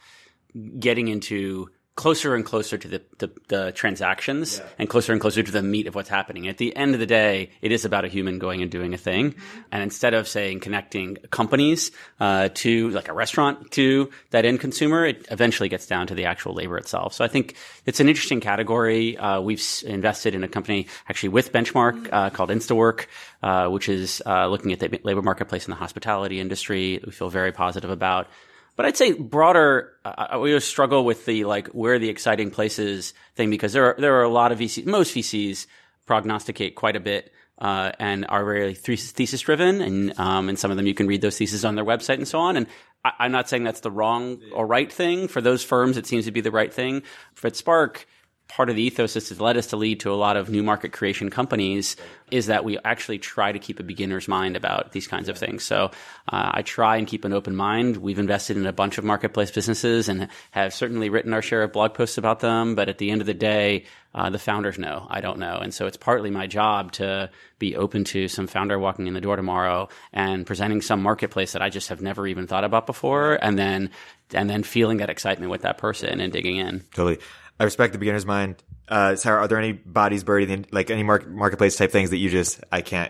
getting 0.80 1.08
into 1.08 1.70
closer 1.96 2.34
and 2.34 2.44
closer 2.44 2.76
to 2.76 2.88
the, 2.88 3.02
the, 3.20 3.32
the 3.50 3.72
transactions 3.74 4.62
and 4.80 4.90
closer 4.90 5.12
and 5.12 5.22
closer 5.22 5.44
to 5.44 5.52
the 5.52 5.62
meat 5.62 5.86
of 5.86 5.94
what's 5.94 6.10
happening. 6.10 6.48
At 6.48 6.58
the 6.58 6.76
end 6.76 6.96
of 6.96 7.00
the 7.00 7.06
day, 7.06 7.52
it 7.62 7.72
is 7.72 7.86
about 7.86 8.04
a 8.04 8.08
human 8.08 8.40
going 8.40 8.64
and 8.64 8.72
doing 8.72 8.96
a 8.96 8.98
thing. 8.98 9.36
And 9.72 9.84
instead 9.84 10.16
of 10.16 10.28
saying 10.28 10.62
connecting 10.62 11.18
companies 11.30 11.92
uh, 12.20 12.50
to 12.56 12.90
like 12.90 13.10
a 13.10 13.14
restaurant 13.14 13.70
to 13.72 14.10
that 14.32 14.44
end 14.44 14.60
consumer, 14.60 15.06
it 15.06 15.28
eventually 15.30 15.70
gets 15.70 15.86
down 15.86 16.08
to 16.08 16.16
the 16.16 16.26
actual 16.26 16.56
labor 16.56 16.78
itself. 16.78 17.14
So 17.14 17.24
I 17.24 17.28
think 17.28 17.56
it's 17.86 18.00
an 18.00 18.10
interesting 18.10 18.40
category. 18.40 19.16
Uh, 19.16 19.42
we've 19.42 19.64
invested 19.86 20.34
in 20.34 20.44
a 20.44 20.48
company 20.48 20.88
actually 21.08 21.30
with 21.30 21.52
Benchmark 21.52 22.10
uh, 22.12 22.32
called 22.32 22.50
InstaWork, 22.50 23.06
uh, 23.44 23.68
which 23.70 23.88
is 23.88 24.20
uh, 24.26 24.48
looking 24.48 24.72
at 24.72 24.80
the 24.80 25.00
labor 25.04 25.22
marketplace 25.22 25.66
in 25.66 25.70
the 25.70 25.78
hospitality 25.78 26.40
industry. 26.40 27.00
We 27.06 27.12
feel 27.12 27.30
very 27.30 27.52
positive 27.52 27.92
about. 27.92 28.28
But 28.76 28.86
I'd 28.86 28.98
say 28.98 29.14
broader, 29.14 29.94
uh, 30.04 30.40
we 30.42 30.52
always 30.52 30.66
struggle 30.66 31.06
with 31.06 31.26
the 31.26 31.46
like 31.46 31.68
where 31.70 31.96
are 31.96 32.00
the 32.00 32.10
exciting 32.10 32.50
places 32.50 33.14
thing 33.36 33.50
because 33.50 33.74
there 33.74 33.86
are 33.86 33.96
there 34.00 34.16
are 34.16 34.24
a 34.24 34.30
lot 34.30 34.52
of 34.52 34.60
VCs. 34.60 34.86
Most 34.86 35.14
VCs 35.14 35.68
prognosticate 36.06 36.76
quite 36.76 36.96
a 36.96 37.00
bit 37.00 37.32
uh, 37.60 37.92
and 38.00 38.26
are 38.30 38.44
very 38.44 38.74
thesis 38.74 39.42
driven, 39.42 39.82
and 39.82 40.20
um, 40.20 40.50
and 40.50 40.58
some 40.58 40.72
of 40.72 40.78
them 40.78 40.88
you 40.88 40.94
can 40.94 41.08
read 41.08 41.22
those 41.22 41.38
theses 41.38 41.64
on 41.64 41.76
their 41.76 41.86
website 41.86 42.16
and 42.16 42.28
so 42.28 42.40
on. 42.40 42.58
And 42.58 42.68
I, 43.06 43.12
I'm 43.20 43.32
not 43.32 43.48
saying 43.48 43.64
that's 43.64 43.82
the 43.82 43.92
wrong 43.92 44.42
or 44.54 44.66
right 44.66 44.92
thing 44.92 45.28
for 45.28 45.40
those 45.40 45.64
firms. 45.64 45.96
It 45.96 46.08
seems 46.08 46.26
to 46.26 46.32
be 46.32 46.42
the 46.42 46.52
right 46.52 46.74
thing. 46.74 47.04
For 47.36 47.50
Spark, 47.52 48.08
part 48.48 48.70
of 48.70 48.76
the 48.76 48.84
ethos 48.84 49.16
that's 49.16 49.40
led 49.40 49.58
us 49.58 49.68
to 49.68 49.78
lead 49.78 50.00
to 50.02 50.12
a 50.12 50.16
lot 50.16 50.38
of 50.38 50.50
new 50.50 50.62
market 50.62 50.92
creation 50.92 51.30
companies 51.30 51.96
is 52.30 52.48
that 52.48 52.64
we 52.64 52.78
actually 52.86 53.18
try 53.18 53.52
to 53.52 53.60
keep 53.60 53.80
a 53.80 53.84
beginner's 53.84 54.28
mind 54.28 54.56
about 54.56 54.92
these 54.92 55.08
kinds 55.08 55.30
of 55.30 55.38
things. 55.38 55.64
So 55.64 55.86
uh, 56.28 56.52
I 56.54 56.62
try 56.62 56.98
and 56.98 57.08
keep 57.08 57.26
an 57.26 57.34
open 57.34 57.56
mind. 57.56 57.98
We've 57.98 58.20
invested 58.20 58.58
in 58.58 58.66
a 58.66 58.74
bunch 58.74 58.98
of 58.98 59.04
marketplace 59.04 59.52
businesses 59.52 60.08
and 60.08 60.28
have 60.52 60.74
certainly 60.74 61.10
written 61.10 61.34
our 61.34 61.42
share 61.42 61.64
of 61.64 61.74
blog 61.74 61.94
posts 61.94 62.18
about 62.18 62.42
them. 62.42 62.76
But 62.76 62.90
at 62.90 62.98
the 62.98 63.12
end 63.12 63.22
of 63.22 63.28
the 63.28 63.34
day, 63.34 63.86
uh, 64.16 64.30
the 64.30 64.40
founders 64.40 64.78
know. 64.78 65.08
I 65.10 65.22
don't 65.22 65.40
know. 65.40 65.58
And 65.58 65.74
so 65.74 65.88
it's 65.88 65.98
partly 65.98 66.30
my 66.30 66.46
job 66.46 66.92
to 66.94 67.32
be 67.58 67.76
open 67.76 68.04
to 68.06 68.28
some 68.28 68.46
founder 68.46 68.78
walking 68.78 69.08
in 69.08 69.14
the 69.16 69.22
door 69.22 69.36
tomorrow 69.36 69.90
and 70.12 70.46
presenting 70.46 70.82
some 70.82 71.02
marketplace 71.02 71.54
that 71.54 71.62
I 71.62 71.70
just 71.70 71.90
have 71.90 72.02
never 72.02 72.28
even 72.28 72.46
thought 72.46 72.64
about 72.64 72.86
before. 72.86 73.34
And 73.42 73.58
then, 73.58 73.90
and 74.34 74.50
then 74.50 74.64
feeling 74.64 74.98
that 74.98 75.10
excitement 75.10 75.50
with 75.50 75.62
that 75.62 75.80
person 75.80 76.20
and 76.20 76.32
digging 76.32 76.58
in. 76.58 76.84
Totally. 76.94 77.20
I 77.64 77.66
respect 77.66 77.94
the 77.94 78.00
beginner's 78.00 78.26
mind. 78.26 78.62
Uh, 78.90 79.16
Sarah, 79.16 79.40
are 79.40 79.48
there 79.48 79.58
any 79.58 79.72
bodies 79.72 80.26
buried 80.26 80.50
in, 80.50 80.66
like 80.72 80.92
any 80.92 81.02
mark, 81.02 81.26
marketplace 81.26 81.78
type 81.78 81.92
things 81.92 82.10
that 82.10 82.18
you 82.18 82.30
just, 82.30 82.62
I 82.74 82.82
can't, 82.82 83.10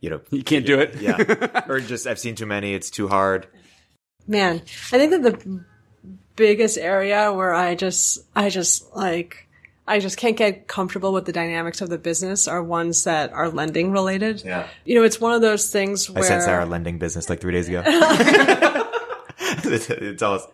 you 0.00 0.08
know, 0.08 0.20
You 0.30 0.44
can't 0.44 0.64
do 0.64 0.78
it. 0.78 1.00
yeah. 1.00 1.64
or 1.68 1.80
just, 1.80 2.06
I've 2.06 2.20
seen 2.20 2.36
too 2.36 2.46
many. 2.46 2.74
It's 2.74 2.90
too 2.90 3.08
hard. 3.08 3.48
Man, 4.28 4.62
I 4.92 4.98
think 4.98 5.10
that 5.10 5.22
the 5.22 5.64
biggest 6.36 6.78
area 6.78 7.32
where 7.32 7.52
I 7.52 7.74
just, 7.74 8.20
I 8.36 8.50
just 8.50 8.94
like, 8.94 9.48
I 9.84 9.98
just 9.98 10.16
can't 10.16 10.36
get 10.36 10.68
comfortable 10.68 11.12
with 11.12 11.24
the 11.24 11.32
dynamics 11.32 11.80
of 11.80 11.88
the 11.88 11.98
business 11.98 12.46
are 12.46 12.62
ones 12.62 13.02
that 13.02 13.32
are 13.32 13.48
lending 13.48 13.90
related. 13.90 14.44
Yeah. 14.44 14.68
You 14.84 14.94
know, 14.94 15.02
it's 15.02 15.20
one 15.20 15.32
of 15.32 15.40
those 15.40 15.72
things 15.72 16.08
I 16.08 16.12
where 16.12 16.22
sent 16.22 16.44
Sarah 16.44 16.64
a 16.64 16.66
lending 16.66 16.98
business 16.98 17.28
like 17.28 17.40
three 17.40 17.52
days 17.52 17.68
ago. 17.68 17.82
it's 19.64 20.22
us. 20.22 20.46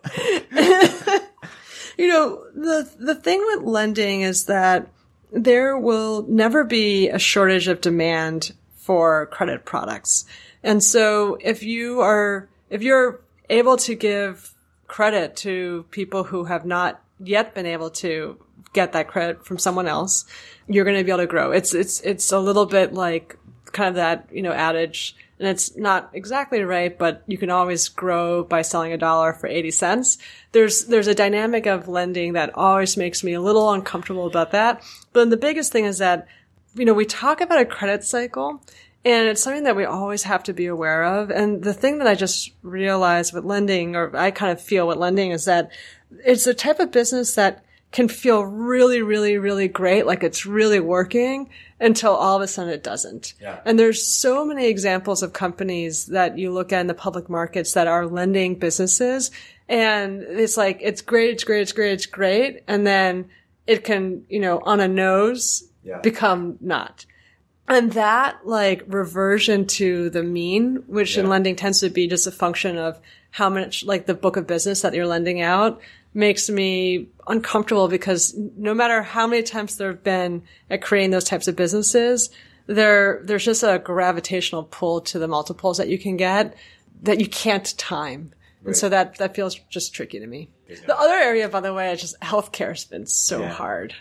You 1.97 2.07
know, 2.07 2.43
the 2.53 2.89
the 2.97 3.15
thing 3.15 3.43
with 3.45 3.63
lending 3.63 4.21
is 4.21 4.45
that 4.45 4.87
there 5.31 5.77
will 5.77 6.25
never 6.27 6.63
be 6.63 7.09
a 7.09 7.19
shortage 7.19 7.67
of 7.67 7.81
demand 7.81 8.53
for 8.75 9.25
credit 9.27 9.65
products. 9.65 10.25
And 10.63 10.83
so 10.83 11.37
if 11.41 11.63
you 11.63 12.01
are 12.01 12.49
if 12.69 12.81
you're 12.81 13.21
able 13.49 13.77
to 13.77 13.95
give 13.95 14.53
credit 14.87 15.35
to 15.37 15.85
people 15.91 16.23
who 16.23 16.45
have 16.45 16.65
not 16.65 17.01
yet 17.19 17.53
been 17.55 17.65
able 17.65 17.89
to 17.89 18.37
get 18.73 18.91
that 18.93 19.07
credit 19.07 19.45
from 19.45 19.57
someone 19.57 19.87
else, 19.87 20.25
you're 20.67 20.85
going 20.85 20.97
to 20.97 21.03
be 21.03 21.11
able 21.11 21.19
to 21.19 21.27
grow. 21.27 21.51
It's 21.51 21.73
it's 21.73 22.01
it's 22.01 22.31
a 22.31 22.39
little 22.39 22.65
bit 22.65 22.93
like 22.93 23.37
kind 23.75 23.89
of 23.89 23.95
that, 23.95 24.29
you 24.31 24.41
know, 24.41 24.51
adage 24.51 25.15
and 25.37 25.49
it's 25.49 25.75
not 25.75 26.11
exactly 26.13 26.61
right, 26.61 26.97
but 26.97 27.23
you 27.27 27.37
can 27.37 27.49
always 27.49 27.89
grow 27.89 28.43
by 28.43 28.61
selling 28.61 28.93
a 28.93 28.97
dollar 28.97 29.33
for 29.33 29.47
80 29.47 29.71
cents. 29.71 30.17
There's, 30.53 30.85
there's 30.85 31.07
a 31.07 31.15
dynamic 31.15 31.65
of 31.65 31.89
lending 31.89 32.33
that 32.33 32.55
always 32.55 32.95
makes 32.95 33.21
me 33.21 33.33
a 33.33 33.41
little 33.41 33.71
uncomfortable 33.73 34.27
about 34.27 34.51
that. 34.51 34.81
But 35.11 35.21
then 35.21 35.29
the 35.29 35.37
biggest 35.37 35.73
thing 35.73 35.83
is 35.83 35.97
that, 35.97 36.27
you 36.75 36.85
know, 36.85 36.93
we 36.93 37.05
talk 37.05 37.41
about 37.41 37.59
a 37.59 37.65
credit 37.65 38.05
cycle 38.05 38.61
and 39.03 39.27
it's 39.27 39.43
something 39.43 39.65
that 39.65 39.75
we 39.75 39.83
always 39.83 40.23
have 40.23 40.43
to 40.43 40.53
be 40.53 40.67
aware 40.67 41.03
of. 41.03 41.29
And 41.31 41.61
the 41.61 41.73
thing 41.73 41.97
that 41.97 42.07
I 42.07 42.15
just 42.15 42.51
realized 42.63 43.33
with 43.33 43.43
lending, 43.43 43.95
or 43.95 44.15
I 44.15 44.31
kind 44.31 44.53
of 44.53 44.61
feel 44.61 44.87
with 44.87 44.97
lending 44.97 45.31
is 45.31 45.45
that 45.45 45.69
it's 46.23 46.47
a 46.47 46.53
type 46.53 46.79
of 46.79 46.93
business 46.93 47.35
that 47.35 47.64
can 47.95 48.09
feel 48.09 48.43
really, 48.43 49.01
really, 49.01 49.37
really 49.37 49.69
great, 49.69 50.05
like 50.05 50.21
it's 50.21 50.45
really 50.45 50.81
working 50.81 51.49
until 51.79 52.11
all 52.13 52.35
of 52.35 52.41
a 52.41 52.47
sudden 52.47 52.73
it 52.73 52.83
doesn't. 52.83 53.33
Yeah. 53.41 53.61
And 53.63 53.79
there's 53.79 54.05
so 54.05 54.43
many 54.43 54.67
examples 54.67 55.23
of 55.23 55.31
companies 55.31 56.07
that 56.07 56.37
you 56.37 56.51
look 56.51 56.73
at 56.73 56.81
in 56.81 56.87
the 56.87 56.93
public 56.93 57.29
markets 57.29 57.71
that 57.71 57.87
are 57.87 58.05
lending 58.05 58.59
businesses 58.59 59.31
and 59.69 60.23
it's 60.23 60.57
like, 60.57 60.79
it's 60.81 61.01
great, 61.01 61.29
it's 61.29 61.45
great, 61.45 61.61
it's 61.61 61.71
great, 61.71 61.93
it's 61.93 62.05
great. 62.05 62.63
And 62.67 62.85
then 62.85 63.29
it 63.65 63.85
can, 63.85 64.25
you 64.27 64.41
know, 64.41 64.59
on 64.59 64.81
a 64.81 64.89
nose 64.89 65.63
Yeah. 65.85 65.99
become 66.01 66.57
not. 66.59 67.05
And 67.69 67.93
that 67.93 68.45
like 68.45 68.83
reversion 68.87 69.67
to 69.67 70.09
the 70.09 70.21
mean, 70.21 70.83
which 70.87 71.17
in 71.17 71.29
lending 71.29 71.55
tends 71.55 71.79
to 71.79 71.89
be 71.89 72.07
just 72.07 72.27
a 72.27 72.31
function 72.31 72.77
of 72.77 72.99
how 73.31 73.49
much 73.49 73.85
like 73.85 74.05
the 74.05 74.13
book 74.13 74.35
of 74.35 74.47
business 74.47 74.81
that 74.81 74.93
you're 74.93 75.07
lending 75.07 75.39
out 75.39 75.79
makes 76.15 76.49
me 76.49 77.07
uncomfortable 77.27 77.87
because 77.87 78.33
no 78.35 78.73
matter 78.73 79.03
how 79.03 79.27
many 79.27 79.41
attempts 79.41 79.75
there 79.75 79.89
have 79.89 80.03
been 80.03 80.41
at 80.69 80.81
creating 80.81 81.11
those 81.11 81.25
types 81.25 81.47
of 81.47 81.55
businesses, 81.55 82.29
there, 82.67 83.21
there's 83.23 83.45
just 83.45 83.61
a 83.63 83.79
gravitational 83.83 84.63
pull 84.63 85.01
to 85.01 85.19
the 85.19 85.27
multiples 85.27 85.77
that 85.77 85.89
you 85.89 85.99
can 85.99 86.17
get 86.17 86.55
that 87.03 87.19
you 87.19 87.27
can't 87.27 87.77
time. 87.77 88.31
And 88.65 88.75
so 88.75 88.89
that, 88.89 89.17
that 89.17 89.35
feels 89.35 89.53
just 89.69 89.93
tricky 89.93 90.19
to 90.19 90.25
me. 90.25 90.49
The 90.87 90.97
other 90.97 91.13
area, 91.13 91.47
by 91.49 91.59
the 91.59 91.71
way, 91.73 91.91
is 91.91 92.01
just 92.01 92.19
healthcare 92.21 92.69
has 92.69 92.85
been 92.85 93.05
so 93.05 93.41
Yeah. 93.41 93.49
hard. 93.53 93.93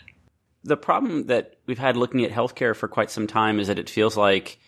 the 0.63 0.79
problem 0.79 1.27
that 1.27 1.57
we've 1.67 1.79
had 1.79 1.95
looking 1.95 2.25
at 2.25 2.31
healthcare 2.31 2.75
for 2.75 2.89
quite 2.89 3.11
some 3.11 3.27
time 3.27 3.61
is 3.61 3.67
that 3.69 3.79
it 3.79 3.91
feels 3.91 4.17
like 4.17 4.59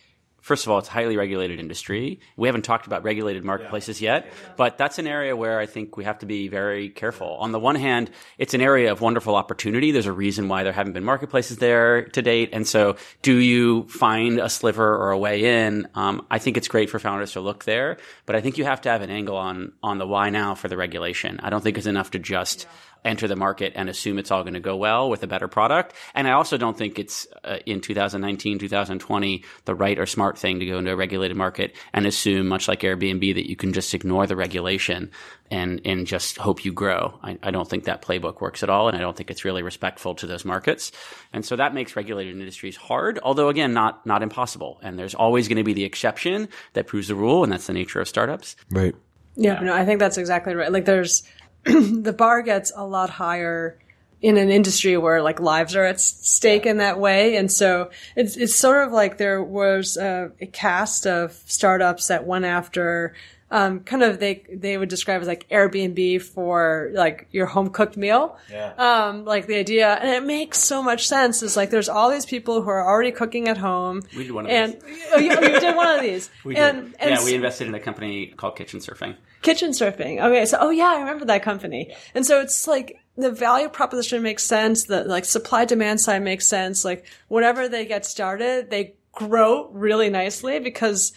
first 0.46 0.64
of 0.64 0.70
all, 0.70 0.78
it's 0.78 0.86
a 0.86 0.92
highly 0.92 1.16
regulated 1.16 1.58
industry. 1.58 2.20
We 2.36 2.46
haven't 2.46 2.62
talked 2.62 2.86
about 2.86 3.02
regulated 3.02 3.42
marketplaces 3.42 4.00
yeah. 4.00 4.18
yet, 4.18 4.32
but 4.56 4.78
that's 4.78 5.00
an 5.00 5.08
area 5.08 5.34
where 5.34 5.58
I 5.58 5.66
think 5.66 5.96
we 5.96 6.04
have 6.04 6.20
to 6.20 6.26
be 6.26 6.46
very 6.46 6.88
careful. 6.88 7.34
On 7.40 7.50
the 7.50 7.58
one 7.58 7.74
hand, 7.74 8.12
it's 8.38 8.54
an 8.54 8.60
area 8.60 8.92
of 8.92 9.00
wonderful 9.00 9.34
opportunity. 9.34 9.90
There's 9.90 10.06
a 10.06 10.12
reason 10.12 10.46
why 10.46 10.62
there 10.62 10.72
haven't 10.72 10.92
been 10.92 11.02
marketplaces 11.02 11.56
there 11.56 12.04
to 12.10 12.22
date. 12.22 12.50
And 12.52 12.64
so 12.64 12.94
do 13.22 13.36
you 13.36 13.88
find 13.88 14.38
a 14.38 14.48
sliver 14.48 14.96
or 14.96 15.10
a 15.10 15.18
way 15.18 15.66
in? 15.66 15.88
Um, 15.96 16.24
I 16.30 16.38
think 16.38 16.56
it's 16.56 16.68
great 16.68 16.90
for 16.90 17.00
founders 17.00 17.32
to 17.32 17.40
look 17.40 17.64
there, 17.64 17.96
but 18.24 18.36
I 18.36 18.40
think 18.40 18.56
you 18.56 18.62
have 18.62 18.82
to 18.82 18.88
have 18.88 19.02
an 19.02 19.10
angle 19.10 19.36
on, 19.36 19.72
on 19.82 19.98
the 19.98 20.06
why 20.06 20.30
now 20.30 20.54
for 20.54 20.68
the 20.68 20.76
regulation. 20.76 21.40
I 21.42 21.50
don't 21.50 21.60
think 21.60 21.76
it's 21.76 21.88
enough 21.88 22.12
to 22.12 22.20
just 22.20 22.62
yeah 22.62 22.85
enter 23.04 23.28
the 23.28 23.36
market 23.36 23.72
and 23.76 23.88
assume 23.88 24.18
it's 24.18 24.30
all 24.30 24.42
going 24.42 24.54
to 24.54 24.60
go 24.60 24.76
well 24.76 25.08
with 25.08 25.22
a 25.22 25.26
better 25.26 25.48
product. 25.48 25.94
And 26.14 26.26
I 26.26 26.32
also 26.32 26.56
don't 26.56 26.76
think 26.76 26.98
it's 26.98 27.26
uh, 27.44 27.58
in 27.66 27.80
2019, 27.80 28.58
2020, 28.58 29.44
the 29.64 29.74
right 29.74 29.98
or 29.98 30.06
smart 30.06 30.38
thing 30.38 30.60
to 30.60 30.66
go 30.66 30.78
into 30.78 30.92
a 30.92 30.96
regulated 30.96 31.36
market 31.36 31.74
and 31.92 32.06
assume, 32.06 32.48
much 32.48 32.68
like 32.68 32.80
Airbnb, 32.80 33.34
that 33.34 33.48
you 33.48 33.56
can 33.56 33.72
just 33.72 33.94
ignore 33.94 34.26
the 34.26 34.36
regulation 34.36 35.10
and, 35.50 35.80
and 35.84 36.06
just 36.06 36.36
hope 36.38 36.64
you 36.64 36.72
grow. 36.72 37.18
I, 37.22 37.38
I 37.42 37.50
don't 37.50 37.68
think 37.68 37.84
that 37.84 38.02
playbook 38.02 38.40
works 38.40 38.62
at 38.62 38.70
all. 38.70 38.88
And 38.88 38.96
I 38.96 39.00
don't 39.00 39.16
think 39.16 39.30
it's 39.30 39.44
really 39.44 39.62
respectful 39.62 40.14
to 40.16 40.26
those 40.26 40.44
markets. 40.44 40.90
And 41.32 41.44
so 41.44 41.56
that 41.56 41.74
makes 41.74 41.94
regulated 41.94 42.34
industries 42.34 42.76
hard, 42.76 43.20
although 43.22 43.48
again, 43.48 43.72
not, 43.72 44.04
not 44.04 44.22
impossible. 44.22 44.80
And 44.82 44.98
there's 44.98 45.14
always 45.14 45.46
going 45.48 45.58
to 45.58 45.64
be 45.64 45.74
the 45.74 45.84
exception 45.84 46.48
that 46.72 46.86
proves 46.86 47.08
the 47.08 47.14
rule. 47.14 47.44
And 47.44 47.52
that's 47.52 47.66
the 47.66 47.72
nature 47.72 48.00
of 48.00 48.08
startups. 48.08 48.56
Right. 48.70 48.94
Yeah, 49.36 49.54
yeah. 49.54 49.60
no, 49.60 49.74
I 49.74 49.84
think 49.84 50.00
that's 50.00 50.16
exactly 50.16 50.54
right. 50.54 50.72
Like 50.72 50.86
there's, 50.86 51.22
the 52.02 52.14
bar 52.16 52.42
gets 52.42 52.72
a 52.74 52.86
lot 52.86 53.10
higher 53.10 53.78
in 54.22 54.36
an 54.38 54.50
industry 54.50 54.96
where 54.96 55.22
like 55.22 55.40
lives 55.40 55.76
are 55.76 55.84
at 55.84 56.00
stake 56.00 56.64
in 56.64 56.78
that 56.78 56.98
way. 56.98 57.36
And 57.36 57.50
so 57.50 57.90
it's, 58.16 58.36
it's 58.36 58.54
sort 58.54 58.86
of 58.86 58.92
like 58.92 59.18
there 59.18 59.42
was 59.42 59.96
a, 59.96 60.32
a 60.40 60.46
cast 60.46 61.06
of 61.06 61.32
startups 61.46 62.08
that 62.08 62.26
went 62.26 62.44
after 62.44 63.14
um, 63.50 63.80
kind 63.80 64.02
of 64.02 64.18
they 64.18 64.44
they 64.52 64.76
would 64.76 64.88
describe 64.88 65.20
as 65.20 65.28
like 65.28 65.48
Airbnb 65.50 66.20
for 66.22 66.90
like 66.94 67.28
your 67.30 67.46
home 67.46 67.70
cooked 67.70 67.96
meal. 67.96 68.36
Yeah. 68.50 68.72
Um, 68.76 69.24
like 69.24 69.46
the 69.46 69.54
idea, 69.54 69.94
and 69.94 70.10
it 70.10 70.24
makes 70.24 70.58
so 70.58 70.82
much 70.82 71.06
sense. 71.06 71.42
Is 71.44 71.56
like 71.56 71.70
there's 71.70 71.88
all 71.88 72.10
these 72.10 72.26
people 72.26 72.62
who 72.62 72.68
are 72.70 72.84
already 72.84 73.12
cooking 73.12 73.48
at 73.48 73.56
home. 73.56 74.02
We 74.16 74.24
did 74.24 74.32
one 74.32 74.46
of 74.46 74.50
and, 74.50 74.72
these. 74.72 75.04
Oh, 75.12 75.18
you, 75.18 75.30
you 75.30 75.60
did 75.60 75.76
one 75.76 75.94
of 75.94 76.00
these. 76.00 76.28
we 76.44 76.56
and, 76.56 76.90
did. 76.90 76.96
And 76.98 77.10
yeah, 77.10 77.24
we 77.24 77.34
invested 77.34 77.68
in 77.68 77.74
a 77.74 77.80
company 77.80 78.26
called 78.36 78.56
Kitchensurfing. 78.56 79.14
Kitchensurfing. 79.46 80.20
Okay, 80.20 80.44
so 80.44 80.58
oh 80.60 80.70
yeah, 80.70 80.88
I 80.88 80.98
remember 80.98 81.24
that 81.26 81.44
company. 81.44 81.94
And 82.16 82.26
so 82.26 82.40
it's 82.40 82.66
like 82.66 82.98
the 83.16 83.30
value 83.30 83.68
proposition 83.68 84.20
makes 84.20 84.42
sense. 84.42 84.84
The 84.84 85.04
like 85.04 85.24
supply 85.24 85.64
demand 85.64 86.00
side 86.00 86.22
makes 86.22 86.48
sense. 86.48 86.84
Like 86.84 87.06
whenever 87.28 87.68
they 87.68 87.86
get 87.86 88.04
started, 88.04 88.70
they 88.70 88.94
grow 89.12 89.68
really 89.68 90.10
nicely 90.10 90.58
because 90.58 91.12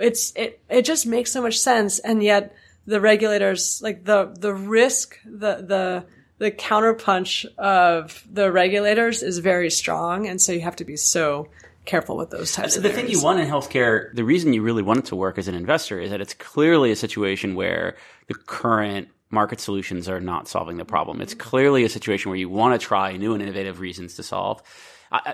it's 0.00 0.32
it 0.34 0.60
it 0.68 0.84
just 0.84 1.06
makes 1.06 1.30
so 1.30 1.40
much 1.40 1.60
sense, 1.60 2.00
and 2.00 2.24
yet 2.24 2.56
the 2.86 3.00
regulators 3.00 3.80
like 3.80 4.04
the 4.04 4.34
the 4.36 4.52
risk 4.52 5.20
the 5.24 5.62
the 5.62 6.06
the 6.38 6.50
counterpunch 6.50 7.46
of 7.56 8.26
the 8.28 8.50
regulators 8.50 9.22
is 9.22 9.38
very 9.38 9.70
strong, 9.70 10.26
and 10.26 10.40
so 10.40 10.50
you 10.50 10.62
have 10.62 10.76
to 10.76 10.84
be 10.84 10.96
so 10.96 11.48
careful 11.90 12.16
with 12.16 12.30
those 12.30 12.52
types 12.52 12.76
of 12.76 12.82
the 12.82 12.88
thing 12.88 13.08
you 13.08 13.22
want 13.22 13.40
in 13.40 13.48
healthcare 13.48 14.14
the 14.14 14.24
reason 14.24 14.52
you 14.52 14.62
really 14.62 14.82
want 14.82 15.00
it 15.00 15.04
to 15.06 15.16
work 15.16 15.38
as 15.38 15.48
an 15.48 15.54
investor 15.54 15.98
is 15.98 16.10
that 16.10 16.20
it's 16.20 16.34
clearly 16.34 16.90
a 16.90 16.96
situation 16.96 17.54
where 17.54 17.96
the 18.28 18.34
current 18.34 19.08
market 19.30 19.60
solutions 19.60 20.08
are 20.08 20.20
not 20.20 20.48
solving 20.48 20.76
the 20.76 20.84
problem. 20.84 21.20
It's 21.20 21.34
mm-hmm. 21.34 21.48
clearly 21.48 21.84
a 21.84 21.88
situation 21.88 22.30
where 22.30 22.38
you 22.38 22.48
want 22.48 22.78
to 22.78 22.84
try 22.84 23.16
new 23.16 23.32
and 23.32 23.42
innovative 23.42 23.80
reasons 23.80 24.14
to 24.16 24.22
solve. 24.22 24.62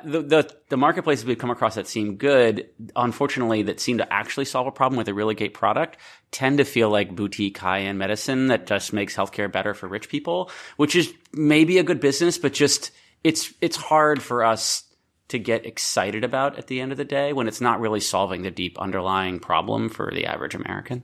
The, 0.04 0.22
the, 0.22 0.56
the 0.70 0.76
marketplaces 0.78 1.26
we've 1.26 1.36
come 1.36 1.50
across 1.50 1.74
that 1.74 1.86
seem 1.86 2.16
good, 2.16 2.66
unfortunately, 2.94 3.62
that 3.64 3.78
seem 3.78 3.98
to 3.98 4.10
actually 4.10 4.46
solve 4.46 4.66
a 4.66 4.72
problem 4.72 4.96
with 4.96 5.08
a 5.08 5.12
really 5.12 5.34
great 5.34 5.52
product, 5.52 5.98
tend 6.30 6.58
to 6.58 6.64
feel 6.64 6.88
like 6.88 7.14
boutique 7.14 7.58
high 7.58 7.80
end 7.80 7.98
medicine 7.98 8.46
that 8.46 8.66
just 8.66 8.94
makes 8.94 9.14
healthcare 9.14 9.52
better 9.52 9.74
for 9.74 9.86
rich 9.86 10.08
people, 10.08 10.50
which 10.78 10.96
is 10.96 11.12
maybe 11.34 11.76
a 11.76 11.82
good 11.82 12.00
business, 12.00 12.38
but 12.38 12.54
just 12.54 12.90
it's 13.22 13.52
it's 13.60 13.76
hard 13.76 14.22
for 14.22 14.44
us 14.44 14.85
to 15.28 15.38
get 15.38 15.66
excited 15.66 16.24
about 16.24 16.58
at 16.58 16.68
the 16.68 16.80
end 16.80 16.92
of 16.92 16.98
the 16.98 17.04
day 17.04 17.32
when 17.32 17.48
it's 17.48 17.60
not 17.60 17.80
really 17.80 18.00
solving 18.00 18.42
the 18.42 18.50
deep 18.50 18.78
underlying 18.78 19.40
problem 19.40 19.88
for 19.88 20.10
the 20.12 20.26
average 20.26 20.54
American. 20.54 21.02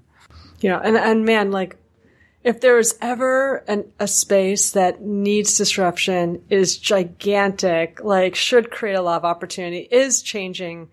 Yeah, 0.61 0.79
and 0.79 0.97
and 0.97 1.25
man, 1.25 1.51
like 1.51 1.77
if 2.45 2.61
there's 2.61 2.95
ever 3.01 3.57
an, 3.69 3.91
a 3.99 4.09
space 4.09 4.73
that 4.73 5.01
needs 5.01 5.57
disruption, 5.57 6.43
is 6.51 6.77
gigantic, 6.77 8.03
like 8.03 8.35
should 8.35 8.71
create 8.71 8.95
a 8.95 9.03
lot 9.03 9.17
of 9.17 9.25
opportunity, 9.25 9.89
is 9.91 10.23
changing 10.23 10.89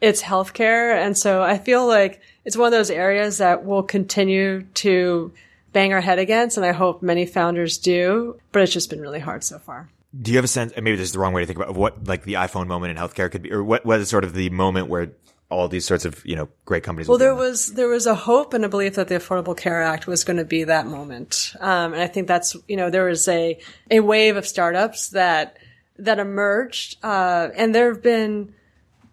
its 0.00 0.22
healthcare. 0.22 0.94
And 0.96 1.16
so 1.16 1.42
I 1.42 1.58
feel 1.58 1.86
like 1.86 2.20
it's 2.44 2.56
one 2.56 2.66
of 2.66 2.72
those 2.72 2.90
areas 2.90 3.38
that 3.38 3.64
we'll 3.64 3.82
continue 3.82 4.62
to 4.74 5.32
bang 5.72 5.92
our 5.92 6.00
head 6.00 6.18
against. 6.18 6.56
And 6.56 6.64
I 6.64 6.72
hope 6.72 7.02
many 7.02 7.26
founders 7.26 7.78
do, 7.78 8.38
but 8.52 8.62
it's 8.62 8.72
just 8.72 8.90
been 8.90 9.00
really 9.00 9.20
hard 9.20 9.44
so 9.44 9.58
far. 9.58 9.88
Do 10.18 10.30
you 10.30 10.38
have 10.38 10.44
a 10.44 10.48
sense, 10.48 10.72
maybe 10.76 10.96
this 10.96 11.08
is 11.08 11.12
the 11.12 11.18
wrong 11.18 11.32
way 11.32 11.42
to 11.42 11.46
think 11.46 11.58
about 11.58 11.74
what 11.74 12.06
like 12.06 12.24
the 12.24 12.34
iPhone 12.34 12.66
moment 12.66 12.90
in 12.90 12.96
healthcare 12.96 13.30
could 13.30 13.42
be, 13.42 13.52
or 13.52 13.62
what 13.62 13.84
was 13.84 14.08
sort 14.08 14.24
of 14.24 14.32
the 14.32 14.50
moment 14.50 14.88
where 14.88 15.12
all 15.48 15.68
these 15.68 15.84
sorts 15.84 16.04
of 16.04 16.24
you 16.24 16.36
know 16.36 16.48
great 16.64 16.82
companies. 16.82 17.08
Well, 17.08 17.18
there 17.18 17.34
was 17.34 17.74
there 17.74 17.88
was 17.88 18.06
a 18.06 18.14
hope 18.14 18.54
and 18.54 18.64
a 18.64 18.68
belief 18.68 18.94
that 18.94 19.08
the 19.08 19.16
Affordable 19.16 19.56
Care 19.56 19.82
Act 19.82 20.06
was 20.06 20.24
going 20.24 20.38
to 20.38 20.44
be 20.44 20.64
that 20.64 20.86
moment, 20.86 21.52
um, 21.60 21.92
and 21.92 22.02
I 22.02 22.06
think 22.06 22.26
that's 22.26 22.56
you 22.66 22.76
know 22.76 22.90
there 22.90 23.06
was 23.06 23.28
a 23.28 23.58
a 23.90 24.00
wave 24.00 24.36
of 24.36 24.46
startups 24.46 25.10
that 25.10 25.58
that 25.98 26.18
emerged, 26.18 26.96
uh, 27.02 27.48
and 27.56 27.74
there 27.74 27.92
have 27.92 28.02
been 28.02 28.54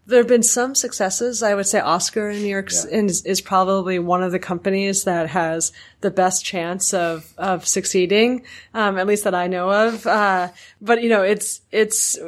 there 0.06 0.20
have 0.20 0.28
been 0.28 0.44
some 0.44 0.76
successes. 0.76 1.44
I 1.44 1.56
would 1.56 1.68
say 1.68 1.80
Oscar 1.80 2.30
in 2.30 2.42
New 2.42 2.50
York 2.50 2.70
yeah. 2.72 3.00
is, 3.00 3.26
is, 3.26 3.42
probably 3.42 4.00
one 4.00 4.22
of 4.22 4.32
the 4.32 4.40
companies 4.40 5.06
that 5.06 5.30
has 5.30 5.72
the 6.02 6.12
best 6.12 6.44
chance 6.44 6.94
of 6.94 7.34
of 7.38 7.66
succeeding, 7.66 8.46
um, 8.74 8.98
at 8.98 9.08
least 9.08 9.24
that 9.24 9.36
I 9.36 9.48
know 9.48 9.70
of. 9.70 10.06
Uh, 10.06 10.50
but 10.82 11.02
you 11.02 11.10
know, 11.10 11.24
it's 11.24 11.62
it's 11.72 12.20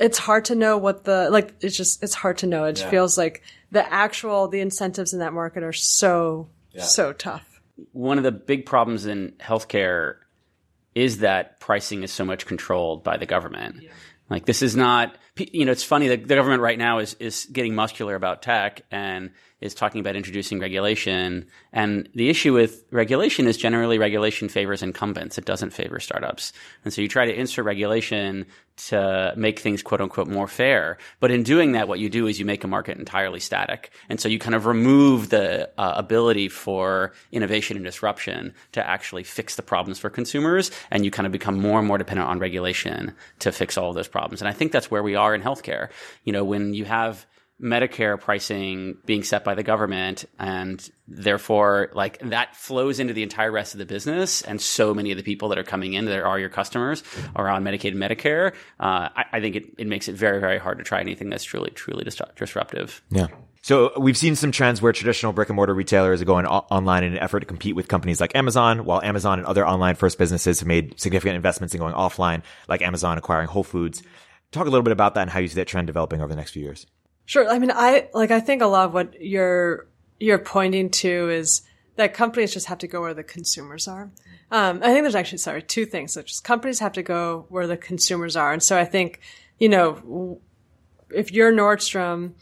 it's 0.00 0.18
hard 0.18 0.46
to 0.46 0.54
know 0.54 0.78
what 0.78 1.04
the 1.04 1.28
like 1.30 1.54
it's 1.60 1.76
just 1.76 2.02
it's 2.02 2.14
hard 2.14 2.38
to 2.38 2.46
know 2.46 2.64
it 2.64 2.80
yeah. 2.80 2.90
feels 2.90 3.16
like 3.16 3.42
the 3.70 3.92
actual 3.92 4.48
the 4.48 4.60
incentives 4.60 5.12
in 5.12 5.20
that 5.20 5.32
market 5.32 5.62
are 5.62 5.72
so 5.72 6.48
yeah. 6.72 6.82
so 6.82 7.12
tough 7.12 7.60
one 7.92 8.18
of 8.18 8.24
the 8.24 8.32
big 8.32 8.66
problems 8.66 9.06
in 9.06 9.32
healthcare 9.40 10.16
is 10.94 11.18
that 11.18 11.60
pricing 11.60 12.02
is 12.02 12.10
so 12.10 12.24
much 12.24 12.46
controlled 12.46 13.04
by 13.04 13.16
the 13.16 13.26
government 13.26 13.82
yeah. 13.82 13.90
like 14.30 14.46
this 14.46 14.62
is 14.62 14.74
not 14.74 15.16
you 15.36 15.64
know 15.64 15.72
it's 15.72 15.84
funny 15.84 16.08
that 16.08 16.26
the 16.26 16.34
government 16.34 16.62
right 16.62 16.78
now 16.78 16.98
is 16.98 17.14
is 17.14 17.46
getting 17.52 17.74
muscular 17.74 18.14
about 18.14 18.42
tech 18.42 18.82
and 18.90 19.30
is 19.60 19.74
talking 19.74 20.00
about 20.00 20.16
introducing 20.16 20.58
regulation. 20.58 21.46
And 21.72 22.08
the 22.14 22.30
issue 22.30 22.54
with 22.54 22.84
regulation 22.90 23.46
is 23.46 23.56
generally 23.56 23.98
regulation 23.98 24.48
favors 24.48 24.82
incumbents. 24.82 25.38
It 25.38 25.44
doesn't 25.44 25.70
favor 25.70 26.00
startups. 26.00 26.52
And 26.84 26.92
so 26.92 27.02
you 27.02 27.08
try 27.08 27.26
to 27.26 27.34
insert 27.34 27.64
regulation 27.64 28.46
to 28.88 29.34
make 29.36 29.58
things 29.58 29.82
quote 29.82 30.00
unquote 30.00 30.28
more 30.28 30.48
fair. 30.48 30.96
But 31.18 31.30
in 31.30 31.42
doing 31.42 31.72
that, 31.72 31.88
what 31.88 31.98
you 31.98 32.08
do 32.08 32.26
is 32.26 32.38
you 32.38 32.46
make 32.46 32.64
a 32.64 32.68
market 32.68 32.98
entirely 32.98 33.40
static. 33.40 33.90
And 34.08 34.18
so 34.18 34.28
you 34.28 34.38
kind 34.38 34.54
of 34.54 34.64
remove 34.64 35.28
the 35.28 35.68
uh, 35.76 35.92
ability 35.96 36.48
for 36.48 37.12
innovation 37.30 37.76
and 37.76 37.84
disruption 37.84 38.54
to 38.72 38.86
actually 38.86 39.24
fix 39.24 39.56
the 39.56 39.62
problems 39.62 39.98
for 39.98 40.08
consumers. 40.08 40.70
And 40.90 41.04
you 41.04 41.10
kind 41.10 41.26
of 41.26 41.32
become 41.32 41.60
more 41.60 41.78
and 41.78 41.86
more 41.86 41.98
dependent 41.98 42.28
on 42.28 42.38
regulation 42.38 43.14
to 43.40 43.52
fix 43.52 43.76
all 43.76 43.90
of 43.90 43.96
those 43.96 44.08
problems. 44.08 44.40
And 44.40 44.48
I 44.48 44.52
think 44.52 44.72
that's 44.72 44.90
where 44.90 45.02
we 45.02 45.14
are 45.14 45.34
in 45.34 45.42
healthcare. 45.42 45.90
You 46.24 46.32
know, 46.32 46.44
when 46.44 46.72
you 46.72 46.86
have 46.86 47.26
Medicare 47.62 48.18
pricing 48.18 48.96
being 49.04 49.22
set 49.22 49.44
by 49.44 49.54
the 49.54 49.62
government 49.62 50.24
and 50.38 50.88
therefore 51.06 51.90
like 51.92 52.18
that 52.20 52.56
flows 52.56 53.00
into 53.00 53.12
the 53.12 53.22
entire 53.22 53.50
rest 53.50 53.74
of 53.74 53.78
the 53.78 53.86
business 53.86 54.40
and 54.42 54.60
so 54.60 54.94
many 54.94 55.10
of 55.10 55.18
the 55.18 55.22
people 55.22 55.50
that 55.50 55.58
are 55.58 55.64
coming 55.64 55.92
in 55.92 56.06
that 56.06 56.22
are 56.22 56.38
your 56.38 56.48
customers 56.48 57.02
are 57.36 57.48
on 57.48 57.62
Medicaid 57.62 57.92
and 57.92 57.98
Medicare 58.00 58.52
uh, 58.80 59.08
I, 59.14 59.24
I, 59.32 59.40
think 59.40 59.56
it, 59.56 59.64
it 59.76 59.86
makes 59.86 60.08
it 60.08 60.14
very 60.14 60.40
very 60.40 60.58
hard 60.58 60.78
to 60.78 60.84
try 60.84 61.00
anything 61.00 61.28
that's 61.28 61.44
truly 61.44 61.70
truly 61.70 62.04
disruptive 62.04 63.02
yeah 63.10 63.26
so 63.62 63.92
we've 63.98 64.16
seen 64.16 64.36
some 64.36 64.52
trends 64.52 64.80
where 64.80 64.92
traditional 64.92 65.32
brick 65.32 65.50
and 65.50 65.56
mortar 65.56 65.74
retailers 65.74 66.22
are 66.22 66.26
going 66.26 66.46
o- 66.46 66.66
online 66.70 67.04
in 67.04 67.12
an 67.12 67.18
effort 67.18 67.40
to 67.40 67.46
compete 67.46 67.76
with 67.76 67.88
companies 67.88 68.20
like 68.20 68.34
Amazon, 68.34 68.86
while 68.86 69.02
Amazon 69.02 69.38
and 69.38 69.46
other 69.46 69.66
online 69.66 69.96
first 69.96 70.16
businesses 70.16 70.60
have 70.60 70.66
made 70.66 70.98
significant 70.98 71.36
investments 71.36 71.74
in 71.74 71.80
going 71.80 71.92
offline, 71.92 72.42
like 72.68 72.80
Amazon 72.80 73.18
acquiring 73.18 73.48
Whole 73.48 73.62
Foods. 73.62 74.02
Talk 74.50 74.66
a 74.66 74.70
little 74.70 74.82
bit 74.82 74.92
about 74.92 75.14
that 75.14 75.22
and 75.22 75.30
how 75.30 75.40
you 75.40 75.48
see 75.48 75.56
that 75.56 75.68
trend 75.68 75.86
developing 75.88 76.22
over 76.22 76.28
the 76.28 76.36
next 76.36 76.52
few 76.52 76.62
years. 76.62 76.86
Sure. 77.30 77.48
I 77.48 77.60
mean, 77.60 77.70
I 77.72 78.08
like, 78.12 78.32
I 78.32 78.40
think 78.40 78.60
a 78.60 78.66
lot 78.66 78.86
of 78.86 78.92
what 78.92 79.22
you're, 79.22 79.86
you're 80.18 80.36
pointing 80.36 80.90
to 80.90 81.30
is 81.30 81.62
that 81.94 82.12
companies 82.12 82.52
just 82.52 82.66
have 82.66 82.78
to 82.78 82.88
go 82.88 83.00
where 83.02 83.14
the 83.14 83.22
consumers 83.22 83.86
are. 83.86 84.10
Um, 84.50 84.80
I 84.82 84.86
think 84.86 85.04
there's 85.04 85.14
actually, 85.14 85.38
sorry, 85.38 85.62
two 85.62 85.86
things. 85.86 86.14
So 86.14 86.22
just 86.22 86.42
companies 86.42 86.80
have 86.80 86.90
to 86.94 87.04
go 87.04 87.46
where 87.48 87.68
the 87.68 87.76
consumers 87.76 88.34
are. 88.34 88.52
And 88.52 88.60
so 88.60 88.76
I 88.76 88.84
think, 88.84 89.20
you 89.60 89.68
know, 89.68 90.40
if 91.08 91.30
you're 91.30 91.52
Nordstrom 91.52 92.32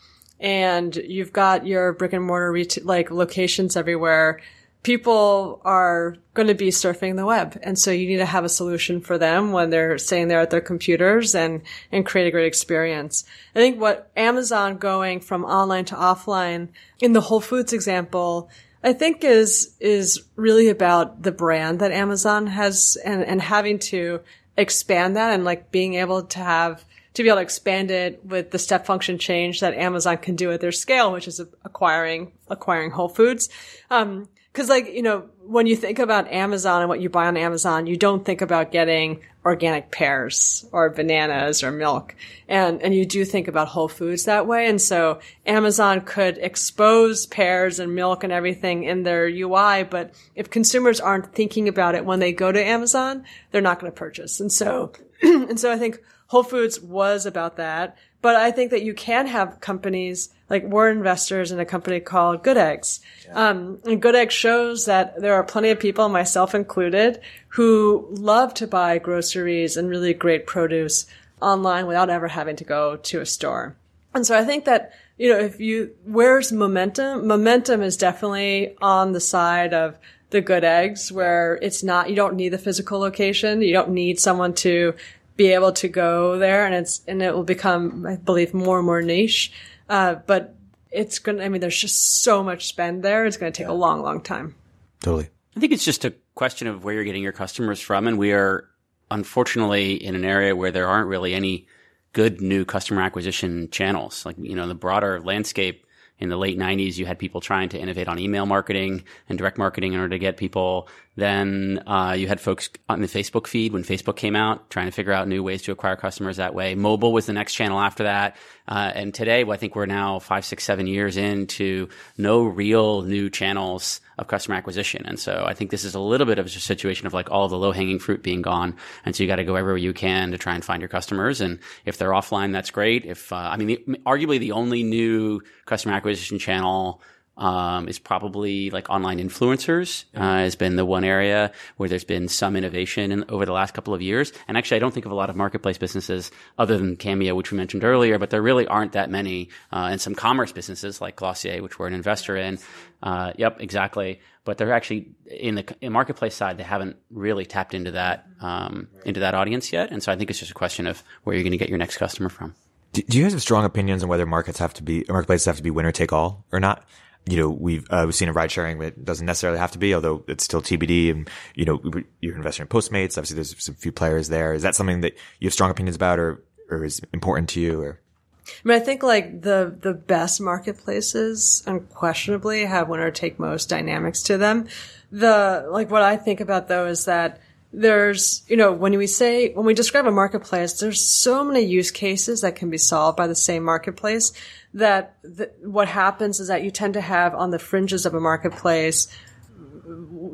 and 0.40 0.96
you've 0.96 1.34
got 1.34 1.66
your 1.66 1.92
brick 1.92 2.14
and 2.14 2.24
mortar 2.24 2.50
retail, 2.50 2.86
like 2.86 3.10
locations 3.10 3.76
everywhere, 3.76 4.40
people 4.82 5.60
are 5.64 6.16
going 6.34 6.48
to 6.48 6.54
be 6.54 6.68
surfing 6.68 7.16
the 7.16 7.26
web. 7.26 7.58
And 7.62 7.78
so 7.78 7.90
you 7.90 8.06
need 8.06 8.18
to 8.18 8.26
have 8.26 8.44
a 8.44 8.48
solution 8.48 9.00
for 9.00 9.18
them 9.18 9.52
when 9.52 9.70
they're 9.70 9.98
sitting 9.98 10.28
there 10.28 10.40
at 10.40 10.50
their 10.50 10.60
computers 10.60 11.34
and, 11.34 11.62
and 11.90 12.06
create 12.06 12.28
a 12.28 12.30
great 12.30 12.46
experience. 12.46 13.24
I 13.54 13.58
think 13.58 13.80
what 13.80 14.10
Amazon 14.16 14.78
going 14.78 15.20
from 15.20 15.44
online 15.44 15.84
to 15.86 15.94
offline 15.94 16.68
in 17.00 17.12
the 17.12 17.20
Whole 17.20 17.40
Foods 17.40 17.72
example, 17.72 18.50
I 18.82 18.92
think 18.92 19.24
is, 19.24 19.74
is 19.80 20.22
really 20.36 20.68
about 20.68 21.22
the 21.22 21.32
brand 21.32 21.80
that 21.80 21.92
Amazon 21.92 22.46
has 22.46 22.96
and, 23.04 23.24
and 23.24 23.42
having 23.42 23.80
to 23.80 24.20
expand 24.56 25.16
that 25.16 25.32
and 25.34 25.44
like 25.44 25.70
being 25.70 25.94
able 25.94 26.22
to 26.22 26.38
have 26.38 26.84
to 27.14 27.22
be 27.24 27.28
able 27.28 27.38
to 27.38 27.42
expand 27.42 27.90
it 27.90 28.24
with 28.24 28.52
the 28.52 28.58
step 28.60 28.86
function 28.86 29.18
change 29.18 29.58
that 29.58 29.74
Amazon 29.74 30.18
can 30.18 30.36
do 30.36 30.52
at 30.52 30.60
their 30.60 30.70
scale, 30.70 31.10
which 31.10 31.26
is 31.26 31.40
acquiring 31.64 32.30
acquiring 32.48 32.92
Whole 32.92 33.08
Foods. 33.08 33.48
Um, 33.90 34.28
Cause 34.58 34.68
like, 34.68 34.92
you 34.92 35.02
know, 35.02 35.28
when 35.46 35.68
you 35.68 35.76
think 35.76 36.00
about 36.00 36.26
Amazon 36.32 36.82
and 36.82 36.88
what 36.88 37.00
you 37.00 37.08
buy 37.08 37.28
on 37.28 37.36
Amazon, 37.36 37.86
you 37.86 37.96
don't 37.96 38.24
think 38.24 38.40
about 38.40 38.72
getting 38.72 39.20
organic 39.44 39.92
pears 39.92 40.66
or 40.72 40.90
bananas 40.90 41.62
or 41.62 41.70
milk. 41.70 42.16
And, 42.48 42.82
and 42.82 42.92
you 42.92 43.06
do 43.06 43.24
think 43.24 43.46
about 43.46 43.68
Whole 43.68 43.86
Foods 43.86 44.24
that 44.24 44.48
way. 44.48 44.66
And 44.66 44.82
so 44.82 45.20
Amazon 45.46 46.00
could 46.00 46.38
expose 46.38 47.24
pears 47.24 47.78
and 47.78 47.94
milk 47.94 48.24
and 48.24 48.32
everything 48.32 48.82
in 48.82 49.04
their 49.04 49.28
UI. 49.28 49.84
But 49.84 50.12
if 50.34 50.50
consumers 50.50 50.98
aren't 50.98 51.32
thinking 51.32 51.68
about 51.68 51.94
it 51.94 52.04
when 52.04 52.18
they 52.18 52.32
go 52.32 52.50
to 52.50 52.60
Amazon, 52.60 53.24
they're 53.52 53.62
not 53.62 53.78
going 53.78 53.92
to 53.92 53.96
purchase. 53.96 54.40
And 54.40 54.52
so, 54.52 54.90
and 55.22 55.60
so 55.60 55.70
I 55.70 55.78
think 55.78 56.00
Whole 56.28 56.42
Foods 56.42 56.80
was 56.80 57.26
about 57.26 57.56
that. 57.56 57.96
But 58.20 58.36
I 58.36 58.50
think 58.50 58.70
that 58.70 58.82
you 58.82 58.94
can 58.94 59.26
have 59.26 59.60
companies 59.60 60.30
like 60.50 60.64
we're 60.64 60.90
investors 60.90 61.52
in 61.52 61.60
a 61.60 61.64
company 61.64 62.00
called 62.00 62.42
Good 62.42 62.56
Eggs. 62.56 63.00
Um, 63.32 63.78
and 63.84 64.00
Good 64.00 64.16
Eggs 64.16 64.34
shows 64.34 64.86
that 64.86 65.20
there 65.20 65.34
are 65.34 65.44
plenty 65.44 65.70
of 65.70 65.78
people, 65.78 66.08
myself 66.08 66.54
included, 66.54 67.20
who 67.48 68.08
love 68.10 68.54
to 68.54 68.66
buy 68.66 68.98
groceries 68.98 69.76
and 69.76 69.88
really 69.88 70.14
great 70.14 70.46
produce 70.46 71.06
online 71.40 71.86
without 71.86 72.10
ever 72.10 72.28
having 72.28 72.56
to 72.56 72.64
go 72.64 72.96
to 72.96 73.20
a 73.20 73.26
store. 73.26 73.76
And 74.14 74.26
so 74.26 74.36
I 74.36 74.44
think 74.44 74.64
that, 74.64 74.94
you 75.16 75.30
know, 75.30 75.38
if 75.38 75.60
you, 75.60 75.94
where's 76.04 76.50
momentum? 76.50 77.26
Momentum 77.26 77.82
is 77.82 77.96
definitely 77.96 78.74
on 78.80 79.12
the 79.12 79.20
side 79.20 79.74
of 79.74 79.96
the 80.30 80.40
good 80.40 80.64
eggs 80.64 81.12
where 81.12 81.58
it's 81.62 81.82
not, 81.82 82.10
you 82.10 82.16
don't 82.16 82.36
need 82.36 82.50
the 82.50 82.58
physical 82.58 82.98
location. 82.98 83.62
You 83.62 83.72
don't 83.72 83.90
need 83.90 84.18
someone 84.18 84.54
to 84.54 84.94
be 85.38 85.54
able 85.54 85.72
to 85.72 85.88
go 85.88 86.36
there 86.36 86.66
and 86.66 86.74
it's, 86.74 87.00
and 87.08 87.22
it 87.22 87.32
will 87.32 87.44
become, 87.44 88.04
I 88.04 88.16
believe, 88.16 88.52
more 88.52 88.78
and 88.78 88.84
more 88.86 89.00
niche. 89.00 89.52
Uh, 89.88 90.16
but 90.26 90.56
it's 90.90 91.20
going 91.20 91.38
to, 91.38 91.44
I 91.44 91.48
mean, 91.48 91.60
there's 91.62 91.80
just 91.80 92.22
so 92.22 92.42
much 92.42 92.66
spend 92.66 93.02
there. 93.02 93.24
It's 93.24 93.38
going 93.38 93.50
to 93.50 93.56
take 93.56 93.68
yeah. 93.68 93.72
a 93.72 93.74
long, 93.74 94.02
long 94.02 94.20
time. 94.20 94.56
Totally. 95.00 95.28
I 95.56 95.60
think 95.60 95.72
it's 95.72 95.84
just 95.84 96.04
a 96.04 96.12
question 96.34 96.66
of 96.66 96.84
where 96.84 96.92
you're 96.94 97.04
getting 97.04 97.22
your 97.22 97.32
customers 97.32 97.80
from. 97.80 98.06
And 98.06 98.18
we 98.18 98.32
are 98.32 98.68
unfortunately 99.10 99.94
in 99.94 100.14
an 100.14 100.24
area 100.24 100.56
where 100.56 100.72
there 100.72 100.88
aren't 100.88 101.08
really 101.08 101.34
any 101.34 101.66
good 102.12 102.40
new 102.40 102.64
customer 102.64 103.02
acquisition 103.02 103.70
channels. 103.70 104.26
Like, 104.26 104.36
you 104.38 104.56
know, 104.56 104.66
the 104.66 104.74
broader 104.74 105.20
landscape 105.20 105.86
in 106.18 106.28
the 106.28 106.36
late 106.36 106.58
90s, 106.58 106.96
you 106.96 107.06
had 107.06 107.18
people 107.18 107.40
trying 107.40 107.68
to 107.70 107.78
innovate 107.78 108.08
on 108.08 108.18
email 108.18 108.46
marketing 108.46 109.04
and 109.28 109.38
direct 109.38 109.58
marketing 109.58 109.92
in 109.92 110.00
order 110.00 110.10
to 110.10 110.18
get 110.18 110.36
people. 110.36 110.88
Then 111.16 111.82
uh, 111.86 112.14
you 112.18 112.26
had 112.26 112.40
folks 112.40 112.70
on 112.88 113.00
the 113.00 113.06
Facebook 113.06 113.46
feed 113.46 113.72
when 113.72 113.84
Facebook 113.84 114.16
came 114.16 114.34
out 114.34 114.68
trying 114.70 114.86
to 114.86 114.92
figure 114.92 115.12
out 115.12 115.28
new 115.28 115.42
ways 115.42 115.62
to 115.62 115.72
acquire 115.72 115.96
customers 115.96 116.36
that 116.36 116.54
way. 116.54 116.74
Mobile 116.74 117.12
was 117.12 117.26
the 117.26 117.32
next 117.32 117.54
channel 117.54 117.78
after 117.78 118.04
that. 118.04 118.36
Uh, 118.66 118.90
and 118.94 119.14
today, 119.14 119.44
well, 119.44 119.54
I 119.54 119.58
think 119.58 119.76
we're 119.76 119.86
now 119.86 120.18
five, 120.18 120.44
six, 120.44 120.64
seven 120.64 120.86
years 120.86 121.16
into 121.16 121.88
no 122.16 122.42
real 122.42 123.02
new 123.02 123.30
channels 123.30 124.00
of 124.18 124.26
customer 124.26 124.56
acquisition. 124.56 125.06
And 125.06 125.18
so 125.18 125.44
I 125.46 125.54
think 125.54 125.70
this 125.70 125.84
is 125.84 125.94
a 125.94 126.00
little 126.00 126.26
bit 126.26 126.38
of 126.38 126.46
a 126.46 126.48
situation 126.48 127.06
of 127.06 127.14
like 127.14 127.30
all 127.30 127.48
the 127.48 127.56
low 127.56 127.72
hanging 127.72 127.98
fruit 127.98 128.22
being 128.22 128.42
gone. 128.42 128.76
And 129.04 129.14
so 129.14 129.22
you 129.22 129.28
got 129.28 129.36
to 129.36 129.44
go 129.44 129.54
everywhere 129.54 129.78
you 129.78 129.92
can 129.92 130.32
to 130.32 130.38
try 130.38 130.54
and 130.54 130.64
find 130.64 130.82
your 130.82 130.88
customers. 130.88 131.40
And 131.40 131.60
if 131.84 131.98
they're 131.98 132.10
offline, 132.10 132.52
that's 132.52 132.70
great. 132.70 133.04
If, 133.04 133.32
uh, 133.32 133.36
I 133.36 133.56
mean, 133.56 133.68
the, 133.68 134.00
arguably 134.04 134.38
the 134.38 134.52
only 134.52 134.82
new 134.82 135.40
customer 135.66 135.94
acquisition 135.94 136.38
channel 136.38 137.00
um, 137.38 137.88
is 137.88 137.98
probably 137.98 138.70
like 138.70 138.90
online 138.90 139.18
influencers 139.18 140.04
uh, 140.14 140.38
has 140.38 140.56
been 140.56 140.76
the 140.76 140.84
one 140.84 141.04
area 141.04 141.52
where 141.76 141.88
there's 141.88 142.04
been 142.04 142.28
some 142.28 142.56
innovation 142.56 143.12
in, 143.12 143.24
over 143.28 143.46
the 143.46 143.52
last 143.52 143.74
couple 143.74 143.94
of 143.94 144.02
years. 144.02 144.32
And 144.48 144.58
actually, 144.58 144.76
I 144.76 144.80
don't 144.80 144.92
think 144.92 145.06
of 145.06 145.12
a 145.12 145.14
lot 145.14 145.30
of 145.30 145.36
marketplace 145.36 145.78
businesses 145.78 146.30
other 146.58 146.76
than 146.76 146.96
Cameo, 146.96 147.34
which 147.34 147.52
we 147.52 147.56
mentioned 147.56 147.84
earlier, 147.84 148.18
but 148.18 148.30
there 148.30 148.42
really 148.42 148.66
aren't 148.66 148.92
that 148.92 149.08
many. 149.10 149.50
Uh, 149.72 149.88
and 149.90 150.00
some 150.00 150.14
commerce 150.14 150.52
businesses 150.52 151.00
like 151.00 151.16
Glossier, 151.16 151.62
which 151.62 151.78
we're 151.78 151.86
an 151.86 151.94
investor 151.94 152.36
in. 152.36 152.58
Uh, 153.02 153.32
yep, 153.36 153.60
exactly. 153.60 154.20
But 154.44 154.58
they're 154.58 154.72
actually 154.72 155.10
in 155.26 155.54
the 155.54 155.76
in 155.80 155.92
marketplace 155.92 156.34
side, 156.34 156.58
they 156.58 156.64
haven't 156.64 156.96
really 157.10 157.46
tapped 157.46 157.74
into 157.74 157.92
that 157.92 158.26
um, 158.40 158.88
into 159.04 159.20
that 159.20 159.34
audience 159.34 159.72
yet. 159.72 159.92
And 159.92 160.02
so 160.02 160.10
I 160.10 160.16
think 160.16 160.30
it's 160.30 160.38
just 160.38 160.50
a 160.50 160.54
question 160.54 160.86
of 160.86 161.02
where 161.22 161.36
you're 161.36 161.44
going 161.44 161.52
to 161.52 161.58
get 161.58 161.68
your 161.68 161.78
next 161.78 161.98
customer 161.98 162.28
from. 162.28 162.54
Do, 162.94 163.02
do 163.02 163.18
you 163.18 163.24
guys 163.24 163.32
have 163.32 163.42
strong 163.42 163.64
opinions 163.64 164.02
on 164.02 164.08
whether 164.08 164.26
markets 164.26 164.58
have 164.58 164.72
to 164.74 164.82
be 164.82 165.04
marketplaces 165.08 165.44
have 165.44 165.58
to 165.58 165.62
be 165.62 165.70
winner 165.70 165.92
take 165.92 166.12
all 166.12 166.46
or 166.50 166.60
not? 166.60 166.84
You 167.30 167.38
know, 167.38 167.48
we've, 167.48 167.86
uh, 167.90 168.02
we've 168.06 168.14
seen 168.14 168.28
a 168.28 168.32
ride 168.32 168.50
sharing, 168.50 168.80
it 168.82 169.04
doesn't 169.04 169.26
necessarily 169.26 169.58
have 169.58 169.72
to 169.72 169.78
be, 169.78 169.94
although 169.94 170.24
it's 170.28 170.44
still 170.44 170.62
TBD. 170.62 171.10
And, 171.10 171.30
you 171.54 171.64
know, 171.64 171.80
you're 172.20 172.36
investing 172.36 172.64
in 172.64 172.68
Postmates. 172.68 173.18
Obviously, 173.18 173.36
there's 173.36 173.62
some 173.62 173.74
few 173.74 173.92
players 173.92 174.28
there. 174.28 174.52
Is 174.54 174.62
that 174.62 174.74
something 174.74 175.00
that 175.02 175.14
you 175.40 175.46
have 175.46 175.52
strong 175.52 175.70
opinions 175.70 175.96
about 175.96 176.18
or, 176.18 176.42
or 176.70 176.84
is 176.84 177.00
important 177.12 177.48
to 177.50 177.60
you 177.60 177.80
or? 177.80 178.00
I 178.48 178.68
mean, 178.68 178.76
I 178.76 178.80
think 178.80 179.02
like 179.02 179.42
the, 179.42 179.76
the 179.80 179.92
best 179.92 180.40
marketplaces 180.40 181.62
unquestionably 181.66 182.64
have 182.64 182.88
winner 182.88 183.10
take 183.10 183.38
most 183.38 183.68
dynamics 183.68 184.22
to 184.24 184.38
them. 184.38 184.68
The, 185.12 185.66
like 185.70 185.90
what 185.90 186.02
I 186.02 186.16
think 186.16 186.40
about 186.40 186.68
though 186.68 186.86
is 186.86 187.04
that 187.04 187.40
there's, 187.72 188.42
you 188.48 188.56
know, 188.56 188.72
when 188.72 188.96
we 188.96 189.06
say, 189.06 189.52
when 189.52 189.66
we 189.66 189.74
describe 189.74 190.06
a 190.06 190.10
marketplace, 190.10 190.80
there's 190.80 191.00
so 191.00 191.44
many 191.44 191.60
use 191.60 191.90
cases 191.90 192.40
that 192.40 192.56
can 192.56 192.70
be 192.70 192.78
solved 192.78 193.16
by 193.16 193.26
the 193.26 193.34
same 193.34 193.62
marketplace 193.62 194.32
that 194.74 195.16
what 195.62 195.88
happens 195.88 196.40
is 196.40 196.48
that 196.48 196.62
you 196.62 196.70
tend 196.70 196.94
to 196.94 197.00
have 197.00 197.34
on 197.34 197.50
the 197.50 197.58
fringes 197.58 198.06
of 198.06 198.14
a 198.14 198.20
marketplace 198.20 199.08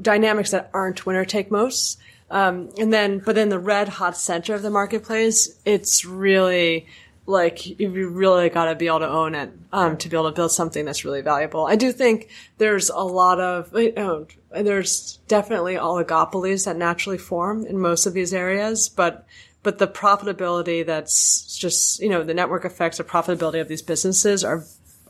dynamics 0.00 0.50
that 0.52 0.70
aren't 0.72 1.06
winner 1.06 1.24
take 1.24 1.50
most. 1.50 1.98
Um, 2.30 2.70
and 2.78 2.92
then, 2.92 3.18
but 3.18 3.36
in 3.36 3.48
the 3.48 3.58
red 3.58 3.88
hot 3.88 4.16
center 4.16 4.54
of 4.54 4.62
the 4.62 4.70
marketplace, 4.70 5.58
it's 5.64 6.04
really 6.04 6.86
like 7.26 7.78
you 7.80 8.08
really 8.08 8.50
got 8.50 8.66
to 8.66 8.74
be 8.74 8.86
able 8.86 9.00
to 9.00 9.08
own 9.08 9.34
it 9.34 9.50
um, 9.72 9.96
to 9.96 10.08
be 10.08 10.16
able 10.16 10.28
to 10.28 10.34
build 10.34 10.52
something 10.52 10.84
that's 10.84 11.04
really 11.04 11.22
valuable. 11.22 11.66
I 11.66 11.76
do 11.76 11.90
think 11.90 12.28
there's 12.58 12.90
a 12.90 12.98
lot 12.98 13.40
of 13.40 13.72
you 13.74 13.92
know, 13.92 14.26
there's 14.50 15.18
definitely 15.26 15.74
oligopolies 15.74 16.66
that 16.66 16.76
naturally 16.76 17.18
form 17.18 17.64
in 17.66 17.78
most 17.78 18.06
of 18.06 18.12
these 18.12 18.34
areas, 18.34 18.88
but 18.88 19.26
but 19.62 19.78
the 19.78 19.88
profitability 19.88 20.84
that's 20.84 21.56
just, 21.56 21.98
you 22.00 22.10
know, 22.10 22.22
the 22.22 22.34
network 22.34 22.66
effects 22.66 23.00
of 23.00 23.08
profitability 23.08 23.60
of 23.60 23.68
these 23.68 23.82
businesses 23.82 24.44
are 24.44 24.64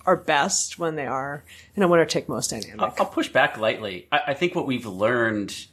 are 0.07 0.17
best 0.17 0.79
when 0.79 0.97
they 0.97 1.07
are 1.07 1.43
in 1.75 1.83
a 1.83 1.89
winner 1.89 2.05
take 2.05 2.29
most 2.29 2.51
dynamic. 2.51 2.81
I'll, 2.81 2.95
I'll 2.99 3.07
push 3.07 3.29
back 3.29 3.59
lightly. 3.59 4.07
I, 4.12 4.21
I, 4.29 4.35
think 4.35 4.55
what 4.55 4.67
we've 4.67 4.85
learned 4.85 5.67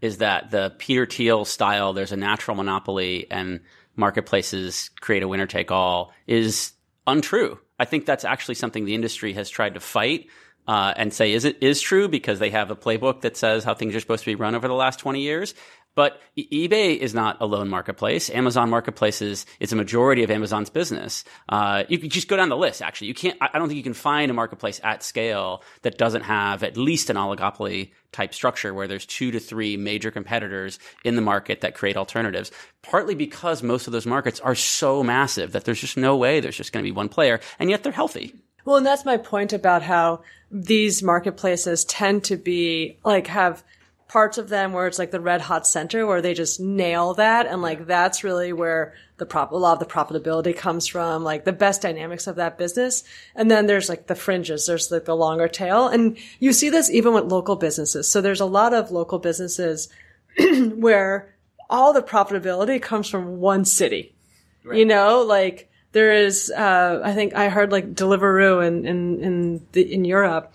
is 0.00 0.18
that 0.18 0.50
the 0.50 0.74
Peter 0.78 1.06
Thiel 1.06 1.44
style, 1.44 1.92
there's 1.92 2.10
a 2.10 2.16
natural 2.16 2.56
monopoly 2.56 3.28
and 3.30 3.60
marketplaces 3.98 4.90
create 5.00 5.22
a 5.22 5.28
winner 5.28 5.46
take 5.46 5.70
all 5.70 6.12
is 6.26 6.72
untrue. 7.06 7.58
I 7.78 7.84
think 7.84 8.06
that's 8.06 8.24
actually 8.24 8.54
something 8.54 8.84
the 8.84 8.94
industry 8.94 9.32
has 9.34 9.50
tried 9.50 9.74
to 9.74 9.80
fight. 9.80 10.28
Uh, 10.68 10.92
and 10.96 11.14
say 11.14 11.32
is 11.32 11.46
it 11.46 11.56
is 11.62 11.80
true 11.80 12.08
because 12.08 12.38
they 12.38 12.50
have 12.50 12.70
a 12.70 12.76
playbook 12.76 13.22
that 13.22 13.38
says 13.38 13.64
how 13.64 13.72
things 13.72 13.94
are 13.94 14.00
supposed 14.00 14.22
to 14.22 14.30
be 14.30 14.34
run 14.34 14.54
over 14.54 14.68
the 14.68 14.74
last 14.74 14.98
20 14.98 15.22
years 15.22 15.54
but 15.98 16.20
eBay 16.38 16.96
is 16.96 17.12
not 17.12 17.38
a 17.40 17.46
lone 17.46 17.68
marketplace. 17.68 18.30
Amazon 18.30 18.70
marketplaces 18.70 19.46
is 19.58 19.72
a 19.72 19.76
majority 19.76 20.22
of 20.22 20.30
Amazon's 20.30 20.70
business. 20.70 21.24
Uh, 21.48 21.82
you 21.88 21.98
can 21.98 22.08
just 22.08 22.28
go 22.28 22.36
down 22.36 22.50
the 22.50 22.56
list. 22.56 22.80
Actually, 22.82 23.08
you 23.08 23.14
can't. 23.14 23.36
I 23.40 23.58
don't 23.58 23.66
think 23.66 23.78
you 23.78 23.82
can 23.82 23.94
find 23.94 24.30
a 24.30 24.34
marketplace 24.34 24.80
at 24.84 25.02
scale 25.02 25.60
that 25.82 25.98
doesn't 25.98 26.22
have 26.22 26.62
at 26.62 26.76
least 26.76 27.10
an 27.10 27.16
oligopoly 27.16 27.90
type 28.12 28.32
structure 28.32 28.72
where 28.72 28.86
there's 28.86 29.06
two 29.06 29.32
to 29.32 29.40
three 29.40 29.76
major 29.76 30.12
competitors 30.12 30.78
in 31.04 31.16
the 31.16 31.20
market 31.20 31.62
that 31.62 31.74
create 31.74 31.96
alternatives. 31.96 32.52
Partly 32.82 33.16
because 33.16 33.64
most 33.64 33.88
of 33.88 33.92
those 33.92 34.06
markets 34.06 34.38
are 34.38 34.54
so 34.54 35.02
massive 35.02 35.50
that 35.50 35.64
there's 35.64 35.80
just 35.80 35.96
no 35.96 36.16
way 36.16 36.38
there's 36.38 36.56
just 36.56 36.72
going 36.72 36.84
to 36.84 36.88
be 36.88 36.94
one 36.94 37.08
player, 37.08 37.40
and 37.58 37.70
yet 37.70 37.82
they're 37.82 37.90
healthy. 37.90 38.36
Well, 38.68 38.76
and 38.76 38.84
that's 38.84 39.06
my 39.06 39.16
point 39.16 39.54
about 39.54 39.80
how 39.80 40.20
these 40.50 41.02
marketplaces 41.02 41.86
tend 41.86 42.24
to 42.24 42.36
be 42.36 42.98
like 43.02 43.28
have 43.28 43.64
parts 44.08 44.36
of 44.36 44.50
them 44.50 44.74
where 44.74 44.86
it's 44.86 44.98
like 44.98 45.10
the 45.10 45.22
red 45.22 45.40
hot 45.40 45.66
center 45.66 46.06
where 46.06 46.20
they 46.20 46.34
just 46.34 46.60
nail 46.60 47.14
that. 47.14 47.46
And 47.46 47.62
like, 47.62 47.86
that's 47.86 48.22
really 48.22 48.52
where 48.52 48.92
the 49.16 49.24
prop, 49.24 49.52
a 49.52 49.56
lot 49.56 49.72
of 49.72 49.78
the 49.78 49.86
profitability 49.90 50.54
comes 50.54 50.86
from, 50.86 51.24
like 51.24 51.46
the 51.46 51.52
best 51.54 51.80
dynamics 51.80 52.26
of 52.26 52.36
that 52.36 52.58
business. 52.58 53.04
And 53.34 53.50
then 53.50 53.64
there's 53.64 53.88
like 53.88 54.06
the 54.06 54.14
fringes. 54.14 54.66
There's 54.66 54.92
like 54.92 55.06
the 55.06 55.16
longer 55.16 55.48
tail. 55.48 55.88
And 55.88 56.18
you 56.38 56.52
see 56.52 56.68
this 56.68 56.90
even 56.90 57.14
with 57.14 57.24
local 57.24 57.56
businesses. 57.56 58.06
So 58.06 58.20
there's 58.20 58.42
a 58.42 58.44
lot 58.44 58.74
of 58.74 58.90
local 58.90 59.18
businesses 59.18 59.88
where 60.74 61.34
all 61.70 61.94
the 61.94 62.02
profitability 62.02 62.82
comes 62.82 63.08
from 63.08 63.38
one 63.38 63.64
city. 63.64 64.14
Right. 64.62 64.80
You 64.80 64.84
know, 64.84 65.22
like 65.22 65.67
there 65.92 66.12
is, 66.12 66.50
uh, 66.50 67.00
I 67.02 67.14
think 67.14 67.34
I 67.34 67.48
heard 67.48 67.72
like 67.72 67.94
Deliveroo 67.94 68.66
in, 68.66 68.86
in, 68.86 69.24
in 69.24 69.66
the, 69.72 69.94
in 69.94 70.04
Europe 70.04 70.52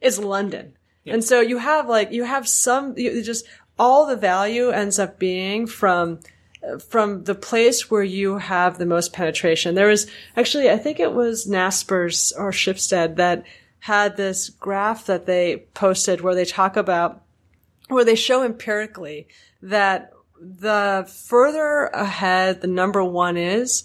is 0.00 0.18
London 0.18 0.74
And 1.06 1.24
so 1.24 1.40
you 1.40 1.58
have 1.58 1.88
like, 1.88 2.12
you 2.12 2.24
have 2.24 2.48
some, 2.48 2.94
you 2.96 3.22
just, 3.22 3.46
all 3.78 4.06
the 4.06 4.16
value 4.16 4.70
ends 4.70 4.98
up 4.98 5.18
being 5.18 5.66
from, 5.66 6.20
from 6.88 7.24
the 7.24 7.34
place 7.34 7.90
where 7.90 8.02
you 8.02 8.38
have 8.38 8.78
the 8.78 8.86
most 8.86 9.12
penetration. 9.12 9.74
There 9.74 9.88
was 9.88 10.06
actually, 10.36 10.70
I 10.70 10.78
think 10.78 10.98
it 10.98 11.12
was 11.12 11.46
Naspers 11.46 12.32
or 12.36 12.50
Schibsted 12.50 13.16
that 13.16 13.44
had 13.80 14.16
this 14.16 14.48
graph 14.48 15.06
that 15.06 15.26
they 15.26 15.66
posted 15.74 16.20
where 16.20 16.34
they 16.34 16.44
talk 16.44 16.76
about, 16.76 17.22
where 17.88 18.04
they 18.04 18.16
show 18.16 18.42
empirically 18.42 19.28
that 19.62 20.12
the 20.40 21.08
further 21.26 21.86
ahead 21.86 22.60
the 22.60 22.66
number 22.66 23.02
one 23.04 23.36
is 23.36 23.84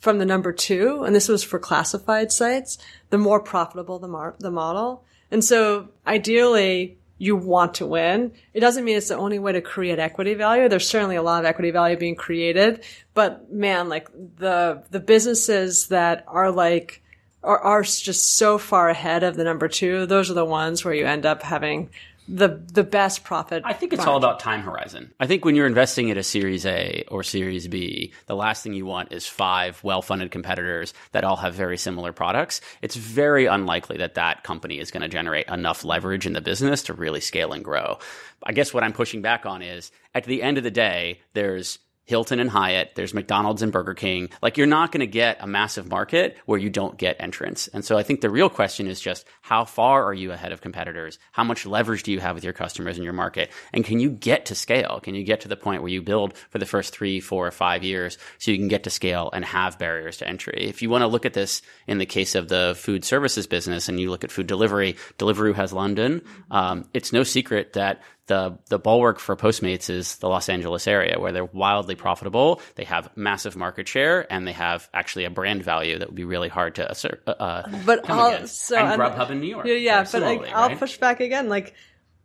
from 0.00 0.18
the 0.18 0.24
number 0.26 0.52
two, 0.52 1.04
and 1.04 1.14
this 1.14 1.28
was 1.28 1.44
for 1.44 1.58
classified 1.58 2.32
sites, 2.32 2.78
the 3.10 3.18
more 3.18 3.40
profitable 3.40 3.98
the, 3.98 4.08
mar- 4.08 4.34
the 4.38 4.50
model. 4.50 5.04
And 5.30 5.44
so 5.44 5.90
ideally, 6.06 6.96
you 7.18 7.36
want 7.36 7.74
to 7.74 7.86
win. 7.86 8.32
It 8.54 8.60
doesn't 8.60 8.82
mean 8.82 8.96
it's 8.96 9.08
the 9.08 9.16
only 9.16 9.38
way 9.38 9.52
to 9.52 9.60
create 9.60 9.98
equity 9.98 10.32
value. 10.32 10.68
There's 10.70 10.88
certainly 10.88 11.16
a 11.16 11.22
lot 11.22 11.40
of 11.40 11.46
equity 11.46 11.70
value 11.70 11.98
being 11.98 12.16
created, 12.16 12.82
but 13.12 13.52
man, 13.52 13.90
like 13.90 14.08
the, 14.36 14.82
the 14.90 15.00
businesses 15.00 15.88
that 15.88 16.24
are 16.26 16.50
like, 16.50 17.02
are, 17.42 17.58
are 17.58 17.82
just 17.82 18.36
so 18.36 18.56
far 18.56 18.88
ahead 18.88 19.22
of 19.22 19.36
the 19.36 19.44
number 19.44 19.68
two, 19.68 20.06
those 20.06 20.30
are 20.30 20.34
the 20.34 20.44
ones 20.46 20.82
where 20.82 20.94
you 20.94 21.06
end 21.06 21.26
up 21.26 21.42
having 21.42 21.90
the 22.30 22.62
the 22.72 22.84
best 22.84 23.24
profit. 23.24 23.62
I 23.66 23.72
think 23.72 23.92
it's 23.92 24.06
all 24.06 24.16
about 24.16 24.38
time 24.40 24.62
horizon. 24.62 25.12
I 25.18 25.26
think 25.26 25.44
when 25.44 25.56
you're 25.56 25.66
investing 25.66 26.10
at 26.10 26.16
a 26.16 26.22
Series 26.22 26.64
A 26.64 27.04
or 27.08 27.22
Series 27.22 27.66
B, 27.66 28.12
the 28.26 28.36
last 28.36 28.62
thing 28.62 28.72
you 28.72 28.86
want 28.86 29.12
is 29.12 29.26
five 29.26 29.82
well-funded 29.82 30.30
competitors 30.30 30.94
that 31.12 31.24
all 31.24 31.36
have 31.36 31.54
very 31.54 31.76
similar 31.76 32.12
products. 32.12 32.60
It's 32.82 32.94
very 32.96 33.46
unlikely 33.46 33.96
that 33.98 34.14
that 34.14 34.44
company 34.44 34.78
is 34.78 34.90
going 34.90 35.02
to 35.02 35.08
generate 35.08 35.48
enough 35.48 35.84
leverage 35.84 36.26
in 36.26 36.32
the 36.32 36.40
business 36.40 36.84
to 36.84 36.94
really 36.94 37.20
scale 37.20 37.52
and 37.52 37.64
grow. 37.64 37.98
I 38.44 38.52
guess 38.52 38.72
what 38.72 38.84
I'm 38.84 38.92
pushing 38.92 39.22
back 39.22 39.44
on 39.44 39.62
is 39.62 39.90
at 40.14 40.24
the 40.24 40.42
end 40.42 40.56
of 40.56 40.64
the 40.64 40.70
day, 40.70 41.20
there's 41.34 41.78
Hilton 42.10 42.40
and 42.40 42.50
Hyatt, 42.50 42.90
there's 42.96 43.14
McDonald's 43.14 43.62
and 43.62 43.70
Burger 43.70 43.94
King. 43.94 44.30
Like 44.42 44.56
you're 44.56 44.66
not 44.66 44.90
going 44.90 44.98
to 45.00 45.06
get 45.06 45.36
a 45.38 45.46
massive 45.46 45.88
market 45.88 46.36
where 46.44 46.58
you 46.58 46.68
don't 46.68 46.98
get 46.98 47.14
entrance. 47.20 47.68
And 47.68 47.84
so 47.84 47.96
I 47.96 48.02
think 48.02 48.20
the 48.20 48.30
real 48.30 48.50
question 48.50 48.88
is 48.88 49.00
just 49.00 49.24
how 49.42 49.64
far 49.64 50.04
are 50.04 50.12
you 50.12 50.32
ahead 50.32 50.50
of 50.50 50.60
competitors? 50.60 51.20
How 51.30 51.44
much 51.44 51.66
leverage 51.66 52.02
do 52.02 52.10
you 52.10 52.18
have 52.18 52.34
with 52.34 52.42
your 52.42 52.52
customers 52.52 52.98
in 52.98 53.04
your 53.04 53.12
market? 53.12 53.52
And 53.72 53.84
can 53.84 54.00
you 54.00 54.10
get 54.10 54.46
to 54.46 54.56
scale? 54.56 54.98
Can 55.00 55.14
you 55.14 55.22
get 55.22 55.42
to 55.42 55.48
the 55.48 55.56
point 55.56 55.82
where 55.82 55.92
you 55.92 56.02
build 56.02 56.36
for 56.48 56.58
the 56.58 56.66
first 56.66 56.92
three, 56.92 57.20
four, 57.20 57.46
or 57.46 57.52
five 57.52 57.84
years 57.84 58.18
so 58.38 58.50
you 58.50 58.58
can 58.58 58.66
get 58.66 58.82
to 58.82 58.90
scale 58.90 59.30
and 59.32 59.44
have 59.44 59.78
barriers 59.78 60.16
to 60.16 60.26
entry? 60.26 60.66
If 60.68 60.82
you 60.82 60.90
want 60.90 61.02
to 61.02 61.06
look 61.06 61.24
at 61.24 61.34
this 61.34 61.62
in 61.86 61.98
the 61.98 62.06
case 62.06 62.34
of 62.34 62.48
the 62.48 62.74
food 62.76 63.04
services 63.04 63.46
business 63.46 63.88
and 63.88 64.00
you 64.00 64.10
look 64.10 64.24
at 64.24 64.32
food 64.32 64.48
delivery, 64.48 64.96
Deliveroo 65.18 65.54
has 65.54 65.72
London. 65.72 66.22
Um, 66.50 66.88
it's 66.92 67.12
no 67.12 67.22
secret 67.22 67.74
that 67.74 68.02
the 68.30 68.56
the 68.68 68.78
bulwark 68.78 69.18
for 69.18 69.34
Postmates 69.36 69.90
is 69.90 70.16
the 70.18 70.28
Los 70.28 70.48
Angeles 70.48 70.86
area, 70.86 71.18
where 71.18 71.32
they're 71.32 71.44
wildly 71.44 71.96
profitable. 71.96 72.62
They 72.76 72.84
have 72.84 73.10
massive 73.16 73.56
market 73.56 73.88
share, 73.88 74.32
and 74.32 74.46
they 74.46 74.52
have 74.52 74.88
actually 74.94 75.24
a 75.24 75.30
brand 75.30 75.64
value 75.64 75.98
that 75.98 76.08
would 76.08 76.14
be 76.14 76.24
really 76.24 76.48
hard 76.48 76.76
to 76.76 76.88
assert. 76.88 77.22
Uh, 77.26 77.64
but 77.84 78.04
come 78.04 78.18
I'll, 78.18 78.46
so 78.46 78.76
and 78.76 78.92
and- 78.92 79.02
Grubhub 79.02 79.30
in 79.30 79.40
New 79.40 79.48
York. 79.48 79.66
Yeah, 79.66 79.74
yeah, 79.74 80.06
but 80.10 80.22
like, 80.22 80.42
I'll 80.54 80.76
push 80.76 80.96
back 80.96 81.18
again. 81.20 81.48
Like, 81.48 81.74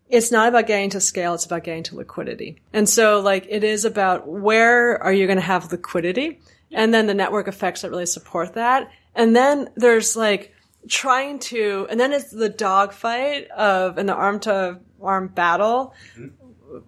it's 0.08 0.32
not 0.32 0.48
about 0.48 0.68
getting 0.68 0.92
to 0.92 1.02
scale; 1.02 1.34
it's 1.34 1.46
about 1.46 1.64
getting 1.64 1.84
to 1.84 1.96
liquidity. 1.96 2.62
And 2.72 2.88
so, 2.88 3.20
like, 3.20 3.48
it 3.50 3.64
is 3.64 3.84
about 3.84 4.28
where 4.28 5.02
are 5.02 5.12
you 5.12 5.26
going 5.26 5.40
to 5.40 5.44
have 5.44 5.72
liquidity, 5.72 6.40
and 6.72 6.94
then 6.94 7.08
the 7.08 7.16
network 7.16 7.48
effects 7.48 7.82
that 7.82 7.90
really 7.90 8.06
support 8.06 8.54
that. 8.54 8.92
And 9.16 9.36
then 9.36 9.70
there's 9.76 10.16
like 10.16 10.54
trying 10.88 11.40
to, 11.40 11.88
and 11.90 12.00
then 12.00 12.14
it's 12.14 12.30
the 12.30 12.50
dogfight 12.50 13.50
of 13.50 13.98
and 13.98 14.08
the 14.08 14.14
arm 14.14 14.40
to 14.42 14.80
arm 15.06 15.28
battle. 15.28 15.94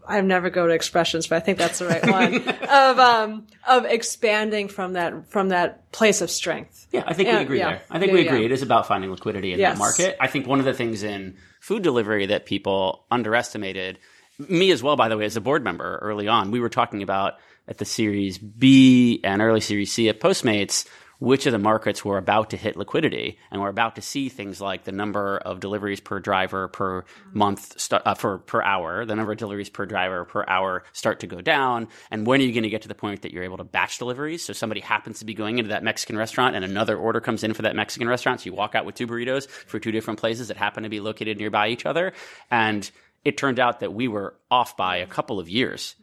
I 0.08 0.16
have 0.16 0.26
never 0.26 0.50
go 0.50 0.68
to 0.68 0.74
expressions, 0.74 1.28
but 1.28 1.36
I 1.36 1.40
think 1.40 1.58
that's 1.58 1.80
the 1.80 1.86
right 1.86 2.06
one 2.10 2.36
of 2.68 3.00
um 3.00 3.48
of 3.68 3.86
expanding 3.86 4.68
from 4.68 4.94
that 4.94 5.30
from 5.30 5.50
that 5.50 5.92
place 5.92 6.22
of 6.22 6.30
strength. 6.32 6.88
Yeah, 6.92 7.04
I 7.06 7.14
think 7.14 7.28
Yeah, 7.28 7.38
we 7.38 7.44
agree 7.44 7.60
yeah. 7.60 7.70
there. 7.70 7.82
I 7.92 8.00
think 8.00 8.10
Yeah, 8.10 8.14
we 8.18 8.26
yeah. 8.26 8.32
agree. 8.34 8.46
It 8.46 8.52
is 8.52 8.62
about 8.62 8.88
finding 8.88 9.12
liquidity 9.12 9.54
in 9.54 9.60
Yes. 9.60 9.74
that 9.74 9.80
market. 9.80 10.18
I 10.20 10.28
think 10.28 10.48
one 10.48 10.60
of 10.60 10.66
the 10.66 10.74
things 10.74 11.04
in 11.04 11.38
food 11.60 11.84
delivery 11.84 12.26
that 12.28 12.46
people 12.46 13.06
underestimated, 13.12 14.00
me 14.40 14.72
as 14.72 14.82
well, 14.84 14.96
by 14.96 15.10
the 15.10 15.18
way, 15.18 15.26
as 15.26 15.38
a 15.38 15.42
board 15.42 15.64
member 15.64 16.00
early 16.02 16.28
on, 16.28 16.52
we 16.52 16.60
were 16.60 16.70
talking 16.70 17.02
about 17.04 17.36
at 17.68 17.78
the 17.78 17.86
Series 17.86 18.38
B 18.38 19.20
and 19.24 19.42
early 19.42 19.62
Series 19.62 19.92
C 19.94 20.10
at 20.10 20.20
Postmates, 20.20 20.88
which 21.20 21.46
of 21.46 21.52
the 21.52 21.60
markets 21.60 22.06
were 22.06 22.18
about 22.18 22.52
to 22.52 22.58
hit 22.58 22.78
liquidity, 22.78 23.40
and 23.50 23.62
we're 23.62 23.70
about 23.70 23.96
to 23.96 24.02
see 24.02 24.30
things 24.30 24.62
like 24.62 24.84
the 24.84 24.92
number 24.92 25.38
of 25.38 25.60
deliveries 25.60 26.00
per 26.00 26.20
driver 26.20 26.68
per 26.68 27.04
month 27.34 27.80
st- 27.80 28.02
uh, 28.06 28.14
for 28.14 28.38
per 28.40 28.62
hour, 28.62 29.06
the 29.06 29.16
number 29.16 29.32
of 29.32 29.38
deliveries 29.38 29.70
per 29.70 29.86
driver 29.86 30.26
per 30.26 30.46
hour 30.48 30.84
start 30.94 31.20
to 31.22 31.28
go 31.28 31.42
down, 31.42 31.88
and 32.12 32.28
when 32.28 32.40
are 32.40 32.44
you 32.44 32.54
going 32.54 32.64
to 32.64 32.70
get 32.70 32.84
to 32.84 32.88
the 32.88 32.96
point 32.96 33.24
that 33.24 33.34
you're 33.34 33.44
able 33.44 33.58
to 33.58 33.64
batch 33.64 33.98
deliveries? 33.98 34.44
So 34.44 34.54
somebody 34.54 34.82
happens 34.82 35.20
to 35.20 35.26
be 35.26 35.34
going 35.34 35.58
into 35.58 35.70
that 35.70 35.84
Mexican 35.84 36.18
restaurant, 36.18 36.56
and 36.56 36.64
another 36.64 36.98
order 36.98 37.20
comes 37.20 37.44
in 37.44 37.54
for 37.54 37.64
that 37.64 37.76
Mexican 37.76 38.08
restaurant, 38.08 38.42
so 38.42 38.46
you 38.46 38.54
walk 38.54 38.76
out 38.76 38.86
with 38.86 38.96
two 38.96 39.08
burritos 39.08 39.48
for 39.48 39.80
two 39.80 39.92
different 39.92 40.20
places 40.20 40.50
that 40.50 40.58
happen 40.58 40.84
to 40.84 40.90
be 40.90 41.00
located 41.00 41.38
nearby 41.38 41.70
each 41.70 41.86
other, 41.86 42.14
and 42.52 42.90
it 43.26 43.38
turned 43.38 43.60
out 43.60 43.80
that 43.80 43.94
we 43.94 44.08
were 44.08 44.36
off 44.50 44.78
by 44.78 44.98
a 44.98 45.08
couple 45.08 45.40
of 45.40 45.50
years. 45.50 45.96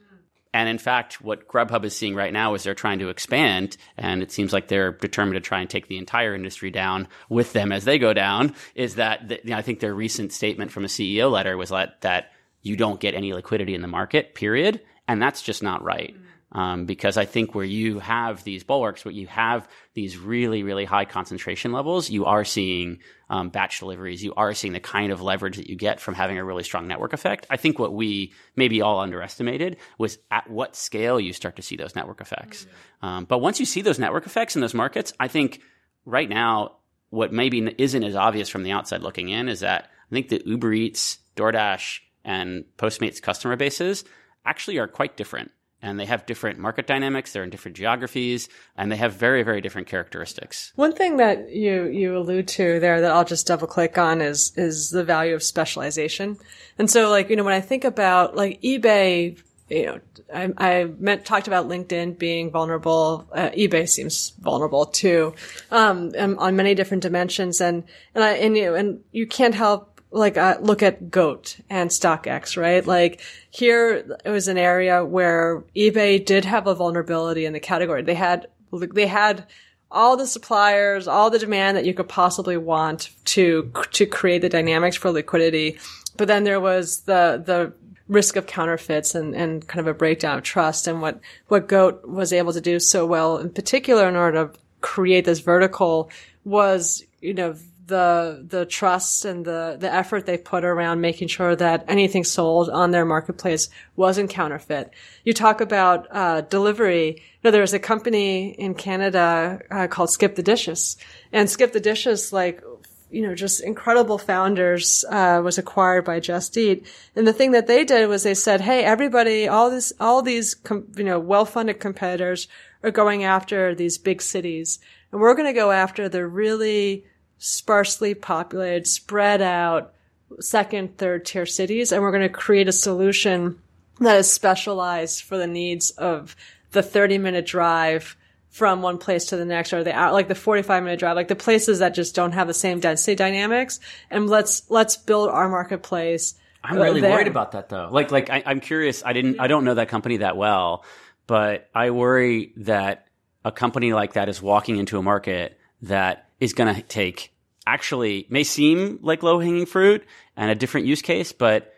And 0.54 0.68
in 0.68 0.78
fact, 0.78 1.20
what 1.20 1.48
Grubhub 1.48 1.84
is 1.84 1.96
seeing 1.96 2.14
right 2.14 2.32
now 2.32 2.54
is 2.54 2.62
they're 2.62 2.76
trying 2.76 3.00
to 3.00 3.08
expand, 3.08 3.76
and 3.98 4.22
it 4.22 4.30
seems 4.30 4.52
like 4.52 4.68
they're 4.68 4.92
determined 4.92 5.34
to 5.34 5.40
try 5.40 5.60
and 5.60 5.68
take 5.68 5.88
the 5.88 5.98
entire 5.98 6.32
industry 6.32 6.70
down 6.70 7.08
with 7.28 7.52
them 7.52 7.72
as 7.72 7.84
they 7.84 7.98
go 7.98 8.14
down. 8.14 8.54
Is 8.76 8.94
that 8.94 9.28
the, 9.28 9.40
you 9.42 9.50
know, 9.50 9.56
I 9.56 9.62
think 9.62 9.80
their 9.80 9.94
recent 9.94 10.32
statement 10.32 10.70
from 10.70 10.84
a 10.84 10.88
CEO 10.88 11.28
letter 11.28 11.56
was 11.56 11.70
that 11.70 12.00
that 12.02 12.30
you 12.62 12.76
don't 12.76 13.00
get 13.00 13.14
any 13.14 13.32
liquidity 13.32 13.74
in 13.74 13.82
the 13.82 13.88
market, 13.88 14.36
period, 14.36 14.80
and 15.08 15.20
that's 15.20 15.42
just 15.42 15.60
not 15.60 15.82
right. 15.82 16.14
Um, 16.54 16.86
because 16.86 17.16
I 17.16 17.24
think 17.24 17.52
where 17.52 17.64
you 17.64 17.98
have 17.98 18.44
these 18.44 18.62
bulwarks, 18.62 19.04
where 19.04 19.12
you 19.12 19.26
have 19.26 19.68
these 19.94 20.16
really, 20.16 20.62
really 20.62 20.84
high 20.84 21.04
concentration 21.04 21.72
levels, 21.72 22.10
you 22.10 22.26
are 22.26 22.44
seeing 22.44 23.00
um, 23.28 23.48
batch 23.48 23.80
deliveries. 23.80 24.22
You 24.22 24.34
are 24.34 24.54
seeing 24.54 24.72
the 24.72 24.78
kind 24.78 25.10
of 25.10 25.20
leverage 25.20 25.56
that 25.56 25.68
you 25.68 25.74
get 25.74 25.98
from 25.98 26.14
having 26.14 26.38
a 26.38 26.44
really 26.44 26.62
strong 26.62 26.86
network 26.86 27.12
effect. 27.12 27.44
I 27.50 27.56
think 27.56 27.80
what 27.80 27.92
we 27.92 28.32
maybe 28.54 28.82
all 28.82 29.00
underestimated 29.00 29.78
was 29.98 30.18
at 30.30 30.48
what 30.48 30.76
scale 30.76 31.18
you 31.18 31.32
start 31.32 31.56
to 31.56 31.62
see 31.62 31.74
those 31.74 31.96
network 31.96 32.20
effects. 32.20 32.68
Um, 33.02 33.24
but 33.24 33.38
once 33.38 33.58
you 33.58 33.66
see 33.66 33.82
those 33.82 33.98
network 33.98 34.24
effects 34.24 34.54
in 34.54 34.60
those 34.60 34.74
markets, 34.74 35.12
I 35.18 35.26
think 35.26 35.60
right 36.04 36.28
now 36.28 36.76
what 37.10 37.32
maybe 37.32 37.74
isn't 37.78 38.04
as 38.04 38.14
obvious 38.14 38.48
from 38.48 38.62
the 38.62 38.72
outside 38.72 39.02
looking 39.02 39.28
in 39.28 39.48
is 39.48 39.60
that 39.60 39.90
I 40.10 40.14
think 40.14 40.28
the 40.28 40.42
Uber 40.44 40.72
Eats, 40.72 41.18
DoorDash, 41.36 42.00
and 42.24 42.64
Postmates 42.76 43.20
customer 43.20 43.56
bases 43.56 44.04
actually 44.46 44.78
are 44.78 44.88
quite 44.88 45.16
different. 45.16 45.50
And 45.84 46.00
they 46.00 46.06
have 46.06 46.24
different 46.24 46.58
market 46.58 46.86
dynamics, 46.86 47.32
they're 47.32 47.44
in 47.44 47.50
different 47.50 47.76
geographies, 47.76 48.48
and 48.74 48.90
they 48.90 48.96
have 48.96 49.12
very, 49.12 49.42
very 49.42 49.60
different 49.60 49.86
characteristics. 49.86 50.72
One 50.76 50.94
thing 50.94 51.18
that 51.18 51.50
you 51.50 51.84
you 51.84 52.16
allude 52.16 52.48
to 52.56 52.80
there 52.80 53.02
that 53.02 53.12
I'll 53.12 53.26
just 53.26 53.46
double 53.46 53.66
click 53.66 53.98
on 53.98 54.22
is 54.22 54.52
is 54.56 54.88
the 54.88 55.04
value 55.04 55.34
of 55.34 55.42
specialization. 55.42 56.38
And 56.78 56.90
so 56.90 57.10
like, 57.10 57.28
you 57.28 57.36
know, 57.36 57.44
when 57.44 57.52
I 57.52 57.60
think 57.60 57.84
about 57.84 58.34
like 58.34 58.62
eBay, 58.62 59.38
you 59.68 59.86
know, 59.86 60.00
I, 60.32 60.52
I 60.56 60.84
meant 60.98 61.26
talked 61.26 61.48
about 61.48 61.68
LinkedIn 61.68 62.18
being 62.18 62.50
vulnerable. 62.50 63.28
Uh, 63.30 63.50
eBay 63.50 63.86
seems 63.86 64.32
vulnerable 64.40 64.86
too, 64.86 65.34
um, 65.70 66.12
on 66.16 66.56
many 66.56 66.74
different 66.74 67.02
dimensions. 67.02 67.60
And 67.60 67.84
and 68.14 68.24
I 68.24 68.32
and 68.36 68.56
you 68.56 68.74
and 68.74 69.00
you 69.12 69.26
can't 69.26 69.54
help 69.54 69.93
like 70.14 70.36
uh, 70.36 70.58
look 70.60 70.82
at 70.82 71.10
Goat 71.10 71.58
and 71.68 71.90
StockX, 71.90 72.56
right? 72.56 72.86
Like 72.86 73.20
here 73.50 74.18
it 74.24 74.30
was 74.30 74.48
an 74.48 74.56
area 74.56 75.04
where 75.04 75.64
eBay 75.76 76.24
did 76.24 76.44
have 76.44 76.66
a 76.66 76.74
vulnerability 76.74 77.44
in 77.44 77.52
the 77.52 77.60
category. 77.60 78.02
They 78.02 78.14
had 78.14 78.46
they 78.72 79.06
had 79.06 79.46
all 79.90 80.16
the 80.16 80.26
suppliers, 80.26 81.06
all 81.08 81.30
the 81.30 81.38
demand 81.38 81.76
that 81.76 81.84
you 81.84 81.94
could 81.94 82.08
possibly 82.08 82.56
want 82.56 83.10
to 83.26 83.72
to 83.92 84.06
create 84.06 84.42
the 84.42 84.48
dynamics 84.48 84.96
for 84.96 85.10
liquidity. 85.10 85.78
But 86.16 86.28
then 86.28 86.44
there 86.44 86.60
was 86.60 87.00
the 87.02 87.42
the 87.44 87.72
risk 88.06 88.36
of 88.36 88.46
counterfeits 88.46 89.14
and, 89.14 89.34
and 89.34 89.66
kind 89.66 89.80
of 89.80 89.86
a 89.86 89.96
breakdown 89.96 90.38
of 90.38 90.44
trust. 90.44 90.86
And 90.86 91.02
what 91.02 91.20
what 91.48 91.66
Goat 91.66 92.06
was 92.06 92.32
able 92.32 92.52
to 92.52 92.60
do 92.60 92.78
so 92.78 93.04
well, 93.04 93.38
in 93.38 93.50
particular, 93.50 94.08
in 94.08 94.16
order 94.16 94.46
to 94.46 94.58
create 94.80 95.24
this 95.24 95.40
vertical, 95.40 96.08
was 96.44 97.02
you 97.20 97.34
know 97.34 97.56
the 97.86 98.44
the 98.48 98.64
trust 98.64 99.24
and 99.24 99.44
the 99.44 99.76
the 99.78 99.92
effort 99.92 100.26
they 100.26 100.38
put 100.38 100.64
around 100.64 101.00
making 101.00 101.28
sure 101.28 101.54
that 101.56 101.84
anything 101.88 102.24
sold 102.24 102.70
on 102.70 102.90
their 102.90 103.04
marketplace 103.04 103.68
wasn't 103.96 104.30
counterfeit. 104.30 104.90
You 105.24 105.32
talk 105.32 105.60
about 105.60 106.06
uh, 106.10 106.42
delivery. 106.42 107.16
You 107.16 107.20
know, 107.42 107.50
there 107.50 107.60
was 107.60 107.74
a 107.74 107.78
company 107.78 108.50
in 108.50 108.74
Canada 108.74 109.60
uh, 109.70 109.86
called 109.88 110.10
Skip 110.10 110.34
the 110.34 110.42
Dishes, 110.42 110.96
and 111.32 111.50
Skip 111.50 111.72
the 111.72 111.80
Dishes, 111.80 112.32
like 112.32 112.62
you 113.10 113.22
know, 113.22 113.34
just 113.34 113.62
incredible 113.62 114.18
founders, 114.18 115.04
uh, 115.08 115.40
was 115.42 115.56
acquired 115.56 116.04
by 116.04 116.18
Just 116.18 116.56
Eat. 116.56 116.84
And 117.14 117.26
the 117.26 117.32
thing 117.32 117.52
that 117.52 117.68
they 117.68 117.84
did 117.84 118.08
was 118.08 118.24
they 118.24 118.34
said, 118.34 118.60
Hey, 118.60 118.82
everybody, 118.82 119.46
all 119.46 119.70
this, 119.70 119.92
all 120.00 120.20
these, 120.20 120.54
com- 120.54 120.88
you 120.96 121.04
know, 121.04 121.20
well-funded 121.20 121.78
competitors 121.78 122.48
are 122.82 122.90
going 122.90 123.22
after 123.22 123.72
these 123.72 123.98
big 123.98 124.20
cities. 124.20 124.80
And 125.12 125.20
we're 125.20 125.34
going 125.34 125.46
to 125.46 125.52
go 125.52 125.70
after 125.70 126.08
the 126.08 126.26
really 126.26 127.04
sparsely 127.44 128.14
populated, 128.14 128.86
spread 128.86 129.42
out, 129.42 129.92
second, 130.40 130.96
third 130.96 131.26
tier 131.26 131.44
cities, 131.44 131.92
and 131.92 132.02
we're 132.02 132.10
going 132.10 132.22
to 132.22 132.28
create 132.28 132.68
a 132.68 132.72
solution 132.72 133.60
that 134.00 134.16
is 134.16 134.32
specialized 134.32 135.22
for 135.22 135.36
the 135.36 135.46
needs 135.46 135.90
of 135.90 136.34
the 136.72 136.82
30 136.82 137.18
minute 137.18 137.46
drive 137.46 138.16
from 138.48 138.82
one 138.82 138.98
place 138.98 139.26
to 139.26 139.36
the 139.36 139.44
next 139.44 139.72
or 139.72 139.84
the 139.84 139.90
like 139.90 140.28
the 140.28 140.34
45 140.34 140.82
minute 140.82 140.98
drive, 140.98 141.16
like 141.16 141.28
the 141.28 141.36
places 141.36 141.80
that 141.80 141.94
just 141.94 142.14
don't 142.14 142.32
have 142.32 142.46
the 142.46 142.54
same 142.54 142.80
density 142.80 143.14
dynamics. 143.14 143.78
And 144.10 144.28
let's, 144.28 144.68
let's 144.70 144.96
build 144.96 145.28
our 145.28 145.48
marketplace. 145.48 146.34
I'm 146.62 146.78
really 146.78 147.02
there. 147.02 147.10
worried 147.10 147.26
about 147.26 147.52
that 147.52 147.68
though. 147.68 147.90
Like, 147.92 148.10
like 148.10 148.30
I, 148.30 148.42
I'm 148.46 148.60
curious. 148.60 149.04
I 149.04 149.12
didn't, 149.12 149.38
I 149.38 149.48
don't 149.48 149.64
know 149.64 149.74
that 149.74 149.88
company 149.88 150.18
that 150.18 150.36
well, 150.36 150.84
but 151.26 151.68
I 151.74 151.90
worry 151.90 152.52
that 152.56 153.08
a 153.44 153.52
company 153.52 153.92
like 153.92 154.14
that 154.14 154.30
is 154.30 154.40
walking 154.40 154.78
into 154.78 154.98
a 154.98 155.02
market 155.02 155.58
that 155.82 156.30
is 156.40 156.54
going 156.54 156.74
to 156.74 156.80
take 156.80 157.33
actually 157.66 158.26
may 158.28 158.44
seem 158.44 158.98
like 159.02 159.22
low 159.22 159.38
hanging 159.38 159.66
fruit 159.66 160.04
and 160.36 160.50
a 160.50 160.54
different 160.54 160.86
use 160.86 161.02
case, 161.02 161.32
but 161.32 161.72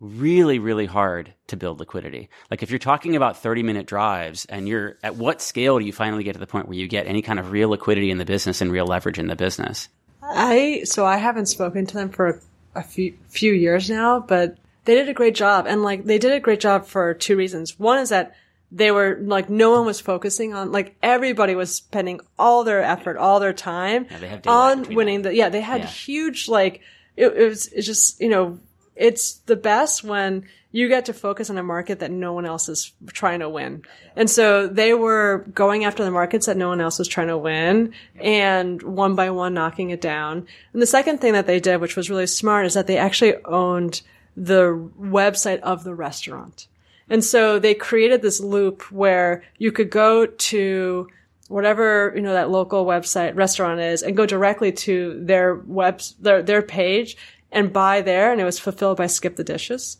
really, 0.00 0.58
really 0.58 0.86
hard 0.86 1.34
to 1.48 1.56
build 1.56 1.80
liquidity. 1.80 2.28
Like 2.50 2.62
if 2.62 2.70
you're 2.70 2.78
talking 2.78 3.16
about 3.16 3.38
30 3.38 3.62
minute 3.62 3.86
drives 3.86 4.44
and 4.46 4.68
you're 4.68 4.96
at 5.02 5.16
what 5.16 5.42
scale 5.42 5.78
do 5.78 5.84
you 5.84 5.92
finally 5.92 6.22
get 6.24 6.34
to 6.34 6.38
the 6.38 6.46
point 6.46 6.68
where 6.68 6.76
you 6.76 6.86
get 6.86 7.06
any 7.06 7.22
kind 7.22 7.38
of 7.38 7.50
real 7.50 7.70
liquidity 7.70 8.10
in 8.10 8.18
the 8.18 8.24
business 8.24 8.60
and 8.60 8.70
real 8.70 8.86
leverage 8.86 9.18
in 9.18 9.26
the 9.26 9.36
business? 9.36 9.88
I, 10.22 10.82
so 10.84 11.04
I 11.04 11.16
haven't 11.16 11.46
spoken 11.46 11.86
to 11.86 11.94
them 11.94 12.10
for 12.10 12.40
a 12.74 12.82
few, 12.82 13.16
few 13.28 13.52
years 13.52 13.90
now, 13.90 14.20
but 14.20 14.56
they 14.84 14.94
did 14.94 15.08
a 15.08 15.14
great 15.14 15.34
job. 15.34 15.66
And 15.66 15.82
like 15.82 16.04
they 16.04 16.18
did 16.18 16.32
a 16.32 16.40
great 16.40 16.60
job 16.60 16.86
for 16.86 17.14
two 17.14 17.36
reasons. 17.36 17.78
One 17.78 17.98
is 17.98 18.10
that 18.10 18.34
they 18.70 18.90
were 18.90 19.18
like 19.20 19.48
no 19.48 19.70
one 19.70 19.86
was 19.86 20.00
focusing 20.00 20.54
on 20.54 20.72
like 20.72 20.96
everybody 21.02 21.54
was 21.54 21.74
spending 21.74 22.20
all 22.38 22.64
their 22.64 22.82
effort, 22.82 23.16
all 23.16 23.40
their 23.40 23.52
time 23.52 24.06
yeah, 24.20 24.40
on 24.46 24.94
winning 24.94 25.22
the 25.22 25.34
yeah 25.34 25.48
they 25.48 25.60
had 25.60 25.80
yeah. 25.80 25.86
huge 25.86 26.48
like 26.48 26.80
it, 27.16 27.28
it 27.28 27.48
was 27.48 27.68
it's 27.68 27.86
just 27.86 28.20
you 28.20 28.28
know 28.28 28.58
it's 28.94 29.34
the 29.46 29.56
best 29.56 30.04
when 30.04 30.44
you 30.70 30.88
get 30.88 31.06
to 31.06 31.14
focus 31.14 31.48
on 31.48 31.56
a 31.56 31.62
market 31.62 32.00
that 32.00 32.10
no 32.10 32.34
one 32.34 32.44
else 32.44 32.68
is 32.68 32.92
trying 33.08 33.40
to 33.40 33.48
win. 33.48 33.82
And 34.16 34.28
so 34.28 34.66
they 34.66 34.92
were 34.92 35.46
going 35.54 35.84
after 35.84 36.04
the 36.04 36.10
markets 36.10 36.46
that 36.46 36.58
no 36.58 36.68
one 36.68 36.80
else 36.80 36.98
was 36.98 37.08
trying 37.08 37.28
to 37.28 37.38
win 37.38 37.94
and 38.20 38.82
one 38.82 39.14
by 39.14 39.30
one 39.30 39.54
knocking 39.54 39.90
it 39.90 40.02
down. 40.02 40.46
And 40.72 40.82
the 40.82 40.86
second 40.86 41.18
thing 41.18 41.32
that 41.32 41.46
they 41.46 41.58
did, 41.58 41.80
which 41.80 41.96
was 41.96 42.10
really 42.10 42.26
smart, 42.26 42.66
is 42.66 42.74
that 42.74 42.86
they 42.86 42.98
actually 42.98 43.42
owned 43.44 44.02
the 44.36 44.90
website 45.00 45.60
of 45.60 45.84
the 45.84 45.94
restaurant. 45.94 46.66
And 47.10 47.24
so 47.24 47.58
they 47.58 47.74
created 47.74 48.22
this 48.22 48.40
loop 48.40 48.90
where 48.90 49.42
you 49.56 49.72
could 49.72 49.90
go 49.90 50.26
to 50.26 51.08
whatever, 51.48 52.12
you 52.14 52.20
know, 52.20 52.34
that 52.34 52.50
local 52.50 52.84
website 52.84 53.34
restaurant 53.34 53.80
is 53.80 54.02
and 54.02 54.16
go 54.16 54.26
directly 54.26 54.70
to 54.70 55.18
their 55.24 55.54
web, 55.54 56.02
their, 56.20 56.42
their 56.42 56.62
page 56.62 57.16
and 57.50 57.72
buy 57.72 58.02
there. 58.02 58.30
And 58.30 58.40
it 58.40 58.44
was 58.44 58.58
fulfilled 58.58 58.98
by 58.98 59.06
Skip 59.06 59.36
the 59.36 59.44
Dishes. 59.44 59.96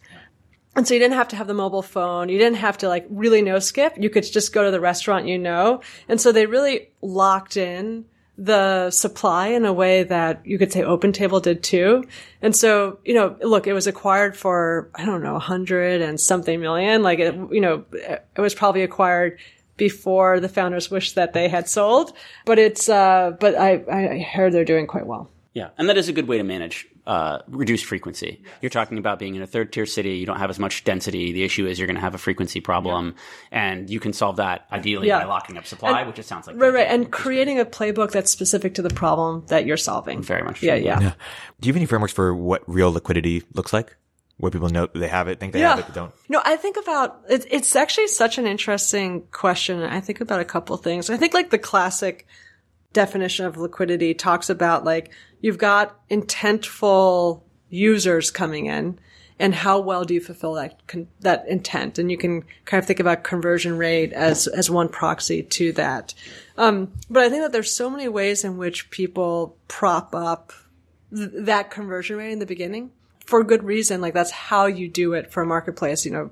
And 0.77 0.87
so 0.87 0.95
you 0.95 1.01
didn't 1.01 1.17
have 1.17 1.29
to 1.29 1.37
have 1.37 1.47
the 1.47 1.55
mobile 1.55 1.83
phone. 1.83 2.29
You 2.29 2.39
didn't 2.39 2.59
have 2.59 2.79
to 2.79 2.89
like 2.89 3.07
really 3.09 3.43
know 3.43 3.59
Skip. 3.59 3.95
You 3.97 4.11
could 4.11 4.31
just 4.31 4.53
go 4.53 4.65
to 4.65 4.71
the 4.71 4.81
restaurant 4.81 5.27
you 5.27 5.39
know. 5.39 5.81
And 6.09 6.21
so 6.21 6.31
they 6.31 6.47
really 6.47 6.91
locked 7.01 7.57
in 7.57 8.05
the 8.41 8.89
supply 8.93 9.49
in 9.49 9.65
a 9.65 9.73
way 9.73 10.05
that 10.05 10.47
you 10.47 10.59
could 10.59 10.73
say 10.73 10.83
OpenTable 10.83 11.43
did 11.43 11.61
too. 11.63 12.05
And 12.41 12.55
so, 12.55 13.01
you 13.05 13.13
know, 13.13 13.37
look, 13.43 13.67
it 13.67 13.73
was 13.73 13.89
acquired 13.89 14.37
for, 14.37 14.89
I 14.95 15.05
don't 15.05 15.25
know, 15.25 15.35
a 15.35 15.41
hundred 15.41 16.01
and 16.01 16.21
something 16.21 16.61
million. 16.61 17.03
Like 17.03 17.19
it, 17.19 17.35
you 17.51 17.61
know, 17.61 17.85
it 17.93 18.41
was 18.41 18.55
probably 18.55 18.83
acquired 18.83 19.41
before 19.77 20.39
the 20.39 20.49
founders 20.49 20.89
wished 20.89 21.17
that 21.17 21.33
they 21.33 21.49
had 21.49 21.69
sold, 21.69 22.13
but 22.45 22.59
it's, 22.61 22.89
uh, 22.89 23.33
but 23.41 23.57
I, 23.57 23.83
I 23.91 24.19
heard 24.21 24.53
they're 24.53 24.65
doing 24.65 24.87
quite 24.87 25.07
well. 25.07 25.29
Yeah. 25.53 25.71
And 25.77 25.89
that 25.89 25.99
is 25.99 26.09
a 26.09 26.13
good 26.13 26.29
way 26.29 26.39
to 26.39 26.45
manage 26.45 26.87
uh, 27.09 27.41
reduced 27.49 27.87
frequency. 27.87 28.43
You're 28.61 28.69
talking 28.69 28.99
about 28.99 29.19
being 29.19 29.35
in 29.35 29.41
a 29.41 29.47
third 29.47 29.73
tier 29.73 29.87
city. 29.87 30.19
You 30.19 30.27
don't 30.27 30.37
have 30.37 30.51
as 30.51 30.59
much 30.59 30.85
density. 30.85 31.33
The 31.33 31.43
issue 31.43 31.67
is 31.67 31.79
you're 31.79 31.87
going 31.87 31.97
to 31.97 32.03
have 32.03 32.15
a 32.15 32.19
frequency 32.19 32.61
problem, 32.61 33.15
yeah. 33.51 33.73
and 33.73 33.91
you 33.91 33.99
can 33.99 34.13
solve 34.13 34.37
that 34.37 34.67
ideally 34.71 35.09
yeah. 35.09 35.21
by 35.21 35.25
locking 35.25 35.57
up 35.57 35.67
supply, 35.67 36.01
and, 36.01 36.07
which 36.07 36.19
it 36.19 36.27
sounds 36.27 36.47
like 36.47 36.57
right, 36.61 36.73
right, 36.73 36.87
and 36.87 37.11
creating 37.11 37.59
a 37.59 37.65
playbook 37.65 38.13
that's 38.13 38.31
specific 38.31 38.75
to 38.75 38.83
the 38.83 38.91
problem 38.91 39.43
that 39.49 39.65
you're 39.65 39.79
solving. 39.79 40.23
Very 40.23 40.43
much. 40.43 40.63
Yeah, 40.63 40.75
yeah, 40.75 41.01
yeah. 41.01 41.13
Do 41.61 41.67
you 41.67 41.73
have 41.73 41.79
any 41.79 41.87
frameworks 41.87 42.13
for 42.13 42.35
what 42.35 42.63
real 42.69 42.93
liquidity 42.93 43.43
looks 43.55 43.73
like? 43.73 43.97
Where 44.37 44.53
people 44.53 44.69
know 44.69 44.87
they 44.95 45.09
have 45.09 45.29
it, 45.29 45.41
think 45.41 45.55
they 45.55 45.61
yeah. 45.61 45.71
have 45.71 45.79
it, 45.79 45.87
but 45.87 45.95
don't. 45.95 46.15
No, 46.29 46.43
I 46.45 46.57
think 46.57 46.77
about 46.77 47.23
it, 47.31 47.47
it's 47.51 47.75
actually 47.75 48.09
such 48.09 48.37
an 48.37 48.47
interesting 48.47 49.23
question. 49.33 49.83
I 49.83 50.01
think 50.01 50.21
about 50.21 50.41
a 50.41 50.45
couple 50.45 50.77
things. 50.77 51.09
I 51.09 51.17
think 51.17 51.33
like 51.33 51.49
the 51.49 51.59
classic 51.59 52.27
definition 52.93 53.47
of 53.47 53.57
liquidity 53.57 54.15
talks 54.15 54.49
about 54.49 54.85
like 54.85 55.11
you've 55.41 55.59
got 55.59 55.99
intentful 56.09 57.43
users 57.69 58.31
coming 58.31 58.67
in 58.67 58.99
and 59.39 59.55
how 59.55 59.79
well 59.79 60.05
do 60.05 60.15
you 60.15 60.21
fulfill 60.21 60.55
that 60.55 60.87
con- 60.87 61.09
that 61.21 61.47
intent? 61.47 61.99
And 61.99 62.11
you 62.11 62.17
can 62.17 62.45
kind 62.65 62.81
of 62.81 62.87
think 62.87 62.99
about 63.01 63.23
conversion 63.25 63.79
rate 63.79 64.13
as 64.13 64.47
as 64.49 64.71
one 64.71 64.89
proxy 64.89 65.43
to 65.43 65.73
that. 65.73 66.15
Um, 66.57 66.93
but 67.09 67.23
i 67.23 67.29
think 67.29 67.43
that 67.43 67.53
there's 67.53 67.75
so 67.75 67.89
many 67.89 68.09
ways 68.09 68.43
in 68.43 68.57
which 68.57 68.91
people 68.91 69.57
prop 69.69 70.15
up 70.15 70.53
th- 71.15 71.31
that 71.35 71.71
conversion 71.71 72.17
rate 72.17 72.33
in 72.33 72.41
the 72.41 72.47
beginning 72.47 72.91
for 73.27 73.45
good 73.45 73.63
reason. 73.63 74.01
Like 74.01 74.15
that's 74.15 74.33
how 74.33 74.67
you 74.67 74.89
do 74.89 75.13
it 75.13 75.31
for 75.31 75.43
a 75.43 75.47
marketplace 75.47 76.05
you 76.05 76.11
know 76.11 76.31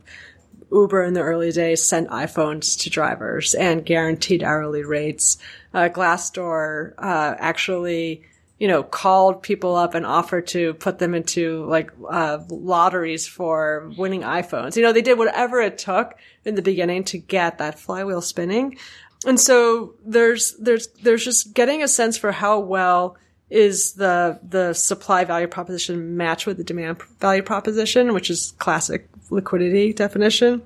Uber 0.71 1.05
in 1.05 1.15
the 1.15 1.21
early 1.21 1.53
days 1.53 1.83
sent 1.83 2.09
iPhones 2.09 2.81
to 2.81 2.91
drivers 2.91 3.55
and 3.55 3.85
guaranteed 3.85 4.43
hourly 4.43 4.85
rates. 4.85 5.39
Uh, 5.73 5.89
Glassdoor 5.89 6.95
uh, 6.99 7.35
actually, 7.39 8.23
you 8.59 8.69
know, 8.69 8.83
called 8.83 9.43
people 9.43 9.77
up 9.77 9.95
and 9.95 10.05
offered 10.05 10.49
to 10.49 10.75
put 10.75 10.99
them 10.99 11.15
into 11.15 11.65
like 11.67 11.91
uh, 12.09 12.39
lotteries 12.49 13.27
for 13.27 13.93
winning 13.97 14.23
iPhones. 14.23 14.77
You 14.77 14.83
know, 14.83 14.93
they 14.93 15.03
did 15.03 15.19
whatever 15.19 15.61
it 15.61 15.79
took 15.79 16.15
in 16.45 16.55
the 16.55 16.63
beginning 16.63 17.05
to 17.05 17.19
get 17.19 17.59
that 17.59 17.79
flywheel 17.79 18.21
spinning. 18.21 18.79
And 19.25 19.41
so 19.41 19.95
there's 20.05 20.55
there's 20.57 20.89
there's 21.03 21.25
just 21.25 21.55
getting 21.55 21.83
a 21.83 21.89
sense 21.89 22.17
for 22.19 22.33
how 22.33 22.61
well 22.61 23.17
is 23.49 23.93
the 23.93 24.39
the 24.43 24.73
supply 24.73 25.25
value 25.25 25.47
proposition 25.47 26.17
match 26.17 26.47
with 26.47 26.57
the 26.57 26.65
demand 26.65 27.01
value 27.21 27.43
proposition, 27.43 28.13
which 28.13 28.31
is 28.31 28.55
classic 28.59 29.09
liquidity 29.31 29.93
definition. 29.93 30.63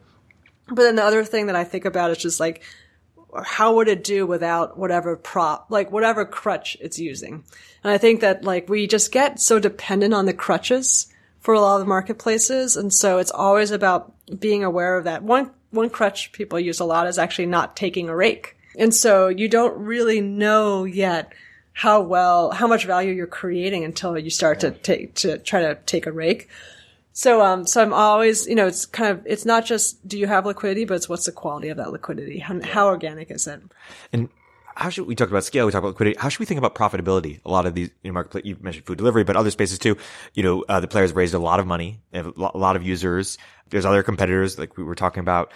But 0.69 0.83
then 0.83 0.97
the 0.97 1.05
other 1.05 1.25
thing 1.25 1.47
that 1.47 1.57
I 1.57 1.65
think 1.65 1.85
about 1.85 2.11
is 2.11 2.19
just 2.19 2.41
like, 2.41 2.63
how 3.45 3.75
would 3.75 3.89
it 3.89 4.05
do 4.05 4.27
without 4.27 4.79
whatever 4.79 5.17
prop, 5.17 5.67
like 5.69 5.91
whatever 5.91 6.25
crutch 6.25 6.77
it's 6.81 6.99
using? 6.99 7.45
And 7.83 7.93
I 7.93 7.99
think 7.99 8.21
that 8.21 8.45
like 8.45 8.69
we 8.69 8.87
just 8.87 9.13
get 9.13 9.41
so 9.41 9.59
dependent 9.59 10.15
on 10.15 10.27
the 10.27 10.33
crutches 10.33 11.13
for 11.41 11.55
a 11.55 11.61
lot 11.61 11.75
of 11.75 11.81
the 11.81 11.87
marketplaces. 11.87 12.77
And 12.77 12.93
so 12.93 13.19
it's 13.19 13.31
always 13.31 13.71
about 13.71 14.13
being 14.39 14.63
aware 14.63 14.97
of 14.97 15.05
that. 15.05 15.23
One, 15.23 15.51
one 15.71 15.91
crutch 15.91 16.33
people 16.33 16.61
use 16.61 16.81
a 16.81 16.85
lot 16.85 17.07
is 17.07 17.19
actually 17.19 17.47
not 17.47 17.77
taking 17.77 18.09
a 18.09 18.17
rake. 18.17 18.57
And 18.79 18.95
so 18.95 19.29
you 19.29 19.49
don't 19.49 19.77
really 19.79 20.21
know 20.21 20.85
yet 20.85 21.33
how 21.73 22.01
well, 22.01 22.51
how 22.51 22.67
much 22.67 22.85
value 22.85 23.13
you're 23.13 23.27
creating 23.27 23.85
until 23.85 24.19
you 24.19 24.31
start 24.31 24.61
to 24.61 24.71
take, 24.71 25.15
to 25.17 25.39
try 25.39 25.61
to 25.63 25.77
take 25.87 26.07
a 26.07 26.13
rake. 26.13 26.49
So, 27.13 27.43
um, 27.43 27.67
so 27.67 27.83
I'm 27.83 27.93
always, 27.93 28.47
you 28.47 28.55
know, 28.55 28.67
it's 28.67 28.87
kind 28.87 29.11
of, 29.11 29.27
it's 29.27 29.45
not 29.45 29.65
just 29.67 30.07
do 30.07 30.19
you 30.19 30.27
have 30.27 30.47
liquidity, 30.47 30.85
but 30.85 30.95
it's 30.95 31.09
what's 31.09 31.27
the 31.27 31.33
quality 31.33 31.69
of 31.69 31.77
that 31.79 31.91
liquidity? 31.91 32.39
How, 32.39 32.61
how 32.63 32.87
organic 32.87 33.31
is 33.31 33.47
it? 33.47 33.61
And 34.13 34.29
how 34.75 34.89
should 34.89 35.07
we 35.07 35.15
talk 35.15 35.29
about 35.29 35.45
scale? 35.45 35.67
We 35.67 35.73
talk 35.73 35.81
about 35.81 35.89
liquidity. 35.89 36.19
How 36.19 36.29
should 36.29 36.41
we 36.41 36.47
think 36.47 36.59
about 36.59 36.75
profitability? 36.75 37.41
A 37.45 37.51
lot 37.51 37.67
of 37.67 37.75
these, 37.75 37.91
you 38.03 38.11
know, 38.11 38.15
marketplace, 38.15 38.45
you 38.45 38.57
mentioned 38.61 38.87
food 38.87 38.99
delivery, 38.99 39.25
but 39.25 39.37
other 39.37 39.51
spaces 39.51 39.79
too. 39.79 39.97
You 40.35 40.43
know, 40.43 40.65
uh, 40.69 40.81
the 40.81 40.89
players 40.89 41.13
raised 41.13 41.35
a 41.35 41.39
lot 41.39 41.61
of 41.61 41.67
money. 41.67 42.01
They 42.13 42.19
have 42.19 42.37
a 42.37 42.59
lot 42.59 42.77
of 42.77 42.83
users. 42.83 43.37
There's 43.69 43.85
other 43.85 44.03
competitors 44.03 44.59
like 44.59 44.77
we 44.77 44.85
were 44.85 44.95
talking 44.95 45.21
about. 45.21 45.53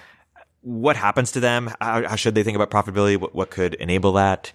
What 0.61 0.97
happens 0.97 1.33
to 1.33 1.41
them? 1.41 1.71
How, 1.81 2.07
how 2.09 2.17
should 2.17 2.35
they 2.35 2.43
think 2.43 2.57
about 2.57 2.71
profitability? 2.71 3.19
What, 3.19 3.35
what 3.35 3.51
could 3.51 3.75
enable 3.75 4.13
that? 4.15 4.53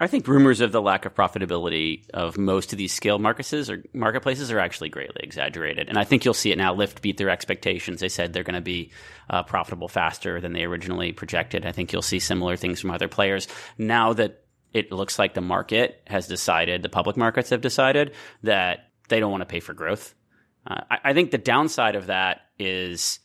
I 0.00 0.06
think 0.06 0.28
rumors 0.28 0.60
of 0.60 0.70
the 0.70 0.80
lack 0.80 1.06
of 1.06 1.14
profitability 1.14 2.08
of 2.14 2.38
most 2.38 2.72
of 2.72 2.78
these 2.78 2.92
scale 2.92 3.18
marketplaces 3.18 3.68
or 3.68 3.82
marketplaces 3.92 4.52
are 4.52 4.60
actually 4.60 4.90
greatly 4.90 5.20
exaggerated, 5.24 5.88
and 5.88 5.98
I 5.98 6.04
think 6.04 6.24
you'll 6.24 6.34
see 6.34 6.52
it 6.52 6.58
now. 6.58 6.74
Lyft 6.74 7.02
beat 7.02 7.16
their 7.16 7.30
expectations; 7.30 8.00
they 8.00 8.08
said 8.08 8.32
they're 8.32 8.44
going 8.44 8.54
to 8.54 8.60
be 8.60 8.92
uh, 9.28 9.42
profitable 9.42 9.88
faster 9.88 10.40
than 10.40 10.52
they 10.52 10.62
originally 10.62 11.10
projected. 11.10 11.66
I 11.66 11.72
think 11.72 11.92
you'll 11.92 12.02
see 12.02 12.20
similar 12.20 12.56
things 12.56 12.80
from 12.80 12.92
other 12.92 13.08
players 13.08 13.48
now 13.76 14.12
that 14.12 14.44
it 14.72 14.92
looks 14.92 15.18
like 15.18 15.34
the 15.34 15.40
market 15.40 16.00
has 16.06 16.28
decided, 16.28 16.82
the 16.82 16.88
public 16.88 17.16
markets 17.16 17.50
have 17.50 17.60
decided 17.60 18.14
that 18.44 18.90
they 19.08 19.18
don't 19.18 19.32
want 19.32 19.40
to 19.40 19.46
pay 19.46 19.60
for 19.60 19.74
growth. 19.74 20.14
Uh, 20.66 20.82
I, 20.90 20.98
I 21.04 21.12
think 21.12 21.32
the 21.32 21.38
downside 21.38 21.96
of 21.96 22.06
that 22.06 22.42
is 22.58 23.18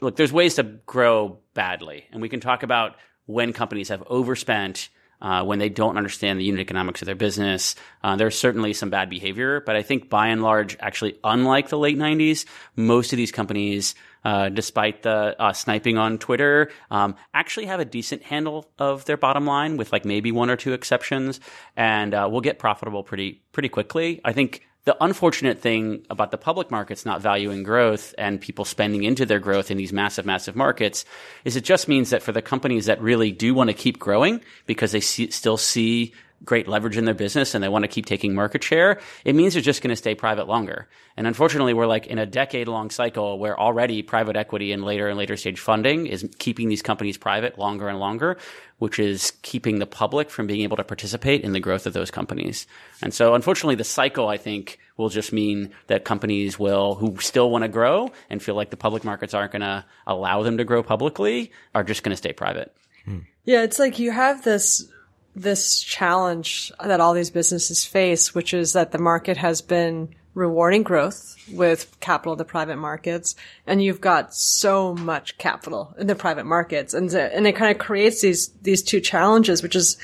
look, 0.00 0.14
there's 0.14 0.32
ways 0.32 0.54
to 0.56 0.62
grow 0.62 1.40
badly, 1.54 2.04
and 2.12 2.22
we 2.22 2.28
can 2.28 2.38
talk 2.38 2.62
about 2.62 2.96
when 3.26 3.52
companies 3.52 3.88
have 3.88 4.02
overspent 4.06 4.90
uh, 5.20 5.44
when 5.44 5.58
they 5.58 5.68
don't 5.68 5.96
understand 5.96 6.38
the 6.38 6.44
unit 6.44 6.60
economics 6.60 7.02
of 7.02 7.06
their 7.06 7.14
business. 7.14 7.74
Uh, 8.02 8.16
there's 8.16 8.38
certainly 8.38 8.72
some 8.72 8.90
bad 8.90 9.10
behavior, 9.10 9.60
but 9.60 9.76
I 9.76 9.82
think 9.82 10.08
by 10.08 10.28
and 10.28 10.42
large, 10.42 10.76
actually, 10.80 11.18
unlike 11.24 11.68
the 11.68 11.78
late 11.78 11.98
90s, 11.98 12.46
most 12.76 13.12
of 13.12 13.16
these 13.16 13.32
companies, 13.32 13.94
uh, 14.24 14.48
despite 14.48 15.02
the 15.02 15.34
uh, 15.38 15.52
sniping 15.52 15.98
on 15.98 16.18
Twitter, 16.18 16.70
um, 16.90 17.16
actually 17.32 17.66
have 17.66 17.80
a 17.80 17.84
decent 17.84 18.22
handle 18.22 18.70
of 18.78 19.04
their 19.04 19.16
bottom 19.16 19.46
line, 19.46 19.76
with 19.76 19.92
like 19.92 20.04
maybe 20.04 20.32
one 20.32 20.50
or 20.50 20.56
two 20.56 20.72
exceptions, 20.72 21.40
and 21.76 22.14
uh, 22.14 22.28
will 22.30 22.40
get 22.40 22.58
profitable 22.58 23.02
pretty 23.02 23.42
pretty 23.52 23.68
quickly. 23.68 24.20
I 24.24 24.32
think 24.32 24.62
the 24.84 24.96
unfortunate 25.04 25.60
thing 25.60 26.06
about 26.08 26.30
the 26.30 26.38
public 26.38 26.70
markets 26.70 27.04
not 27.04 27.20
valuing 27.20 27.62
growth 27.62 28.14
and 28.16 28.40
people 28.40 28.64
spending 28.64 29.04
into 29.04 29.26
their 29.26 29.38
growth 29.38 29.70
in 29.70 29.76
these 29.76 29.92
massive, 29.92 30.24
massive 30.24 30.56
markets 30.56 31.04
is 31.44 31.56
it 31.56 31.64
just 31.64 31.86
means 31.86 32.10
that 32.10 32.22
for 32.22 32.32
the 32.32 32.42
companies 32.42 32.86
that 32.86 33.00
really 33.02 33.30
do 33.30 33.54
want 33.54 33.68
to 33.68 33.74
keep 33.74 33.98
growing 33.98 34.40
because 34.66 34.92
they 34.92 35.00
see, 35.00 35.30
still 35.30 35.58
see 35.58 36.14
great 36.44 36.66
leverage 36.66 36.96
in 36.96 37.04
their 37.04 37.14
business 37.14 37.54
and 37.54 37.62
they 37.62 37.68
want 37.68 37.84
to 37.84 37.88
keep 37.88 38.06
taking 38.06 38.34
market 38.34 38.64
share, 38.64 39.00
it 39.24 39.34
means 39.34 39.54
they're 39.54 39.62
just 39.62 39.82
going 39.82 39.90
to 39.90 39.96
stay 39.96 40.14
private 40.14 40.48
longer. 40.48 40.88
And 41.16 41.26
unfortunately, 41.26 41.74
we're 41.74 41.86
like 41.86 42.06
in 42.06 42.18
a 42.18 42.26
decade 42.26 42.68
long 42.68 42.90
cycle 42.90 43.38
where 43.38 43.58
already 43.58 44.02
private 44.02 44.36
equity 44.36 44.72
and 44.72 44.82
later 44.82 45.08
and 45.08 45.18
later 45.18 45.36
stage 45.36 45.60
funding 45.60 46.06
is 46.06 46.26
keeping 46.38 46.68
these 46.68 46.82
companies 46.82 47.18
private 47.18 47.58
longer 47.58 47.88
and 47.88 47.98
longer, 47.98 48.38
which 48.78 48.98
is 48.98 49.32
keeping 49.42 49.78
the 49.78 49.86
public 49.86 50.30
from 50.30 50.46
being 50.46 50.62
able 50.62 50.78
to 50.78 50.84
participate 50.84 51.42
in 51.42 51.52
the 51.52 51.60
growth 51.60 51.86
of 51.86 51.92
those 51.92 52.10
companies. 52.10 52.66
And 53.02 53.12
so 53.12 53.34
unfortunately, 53.34 53.74
the 53.74 53.84
cycle, 53.84 54.28
I 54.28 54.38
think, 54.38 54.78
will 54.96 55.10
just 55.10 55.32
mean 55.32 55.70
that 55.88 56.04
companies 56.04 56.58
will, 56.58 56.94
who 56.94 57.18
still 57.20 57.50
want 57.50 57.62
to 57.62 57.68
grow 57.68 58.10
and 58.30 58.42
feel 58.42 58.54
like 58.54 58.70
the 58.70 58.76
public 58.76 59.04
markets 59.04 59.34
aren't 59.34 59.52
going 59.52 59.62
to 59.62 59.84
allow 60.06 60.42
them 60.42 60.56
to 60.56 60.64
grow 60.64 60.82
publicly, 60.82 61.52
are 61.74 61.84
just 61.84 62.02
going 62.02 62.12
to 62.12 62.16
stay 62.16 62.32
private. 62.32 62.74
Hmm. 63.04 63.20
Yeah, 63.44 63.62
it's 63.62 63.78
like 63.78 63.98
you 63.98 64.10
have 64.10 64.44
this 64.44 64.86
this 65.34 65.82
challenge 65.82 66.72
that 66.84 67.00
all 67.00 67.14
these 67.14 67.30
businesses 67.30 67.84
face, 67.84 68.34
which 68.34 68.52
is 68.52 68.72
that 68.72 68.92
the 68.92 68.98
market 68.98 69.36
has 69.36 69.62
been 69.62 70.14
rewarding 70.34 70.82
growth 70.82 71.36
with 71.52 71.98
capital 72.00 72.36
the 72.36 72.44
private 72.44 72.76
markets, 72.76 73.34
and 73.66 73.82
you've 73.82 74.00
got 74.00 74.34
so 74.34 74.94
much 74.94 75.36
capital 75.38 75.94
in 75.98 76.06
the 76.06 76.14
private 76.14 76.46
markets, 76.46 76.94
and 76.94 77.12
and 77.12 77.46
it 77.46 77.56
kind 77.56 77.70
of 77.70 77.78
creates 77.78 78.20
these 78.20 78.48
these 78.62 78.82
two 78.82 79.00
challenges, 79.00 79.62
which 79.62 79.76
is 79.76 79.96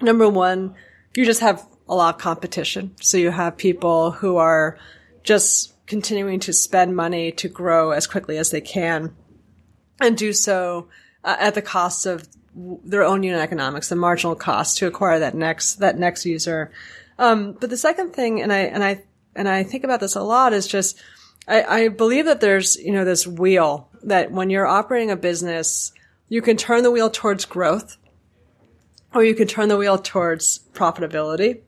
number 0.00 0.28
one, 0.28 0.74
you 1.14 1.24
just 1.24 1.40
have 1.40 1.64
a 1.88 1.94
lot 1.94 2.14
of 2.14 2.20
competition, 2.20 2.94
so 3.00 3.16
you 3.16 3.30
have 3.30 3.56
people 3.56 4.12
who 4.12 4.36
are 4.36 4.78
just 5.22 5.74
continuing 5.86 6.40
to 6.40 6.52
spend 6.52 6.94
money 6.94 7.32
to 7.32 7.48
grow 7.48 7.90
as 7.90 8.06
quickly 8.06 8.38
as 8.38 8.50
they 8.50 8.60
can, 8.60 9.14
and 10.00 10.16
do 10.16 10.32
so 10.32 10.88
uh, 11.24 11.36
at 11.38 11.54
the 11.54 11.62
cost 11.62 12.06
of 12.06 12.26
their 12.54 13.04
own 13.04 13.22
unit 13.22 13.40
economics, 13.40 13.88
the 13.88 13.96
marginal 13.96 14.34
cost 14.34 14.78
to 14.78 14.86
acquire 14.86 15.18
that 15.20 15.34
next 15.34 15.76
that 15.76 15.98
next 15.98 16.26
user. 16.26 16.70
Um, 17.18 17.52
but 17.52 17.70
the 17.70 17.76
second 17.76 18.12
thing, 18.12 18.40
and 18.40 18.52
I 18.52 18.60
and 18.60 18.82
I 18.82 19.04
and 19.34 19.48
I 19.48 19.62
think 19.62 19.84
about 19.84 20.00
this 20.00 20.16
a 20.16 20.22
lot, 20.22 20.52
is 20.52 20.66
just 20.66 21.00
I, 21.46 21.62
I 21.62 21.88
believe 21.88 22.26
that 22.26 22.40
there's 22.40 22.76
you 22.76 22.92
know 22.92 23.04
this 23.04 23.26
wheel 23.26 23.88
that 24.02 24.32
when 24.32 24.50
you're 24.50 24.66
operating 24.66 25.10
a 25.10 25.16
business, 25.16 25.92
you 26.28 26.42
can 26.42 26.56
turn 26.56 26.82
the 26.82 26.90
wheel 26.90 27.10
towards 27.10 27.44
growth, 27.44 27.96
or 29.14 29.24
you 29.24 29.34
can 29.34 29.46
turn 29.46 29.68
the 29.68 29.76
wheel 29.76 29.98
towards 29.98 30.60
profitability. 30.72 31.60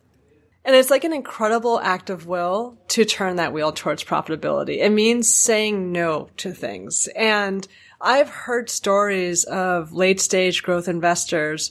And 0.64 0.76
it's 0.76 0.90
like 0.90 1.02
an 1.02 1.12
incredible 1.12 1.80
act 1.80 2.08
of 2.08 2.26
will 2.26 2.78
to 2.88 3.04
turn 3.04 3.36
that 3.36 3.52
wheel 3.52 3.72
towards 3.72 4.04
profitability. 4.04 4.78
It 4.78 4.90
means 4.90 5.32
saying 5.32 5.90
no 5.90 6.28
to 6.36 6.52
things. 6.52 7.08
And 7.16 7.66
I've 8.04 8.28
heard 8.30 8.68
stories 8.68 9.44
of 9.44 9.92
late 9.92 10.20
stage 10.20 10.64
growth 10.64 10.88
investors 10.88 11.70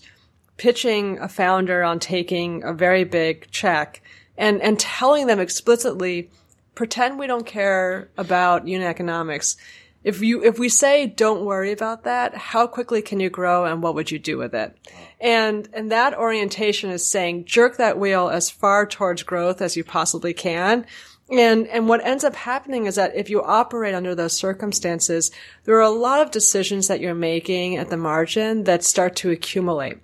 pitching 0.56 1.20
a 1.20 1.28
founder 1.28 1.84
on 1.84 2.00
taking 2.00 2.64
a 2.64 2.72
very 2.72 3.04
big 3.04 3.52
check 3.52 4.02
and, 4.38 4.62
and 4.62 4.80
telling 4.80 5.28
them 5.28 5.42
explicitly, 5.42 6.30
pretend 6.74 7.20
we 7.20 7.28
don't 7.28 7.46
care 7.46 8.10
about 8.18 8.66
unit 8.66 8.88
economics. 8.88 9.58
If 10.06 10.22
you, 10.22 10.42
if 10.42 10.58
we 10.58 10.70
say 10.70 11.06
don't 11.06 11.44
worry 11.44 11.74
about 11.74 12.06
that, 12.06 12.34
how 12.34 12.66
quickly 12.66 13.02
can 13.02 13.20
you 13.20 13.30
grow 13.30 13.66
and 13.66 13.84
what 13.84 13.94
would 13.96 14.10
you 14.10 14.18
do 14.18 14.38
with 14.38 14.56
it? 14.56 14.76
And, 15.20 15.68
and 15.74 15.92
that 15.92 16.18
orientation 16.18 16.92
is 16.92 17.06
saying 17.06 17.44
jerk 17.44 17.76
that 17.76 18.00
wheel 18.00 18.30
as 18.30 18.50
far 18.50 18.86
towards 18.86 19.24
growth 19.24 19.62
as 19.62 19.76
you 19.76 19.84
possibly 19.84 20.34
can 20.34 20.86
and, 21.32 21.68
and 21.68 21.88
what 21.88 22.06
ends 22.06 22.24
up 22.24 22.36
happening 22.36 22.86
is 22.86 22.96
that 22.96 23.16
if 23.16 23.30
you 23.30 23.42
operate 23.42 23.96
under 23.96 24.14
those 24.14 24.38
circumstances, 24.38 25.32
there 25.64 25.76
are 25.76 25.82
a 25.82 25.90
lot 25.90 26.22
of 26.22 26.32
decisions 26.32 26.88
that 26.88 27.00
you're 27.00 27.16
making 27.16 27.78
at 27.78 27.90
the 27.90 27.98
margin 27.98 28.66
that 28.66 28.84
start 28.84 29.16
to 29.18 29.32
accumulate. 29.32 30.00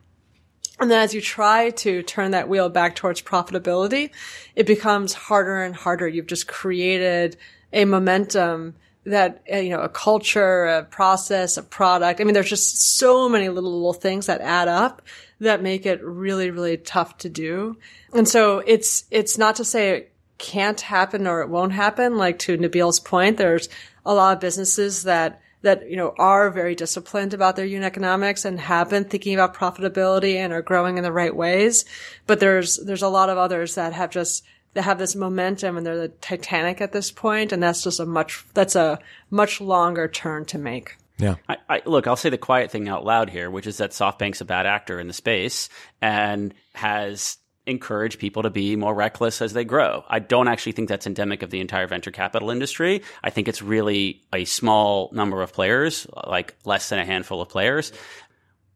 And 0.79 0.91
then 0.91 1.01
as 1.01 1.13
you 1.13 1.21
try 1.21 1.71
to 1.71 2.03
turn 2.03 2.31
that 2.31 2.47
wheel 2.47 2.69
back 2.69 2.95
towards 2.95 3.21
profitability, 3.21 4.11
it 4.55 4.67
becomes 4.67 5.13
harder 5.13 5.63
and 5.63 5.75
harder. 5.75 6.07
You've 6.07 6.27
just 6.27 6.47
created 6.47 7.35
a 7.73 7.83
momentum 7.85 8.75
that, 9.03 9.41
uh, 9.51 9.57
you 9.57 9.69
know, 9.69 9.81
a 9.81 9.89
culture, 9.89 10.65
a 10.65 10.83
process, 10.83 11.57
a 11.57 11.63
product. 11.63 12.21
I 12.21 12.23
mean, 12.23 12.33
there's 12.33 12.49
just 12.49 12.97
so 12.97 13.27
many 13.27 13.49
little, 13.49 13.71
little 13.71 13.93
things 13.93 14.27
that 14.27 14.41
add 14.41 14.67
up 14.67 15.01
that 15.39 15.63
make 15.63 15.85
it 15.85 16.03
really, 16.03 16.51
really 16.51 16.77
tough 16.77 17.17
to 17.19 17.29
do. 17.29 17.77
And 18.13 18.27
so 18.27 18.59
it's, 18.59 19.05
it's 19.09 19.37
not 19.37 19.55
to 19.57 19.65
say 19.65 20.07
can't 20.37 20.79
happen 20.81 21.27
or 21.27 21.41
it 21.41 21.49
won't 21.49 21.73
happen. 21.73 22.17
Like 22.17 22.39
to 22.39 22.57
Nabeel's 22.57 22.99
point, 22.99 23.37
there's 23.37 23.69
a 24.05 24.13
lot 24.13 24.33
of 24.33 24.41
businesses 24.41 25.03
that 25.03 25.41
that 25.63 25.89
you 25.89 25.97
know 25.97 26.13
are 26.17 26.49
very 26.49 26.75
disciplined 26.75 27.33
about 27.33 27.55
their 27.55 27.65
unit 27.65 27.87
economics 27.87 28.45
and 28.45 28.59
have 28.59 28.89
been 28.89 29.05
thinking 29.05 29.33
about 29.33 29.55
profitability 29.55 30.35
and 30.35 30.53
are 30.53 30.61
growing 30.61 30.97
in 30.97 31.03
the 31.03 31.11
right 31.11 31.35
ways. 31.35 31.85
But 32.25 32.39
there's 32.39 32.77
there's 32.77 33.01
a 33.01 33.09
lot 33.09 33.29
of 33.29 33.37
others 33.37 33.75
that 33.75 33.93
have 33.93 34.11
just 34.11 34.43
that 34.73 34.83
have 34.83 34.99
this 34.99 35.15
momentum 35.15 35.77
and 35.77 35.85
they're 35.85 35.97
the 35.97 36.09
Titanic 36.09 36.81
at 36.81 36.91
this 36.91 37.11
point, 37.11 37.51
and 37.51 37.61
that's 37.61 37.83
just 37.83 37.99
a 37.99 38.05
much 38.05 38.45
that's 38.53 38.75
a 38.75 38.99
much 39.29 39.59
longer 39.59 40.07
turn 40.07 40.45
to 40.45 40.57
make. 40.57 40.97
Yeah. 41.19 41.35
I, 41.49 41.57
I, 41.67 41.81
look, 41.85 42.05
I'll 42.05 42.15
say 42.15 42.29
the 42.29 42.37
quiet 42.37 42.69
thing 42.69 42.87
out 42.87 43.03
loud 43.03 43.31
here, 43.31 43.49
which 43.49 43.65
is 43.65 43.77
that 43.77 43.89
SoftBank's 43.89 44.41
a 44.41 44.45
bad 44.45 44.67
actor 44.67 44.99
in 44.99 45.07
the 45.07 45.13
space 45.13 45.67
and 45.99 46.53
has 46.75 47.37
encourage 47.67 48.17
people 48.17 48.43
to 48.43 48.49
be 48.49 48.75
more 48.75 48.95
reckless 48.95 49.41
as 49.41 49.53
they 49.53 49.65
grow. 49.65 50.03
I 50.07 50.19
don't 50.19 50.47
actually 50.47 50.71
think 50.71 50.89
that's 50.89 51.05
endemic 51.05 51.43
of 51.43 51.51
the 51.51 51.59
entire 51.59 51.85
venture 51.85 52.11
capital 52.11 52.49
industry. 52.49 53.03
I 53.23 53.29
think 53.29 53.47
it's 53.47 53.61
really 53.61 54.23
a 54.33 54.45
small 54.45 55.09
number 55.13 55.41
of 55.41 55.53
players, 55.53 56.07
like 56.25 56.55
less 56.65 56.89
than 56.89 56.99
a 56.99 57.05
handful 57.05 57.41
of 57.41 57.49
players. 57.49 57.91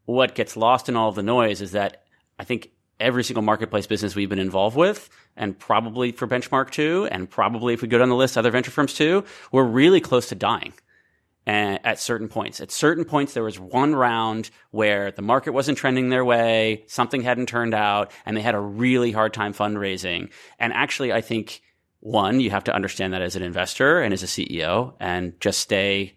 What 0.06 0.36
gets 0.36 0.58
lost 0.58 0.90
in 0.90 0.98
all 0.98 1.10
of 1.10 1.16
the 1.16 1.24
noise 1.24 1.62
is 1.62 1.72
that 1.72 2.04
I 2.38 2.44
think 2.44 2.72
every 3.00 3.24
single 3.24 3.44
marketplace 3.44 3.88
business 3.88 4.14
we've 4.14 4.30
been 4.30 4.40
involved 4.40 4.76
with, 4.76 5.10
and 5.36 5.58
probably 5.58 6.12
for 6.12 6.28
Benchmark 6.28 6.70
too, 6.72 7.08
and 7.12 7.30
probably 7.30 7.74
if 7.74 7.82
we 7.82 7.88
go 7.88 7.98
down 7.98 8.10
the 8.10 8.16
list, 8.16 8.38
other 8.38 8.52
venture 8.52 8.72
firms 8.72 8.94
too, 8.94 9.24
we're 9.52 9.64
really 9.64 10.02
close 10.02 10.30
to 10.30 10.36
dying 10.36 10.74
Uh, 11.52 11.78
at 11.84 12.00
certain 12.00 12.30
points. 12.30 12.62
At 12.62 12.72
certain 12.72 13.04
points, 13.04 13.34
there 13.34 13.44
was 13.44 13.60
one 13.60 13.94
round 13.94 14.52
where 14.70 15.12
the 15.12 15.22
market 15.22 15.52
wasn't 15.52 15.78
trending 15.78 16.08
their 16.08 16.24
way, 16.24 16.86
something 16.88 17.22
hadn't 17.24 17.48
turned 17.48 17.74
out, 17.74 18.10
and 18.26 18.38
they 18.38 18.42
had 18.42 18.56
a 18.56 18.60
really 18.60 19.12
hard 19.12 19.34
time 19.34 19.54
fundraising. 19.54 20.30
And 20.60 20.72
actually, 20.72 21.12
I 21.12 21.20
think 21.20 21.62
one, 22.00 22.40
you 22.40 22.52
have 22.52 22.64
to 22.64 22.74
understand 22.74 23.12
that 23.12 23.22
as 23.22 23.36
an 23.36 23.44
investor 23.44 24.00
and 24.00 24.14
as 24.14 24.24
a 24.24 24.28
CEO 24.28 24.94
and 25.02 25.34
just 25.42 25.60
stay 25.60 26.14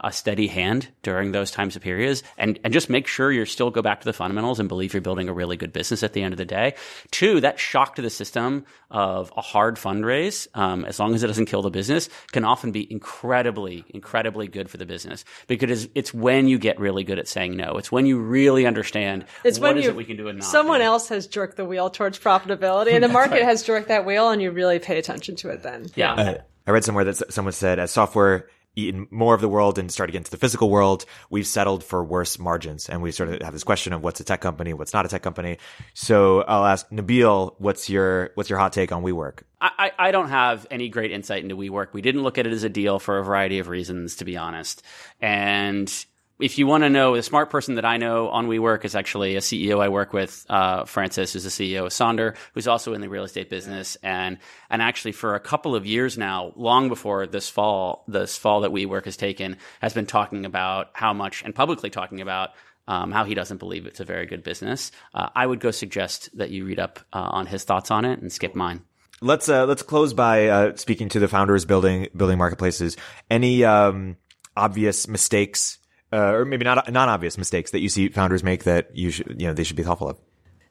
a 0.00 0.12
steady 0.12 0.46
hand 0.46 0.88
during 1.02 1.32
those 1.32 1.50
times 1.50 1.74
of 1.74 1.82
periods 1.82 2.22
and, 2.36 2.58
and 2.64 2.72
just 2.72 2.90
make 2.90 3.06
sure 3.06 3.32
you're 3.32 3.46
still 3.46 3.70
go 3.70 3.80
back 3.80 4.00
to 4.00 4.04
the 4.04 4.12
fundamentals 4.12 4.60
and 4.60 4.68
believe 4.68 4.92
you're 4.92 5.00
building 5.00 5.28
a 5.28 5.32
really 5.32 5.56
good 5.56 5.72
business 5.72 6.02
at 6.02 6.12
the 6.12 6.22
end 6.22 6.34
of 6.34 6.38
the 6.38 6.44
day. 6.44 6.74
Two, 7.10 7.40
that 7.40 7.58
shock 7.58 7.96
to 7.96 8.02
the 8.02 8.10
system 8.10 8.66
of 8.90 9.32
a 9.36 9.40
hard 9.40 9.76
fundraise, 9.76 10.48
um, 10.54 10.84
as 10.84 11.00
long 11.00 11.14
as 11.14 11.22
it 11.22 11.26
doesn't 11.28 11.46
kill 11.46 11.62
the 11.62 11.70
business, 11.70 12.10
can 12.32 12.44
often 12.44 12.72
be 12.72 12.90
incredibly, 12.90 13.84
incredibly 13.88 14.48
good 14.48 14.68
for 14.68 14.76
the 14.76 14.86
business 14.86 15.24
because 15.46 15.88
it's 15.94 16.12
when 16.12 16.46
you 16.46 16.58
get 16.58 16.78
really 16.78 17.02
good 17.02 17.18
at 17.18 17.26
saying 17.26 17.56
no. 17.56 17.78
It's 17.78 17.90
when 17.90 18.04
you 18.04 18.18
really 18.18 18.66
understand 18.66 19.24
it's 19.44 19.58
what 19.58 19.68
when 19.68 19.78
is 19.78 19.84
you, 19.84 19.90
it 19.90 19.96
we 19.96 20.04
can 20.04 20.16
do 20.16 20.28
and 20.28 20.38
not. 20.38 20.44
Someone 20.44 20.80
do. 20.80 20.86
else 20.86 21.08
has 21.08 21.26
jerked 21.26 21.56
the 21.56 21.64
wheel 21.64 21.88
towards 21.88 22.18
profitability 22.18 22.92
and 22.92 23.02
the 23.02 23.08
market 23.16 23.42
has 23.42 23.62
jerked 23.62 23.88
that 23.88 24.04
wheel 24.04 24.28
and 24.28 24.42
you 24.42 24.50
really 24.50 24.78
pay 24.78 24.98
attention 24.98 25.36
to 25.36 25.48
it 25.48 25.62
then. 25.62 25.86
Yeah. 25.94 26.12
Uh, 26.12 26.34
I 26.66 26.72
read 26.72 26.84
somewhere 26.84 27.04
that 27.04 27.32
someone 27.32 27.52
said 27.52 27.78
as 27.78 27.92
software 27.92 28.48
eaten 28.76 29.08
more 29.10 29.34
of 29.34 29.40
the 29.40 29.48
world 29.48 29.78
and 29.78 29.90
started 29.90 30.12
getting 30.12 30.24
to 30.24 30.30
the 30.30 30.36
physical 30.36 30.70
world, 30.70 31.04
we've 31.30 31.46
settled 31.46 31.82
for 31.82 32.04
worse 32.04 32.38
margins. 32.38 32.88
And 32.88 33.02
we 33.02 33.10
sort 33.10 33.30
of 33.30 33.42
have 33.42 33.52
this 33.52 33.64
question 33.64 33.92
of 33.92 34.04
what's 34.04 34.20
a 34.20 34.24
tech 34.24 34.40
company, 34.40 34.74
what's 34.74 34.92
not 34.92 35.06
a 35.06 35.08
tech 35.08 35.22
company. 35.22 35.58
So 35.94 36.42
I'll 36.42 36.66
ask 36.66 36.88
Nabeel, 36.90 37.54
what's 37.58 37.90
your, 37.90 38.30
what's 38.34 38.50
your 38.50 38.58
hot 38.58 38.72
take 38.72 38.92
on 38.92 39.02
WeWork? 39.02 39.40
I, 39.60 39.90
I 39.98 40.10
don't 40.10 40.28
have 40.28 40.66
any 40.70 40.90
great 40.90 41.10
insight 41.10 41.42
into 41.42 41.56
WeWork. 41.56 41.94
We 41.94 42.02
didn't 42.02 42.22
look 42.22 42.36
at 42.36 42.46
it 42.46 42.52
as 42.52 42.62
a 42.62 42.68
deal 42.68 42.98
for 42.98 43.18
a 43.18 43.24
variety 43.24 43.58
of 43.58 43.68
reasons, 43.68 44.16
to 44.16 44.26
be 44.26 44.36
honest. 44.36 44.82
And 45.20 45.90
if 46.38 46.58
you 46.58 46.66
want 46.66 46.84
to 46.84 46.90
know, 46.90 47.16
the 47.16 47.22
smart 47.22 47.50
person 47.50 47.76
that 47.76 47.84
I 47.84 47.96
know 47.96 48.28
on 48.28 48.48
WeWork 48.48 48.84
is 48.84 48.94
actually 48.94 49.36
a 49.36 49.40
CEO 49.40 49.82
I 49.82 49.88
work 49.88 50.12
with, 50.12 50.44
uh, 50.48 50.84
Francis, 50.84 51.32
who's 51.32 51.44
the 51.44 51.50
CEO 51.50 51.86
of 51.86 51.92
Sonder, 51.92 52.36
who's 52.52 52.68
also 52.68 52.92
in 52.92 53.00
the 53.00 53.08
real 53.08 53.24
estate 53.24 53.48
business. 53.48 53.96
And, 54.02 54.38
and 54.68 54.82
actually 54.82 55.12
for 55.12 55.34
a 55.34 55.40
couple 55.40 55.74
of 55.74 55.86
years 55.86 56.18
now, 56.18 56.52
long 56.56 56.88
before 56.88 57.26
this 57.26 57.48
fall, 57.48 58.04
this 58.06 58.36
fall 58.36 58.60
that 58.62 58.70
WeWork 58.70 59.06
has 59.06 59.16
taken, 59.16 59.56
has 59.80 59.94
been 59.94 60.06
talking 60.06 60.44
about 60.44 60.90
how 60.92 61.14
much 61.14 61.42
and 61.42 61.54
publicly 61.54 61.88
talking 61.88 62.20
about 62.20 62.50
um, 62.88 63.10
how 63.10 63.24
he 63.24 63.34
doesn't 63.34 63.58
believe 63.58 63.86
it's 63.86 64.00
a 64.00 64.04
very 64.04 64.26
good 64.26 64.44
business. 64.44 64.92
Uh, 65.14 65.30
I 65.34 65.46
would 65.46 65.58
go 65.58 65.70
suggest 65.70 66.36
that 66.36 66.50
you 66.50 66.64
read 66.64 66.78
up 66.78 67.00
uh, 67.12 67.18
on 67.18 67.46
his 67.46 67.64
thoughts 67.64 67.90
on 67.90 68.04
it 68.04 68.20
and 68.20 68.30
skip 68.30 68.54
mine. 68.54 68.82
Let's, 69.22 69.48
uh, 69.48 69.64
let's 69.64 69.82
close 69.82 70.12
by, 70.12 70.48
uh, 70.48 70.76
speaking 70.76 71.08
to 71.08 71.18
the 71.18 71.26
founders 71.26 71.64
building, 71.64 72.08
building 72.14 72.36
marketplaces. 72.36 72.96
Any, 73.30 73.64
um, 73.64 74.18
obvious 74.56 75.08
mistakes, 75.08 75.78
uh, 76.12 76.32
or 76.32 76.44
maybe 76.44 76.64
not, 76.64 76.90
not 76.92 77.08
obvious 77.08 77.38
mistakes 77.38 77.70
that 77.72 77.80
you 77.80 77.88
see 77.88 78.08
founders 78.08 78.42
make 78.42 78.64
that 78.64 78.96
you 78.96 79.10
should, 79.10 79.40
you 79.40 79.46
know, 79.46 79.52
they 79.52 79.64
should 79.64 79.76
be 79.76 79.82
thoughtful 79.82 80.10
of? 80.10 80.18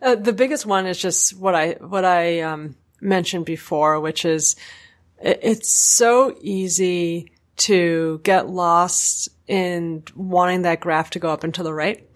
Uh, 0.02 0.16
the 0.16 0.34
biggest 0.34 0.66
one 0.66 0.86
is 0.86 0.98
just 0.98 1.38
what 1.38 1.56
I 1.56 1.74
what 1.80 2.06
I 2.06 2.42
um, 2.42 2.76
mentioned 3.02 3.46
before, 3.46 4.00
which 4.00 4.26
is 4.26 4.56
it's 5.20 5.70
so 5.72 6.36
easy 6.42 7.32
to 7.58 8.20
get 8.24 8.50
lost 8.50 9.30
in 9.48 10.04
wanting 10.16 10.64
that 10.64 10.82
graph 10.82 11.12
to 11.12 11.20
go 11.20 11.30
up 11.30 11.44
and 11.44 11.54
to 11.54 11.64
the 11.64 11.74
right 11.74 12.08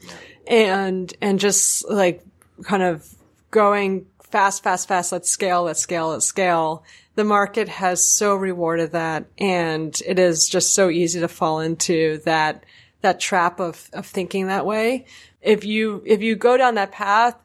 and, 0.47 1.13
and 1.21 1.39
just 1.39 1.89
like 1.89 2.23
kind 2.63 2.83
of 2.83 3.07
going 3.51 4.05
fast, 4.23 4.63
fast, 4.63 4.87
fast. 4.87 5.11
Let's 5.11 5.29
scale, 5.29 5.63
let's 5.63 5.79
scale, 5.79 6.09
let's 6.09 6.25
scale. 6.25 6.83
The 7.15 7.23
market 7.23 7.69
has 7.69 8.05
so 8.05 8.35
rewarded 8.35 8.91
that 8.91 9.25
and 9.37 9.99
it 10.05 10.19
is 10.19 10.49
just 10.49 10.73
so 10.73 10.89
easy 10.89 11.19
to 11.21 11.27
fall 11.27 11.59
into 11.61 12.19
that, 12.25 12.65
that 13.01 13.19
trap 13.19 13.59
of, 13.59 13.89
of 13.93 14.05
thinking 14.05 14.47
that 14.47 14.65
way. 14.65 15.05
If 15.41 15.63
you, 15.63 16.03
if 16.05 16.21
you 16.21 16.35
go 16.35 16.57
down 16.57 16.75
that 16.75 16.91
path, 16.91 17.35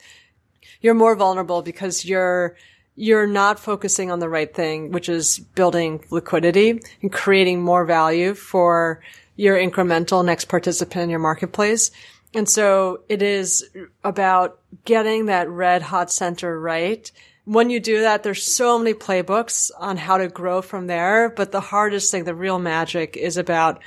you're 0.80 0.94
more 0.94 1.16
vulnerable 1.16 1.62
because 1.62 2.04
you're, 2.04 2.56
you're 2.96 3.26
not 3.26 3.58
focusing 3.58 4.10
on 4.10 4.18
the 4.18 4.28
right 4.28 4.52
thing, 4.52 4.92
which 4.92 5.08
is 5.08 5.38
building 5.38 6.04
liquidity 6.10 6.80
and 7.02 7.12
creating 7.12 7.62
more 7.62 7.84
value 7.84 8.34
for 8.34 9.00
your 9.36 9.56
incremental 9.56 10.24
next 10.24 10.46
participant 10.46 11.04
in 11.04 11.10
your 11.10 11.18
marketplace. 11.18 11.90
And 12.34 12.48
so 12.48 13.02
it 13.08 13.22
is 13.22 13.64
about 14.02 14.58
getting 14.84 15.26
that 15.26 15.48
red 15.48 15.82
hot 15.82 16.10
center 16.10 16.58
right. 16.58 17.10
When 17.44 17.70
you 17.70 17.78
do 17.78 18.00
that, 18.00 18.22
there's 18.22 18.42
so 18.42 18.78
many 18.78 18.94
playbooks 18.94 19.70
on 19.78 19.96
how 19.96 20.18
to 20.18 20.28
grow 20.28 20.62
from 20.62 20.86
there. 20.86 21.30
But 21.30 21.52
the 21.52 21.60
hardest 21.60 22.10
thing, 22.10 22.24
the 22.24 22.34
real 22.34 22.58
magic 22.58 23.16
is 23.16 23.36
about 23.36 23.80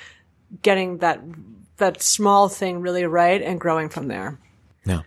getting 0.62 1.00
that, 1.00 1.22
that 1.78 2.02
small 2.02 2.50
thing 2.50 2.82
really 2.82 3.06
right 3.06 3.42
and 3.42 3.60
growing 3.60 3.90
from 3.90 4.08
there. 4.08 4.40
No. 4.86 5.04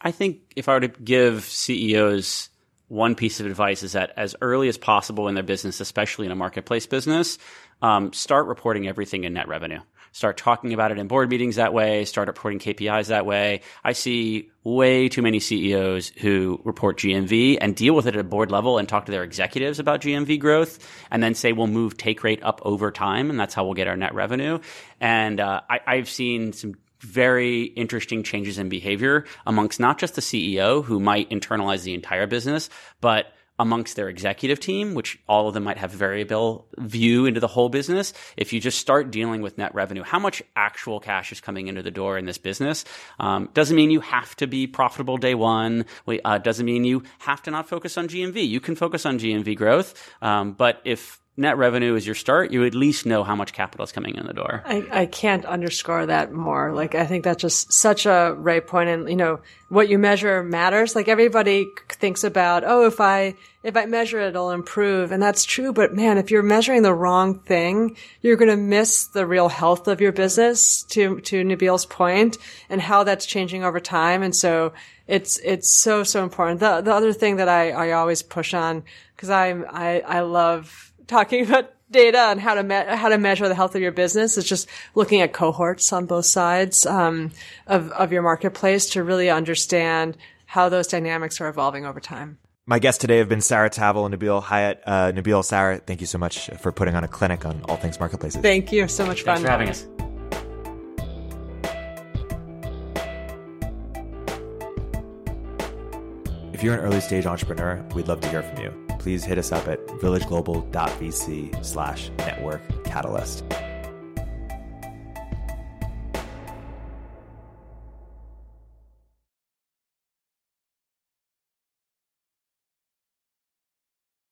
I 0.00 0.10
think 0.10 0.40
if 0.56 0.68
I 0.68 0.74
were 0.74 0.80
to 0.80 0.88
give 0.88 1.44
CEOs 1.44 2.50
one 2.88 3.14
piece 3.14 3.40
of 3.40 3.46
advice 3.46 3.82
is 3.82 3.92
that 3.92 4.12
as 4.16 4.36
early 4.40 4.68
as 4.68 4.76
possible 4.76 5.28
in 5.28 5.34
their 5.34 5.42
business, 5.42 5.80
especially 5.80 6.26
in 6.26 6.32
a 6.32 6.36
marketplace 6.36 6.86
business, 6.86 7.38
um, 7.84 8.14
start 8.14 8.46
reporting 8.46 8.88
everything 8.88 9.24
in 9.24 9.34
net 9.34 9.46
revenue. 9.46 9.80
Start 10.12 10.38
talking 10.38 10.72
about 10.72 10.90
it 10.90 10.96
in 10.96 11.06
board 11.06 11.28
meetings 11.28 11.56
that 11.56 11.74
way. 11.74 12.06
Start 12.06 12.28
reporting 12.28 12.58
KPIs 12.58 13.08
that 13.08 13.26
way. 13.26 13.60
I 13.82 13.92
see 13.92 14.50
way 14.62 15.10
too 15.10 15.20
many 15.20 15.38
CEOs 15.38 16.08
who 16.08 16.62
report 16.64 16.98
GMV 16.98 17.58
and 17.60 17.76
deal 17.76 17.94
with 17.94 18.06
it 18.06 18.14
at 18.14 18.20
a 18.20 18.24
board 18.24 18.50
level 18.50 18.78
and 18.78 18.88
talk 18.88 19.04
to 19.04 19.12
their 19.12 19.22
executives 19.22 19.80
about 19.80 20.00
GMV 20.00 20.40
growth 20.40 20.78
and 21.10 21.22
then 21.22 21.34
say 21.34 21.52
we'll 21.52 21.66
move 21.66 21.98
take 21.98 22.24
rate 22.24 22.42
up 22.42 22.62
over 22.64 22.90
time 22.90 23.28
and 23.28 23.38
that's 23.38 23.52
how 23.52 23.64
we'll 23.64 23.74
get 23.74 23.86
our 23.86 23.96
net 23.96 24.14
revenue. 24.14 24.60
And 24.98 25.38
uh, 25.38 25.60
I, 25.68 25.80
I've 25.86 26.08
seen 26.08 26.54
some 26.54 26.76
very 27.00 27.64
interesting 27.64 28.22
changes 28.22 28.56
in 28.56 28.70
behavior 28.70 29.26
amongst 29.46 29.78
not 29.78 29.98
just 29.98 30.14
the 30.14 30.22
CEO 30.22 30.82
who 30.82 31.00
might 31.00 31.28
internalize 31.28 31.82
the 31.82 31.92
entire 31.92 32.26
business, 32.26 32.70
but 33.02 33.26
amongst 33.58 33.96
their 33.96 34.08
executive 34.08 34.58
team, 34.58 34.94
which 34.94 35.18
all 35.28 35.48
of 35.48 35.54
them 35.54 35.64
might 35.64 35.78
have 35.78 35.90
variable 35.92 36.66
view 36.78 37.26
into 37.26 37.40
the 37.40 37.46
whole 37.46 37.68
business. 37.68 38.12
If 38.36 38.52
you 38.52 38.60
just 38.60 38.78
start 38.78 39.10
dealing 39.10 39.42
with 39.42 39.58
net 39.58 39.74
revenue, 39.74 40.02
how 40.02 40.18
much 40.18 40.42
actual 40.56 41.00
cash 41.00 41.30
is 41.30 41.40
coming 41.40 41.68
into 41.68 41.82
the 41.82 41.90
door 41.90 42.18
in 42.18 42.26
this 42.26 42.38
business? 42.38 42.84
Um, 43.20 43.48
doesn't 43.54 43.76
mean 43.76 43.90
you 43.90 44.00
have 44.00 44.34
to 44.36 44.46
be 44.46 44.66
profitable 44.66 45.16
day 45.16 45.34
one. 45.34 45.84
Uh, 46.06 46.38
doesn't 46.38 46.66
mean 46.66 46.84
you 46.84 47.04
have 47.20 47.42
to 47.42 47.50
not 47.50 47.68
focus 47.68 47.96
on 47.96 48.08
GMV. 48.08 48.46
You 48.46 48.60
can 48.60 48.74
focus 48.74 49.06
on 49.06 49.18
GMV 49.18 49.56
growth. 49.56 49.94
Um, 50.20 50.52
but 50.52 50.80
if 50.84 51.20
net 51.36 51.58
revenue 51.58 51.96
is 51.96 52.06
your 52.06 52.14
start, 52.14 52.52
you 52.52 52.64
at 52.64 52.74
least 52.74 53.06
know 53.06 53.24
how 53.24 53.34
much 53.34 53.52
capital 53.52 53.82
is 53.84 53.90
coming 53.90 54.14
in 54.14 54.26
the 54.26 54.32
door. 54.32 54.62
I, 54.64 54.86
I 54.90 55.06
can't 55.06 55.44
underscore 55.44 56.06
that 56.06 56.32
more. 56.32 56.72
Like, 56.72 56.94
I 56.94 57.06
think 57.06 57.24
that's 57.24 57.42
just 57.42 57.72
such 57.72 58.06
a 58.06 58.34
right 58.38 58.64
point. 58.64 58.88
And, 58.88 59.08
you 59.08 59.16
know, 59.16 59.40
what 59.68 59.88
you 59.88 59.98
measure 59.98 60.44
matters. 60.44 60.94
Like 60.94 61.08
everybody 61.08 61.66
thinks 61.88 62.22
about, 62.22 62.62
oh, 62.64 62.86
if 62.86 63.00
I, 63.00 63.34
if 63.64 63.76
I 63.76 63.86
measure 63.86 64.20
it, 64.20 64.28
it'll 64.28 64.52
improve. 64.52 65.10
And 65.10 65.20
that's 65.20 65.44
true. 65.44 65.72
But 65.72 65.92
man, 65.92 66.18
if 66.18 66.30
you're 66.30 66.42
measuring 66.42 66.82
the 66.82 66.94
wrong 66.94 67.40
thing, 67.40 67.96
you're 68.20 68.36
going 68.36 68.50
to 68.50 68.56
miss 68.56 69.08
the 69.08 69.26
real 69.26 69.48
health 69.48 69.88
of 69.88 70.00
your 70.00 70.12
business 70.12 70.84
to, 70.90 71.20
to 71.22 71.42
Nabeel's 71.42 71.86
point 71.86 72.38
and 72.68 72.80
how 72.80 73.02
that's 73.02 73.26
changing 73.26 73.64
over 73.64 73.80
time. 73.80 74.22
And 74.22 74.36
so 74.36 74.72
it's, 75.08 75.38
it's 75.38 75.74
so, 75.74 76.04
so 76.04 76.22
important. 76.22 76.60
The, 76.60 76.80
the 76.80 76.94
other 76.94 77.12
thing 77.12 77.36
that 77.36 77.48
I, 77.48 77.72
I 77.72 77.92
always 77.92 78.22
push 78.22 78.54
on, 78.54 78.84
cause 79.16 79.30
I'm, 79.30 79.64
I, 79.68 80.00
I 80.00 80.20
love, 80.20 80.92
talking 81.06 81.46
about 81.46 81.72
data 81.90 82.18
and 82.18 82.40
how 82.40 82.54
to 82.54 82.62
me- 82.62 82.74
how 82.74 83.08
to 83.08 83.18
measure 83.18 83.48
the 83.48 83.54
health 83.54 83.74
of 83.74 83.82
your 83.82 83.92
business 83.92 84.36
is 84.36 84.44
just 84.44 84.68
looking 84.94 85.20
at 85.20 85.32
cohorts 85.32 85.92
on 85.92 86.06
both 86.06 86.26
sides 86.26 86.86
um, 86.86 87.30
of 87.66 87.90
of 87.92 88.12
your 88.12 88.22
marketplace 88.22 88.90
to 88.90 89.02
really 89.02 89.30
understand 89.30 90.16
how 90.46 90.68
those 90.68 90.86
dynamics 90.86 91.40
are 91.40 91.48
evolving 91.48 91.86
over 91.86 92.00
time. 92.00 92.38
My 92.66 92.78
guests 92.78 92.98
today 92.98 93.18
have 93.18 93.28
been 93.28 93.42
Sarah 93.42 93.68
Tavel 93.68 94.06
and 94.06 94.14
Nabeel 94.14 94.42
Hyatt. 94.42 94.82
Uh, 94.86 95.12
Nabeel, 95.12 95.44
Sarah, 95.44 95.78
thank 95.78 96.00
you 96.00 96.06
so 96.06 96.16
much 96.16 96.48
for 96.60 96.72
putting 96.72 96.94
on 96.94 97.04
a 97.04 97.08
clinic 97.08 97.44
on 97.44 97.62
all 97.68 97.76
things 97.76 98.00
marketplaces. 98.00 98.40
Thank 98.40 98.72
you. 98.72 98.88
So 98.88 99.04
much 99.04 99.22
fun. 99.22 99.42
Thanks 99.42 99.42
for 99.42 99.50
having 99.50 99.68
us. 99.68 99.86
If 106.54 106.62
you're 106.62 106.74
an 106.74 106.80
early 106.80 107.00
stage 107.00 107.26
entrepreneur, 107.26 107.84
we'd 107.94 108.08
love 108.08 108.20
to 108.22 108.28
hear 108.28 108.42
from 108.42 108.62
you 108.62 108.83
please 109.04 109.22
hit 109.22 109.36
us 109.36 109.52
up 109.52 109.68
at 109.68 109.86
villageglobal.vc 110.00 111.64
slash 111.64 112.10
network 112.16 112.62
catalyst. 112.84 113.44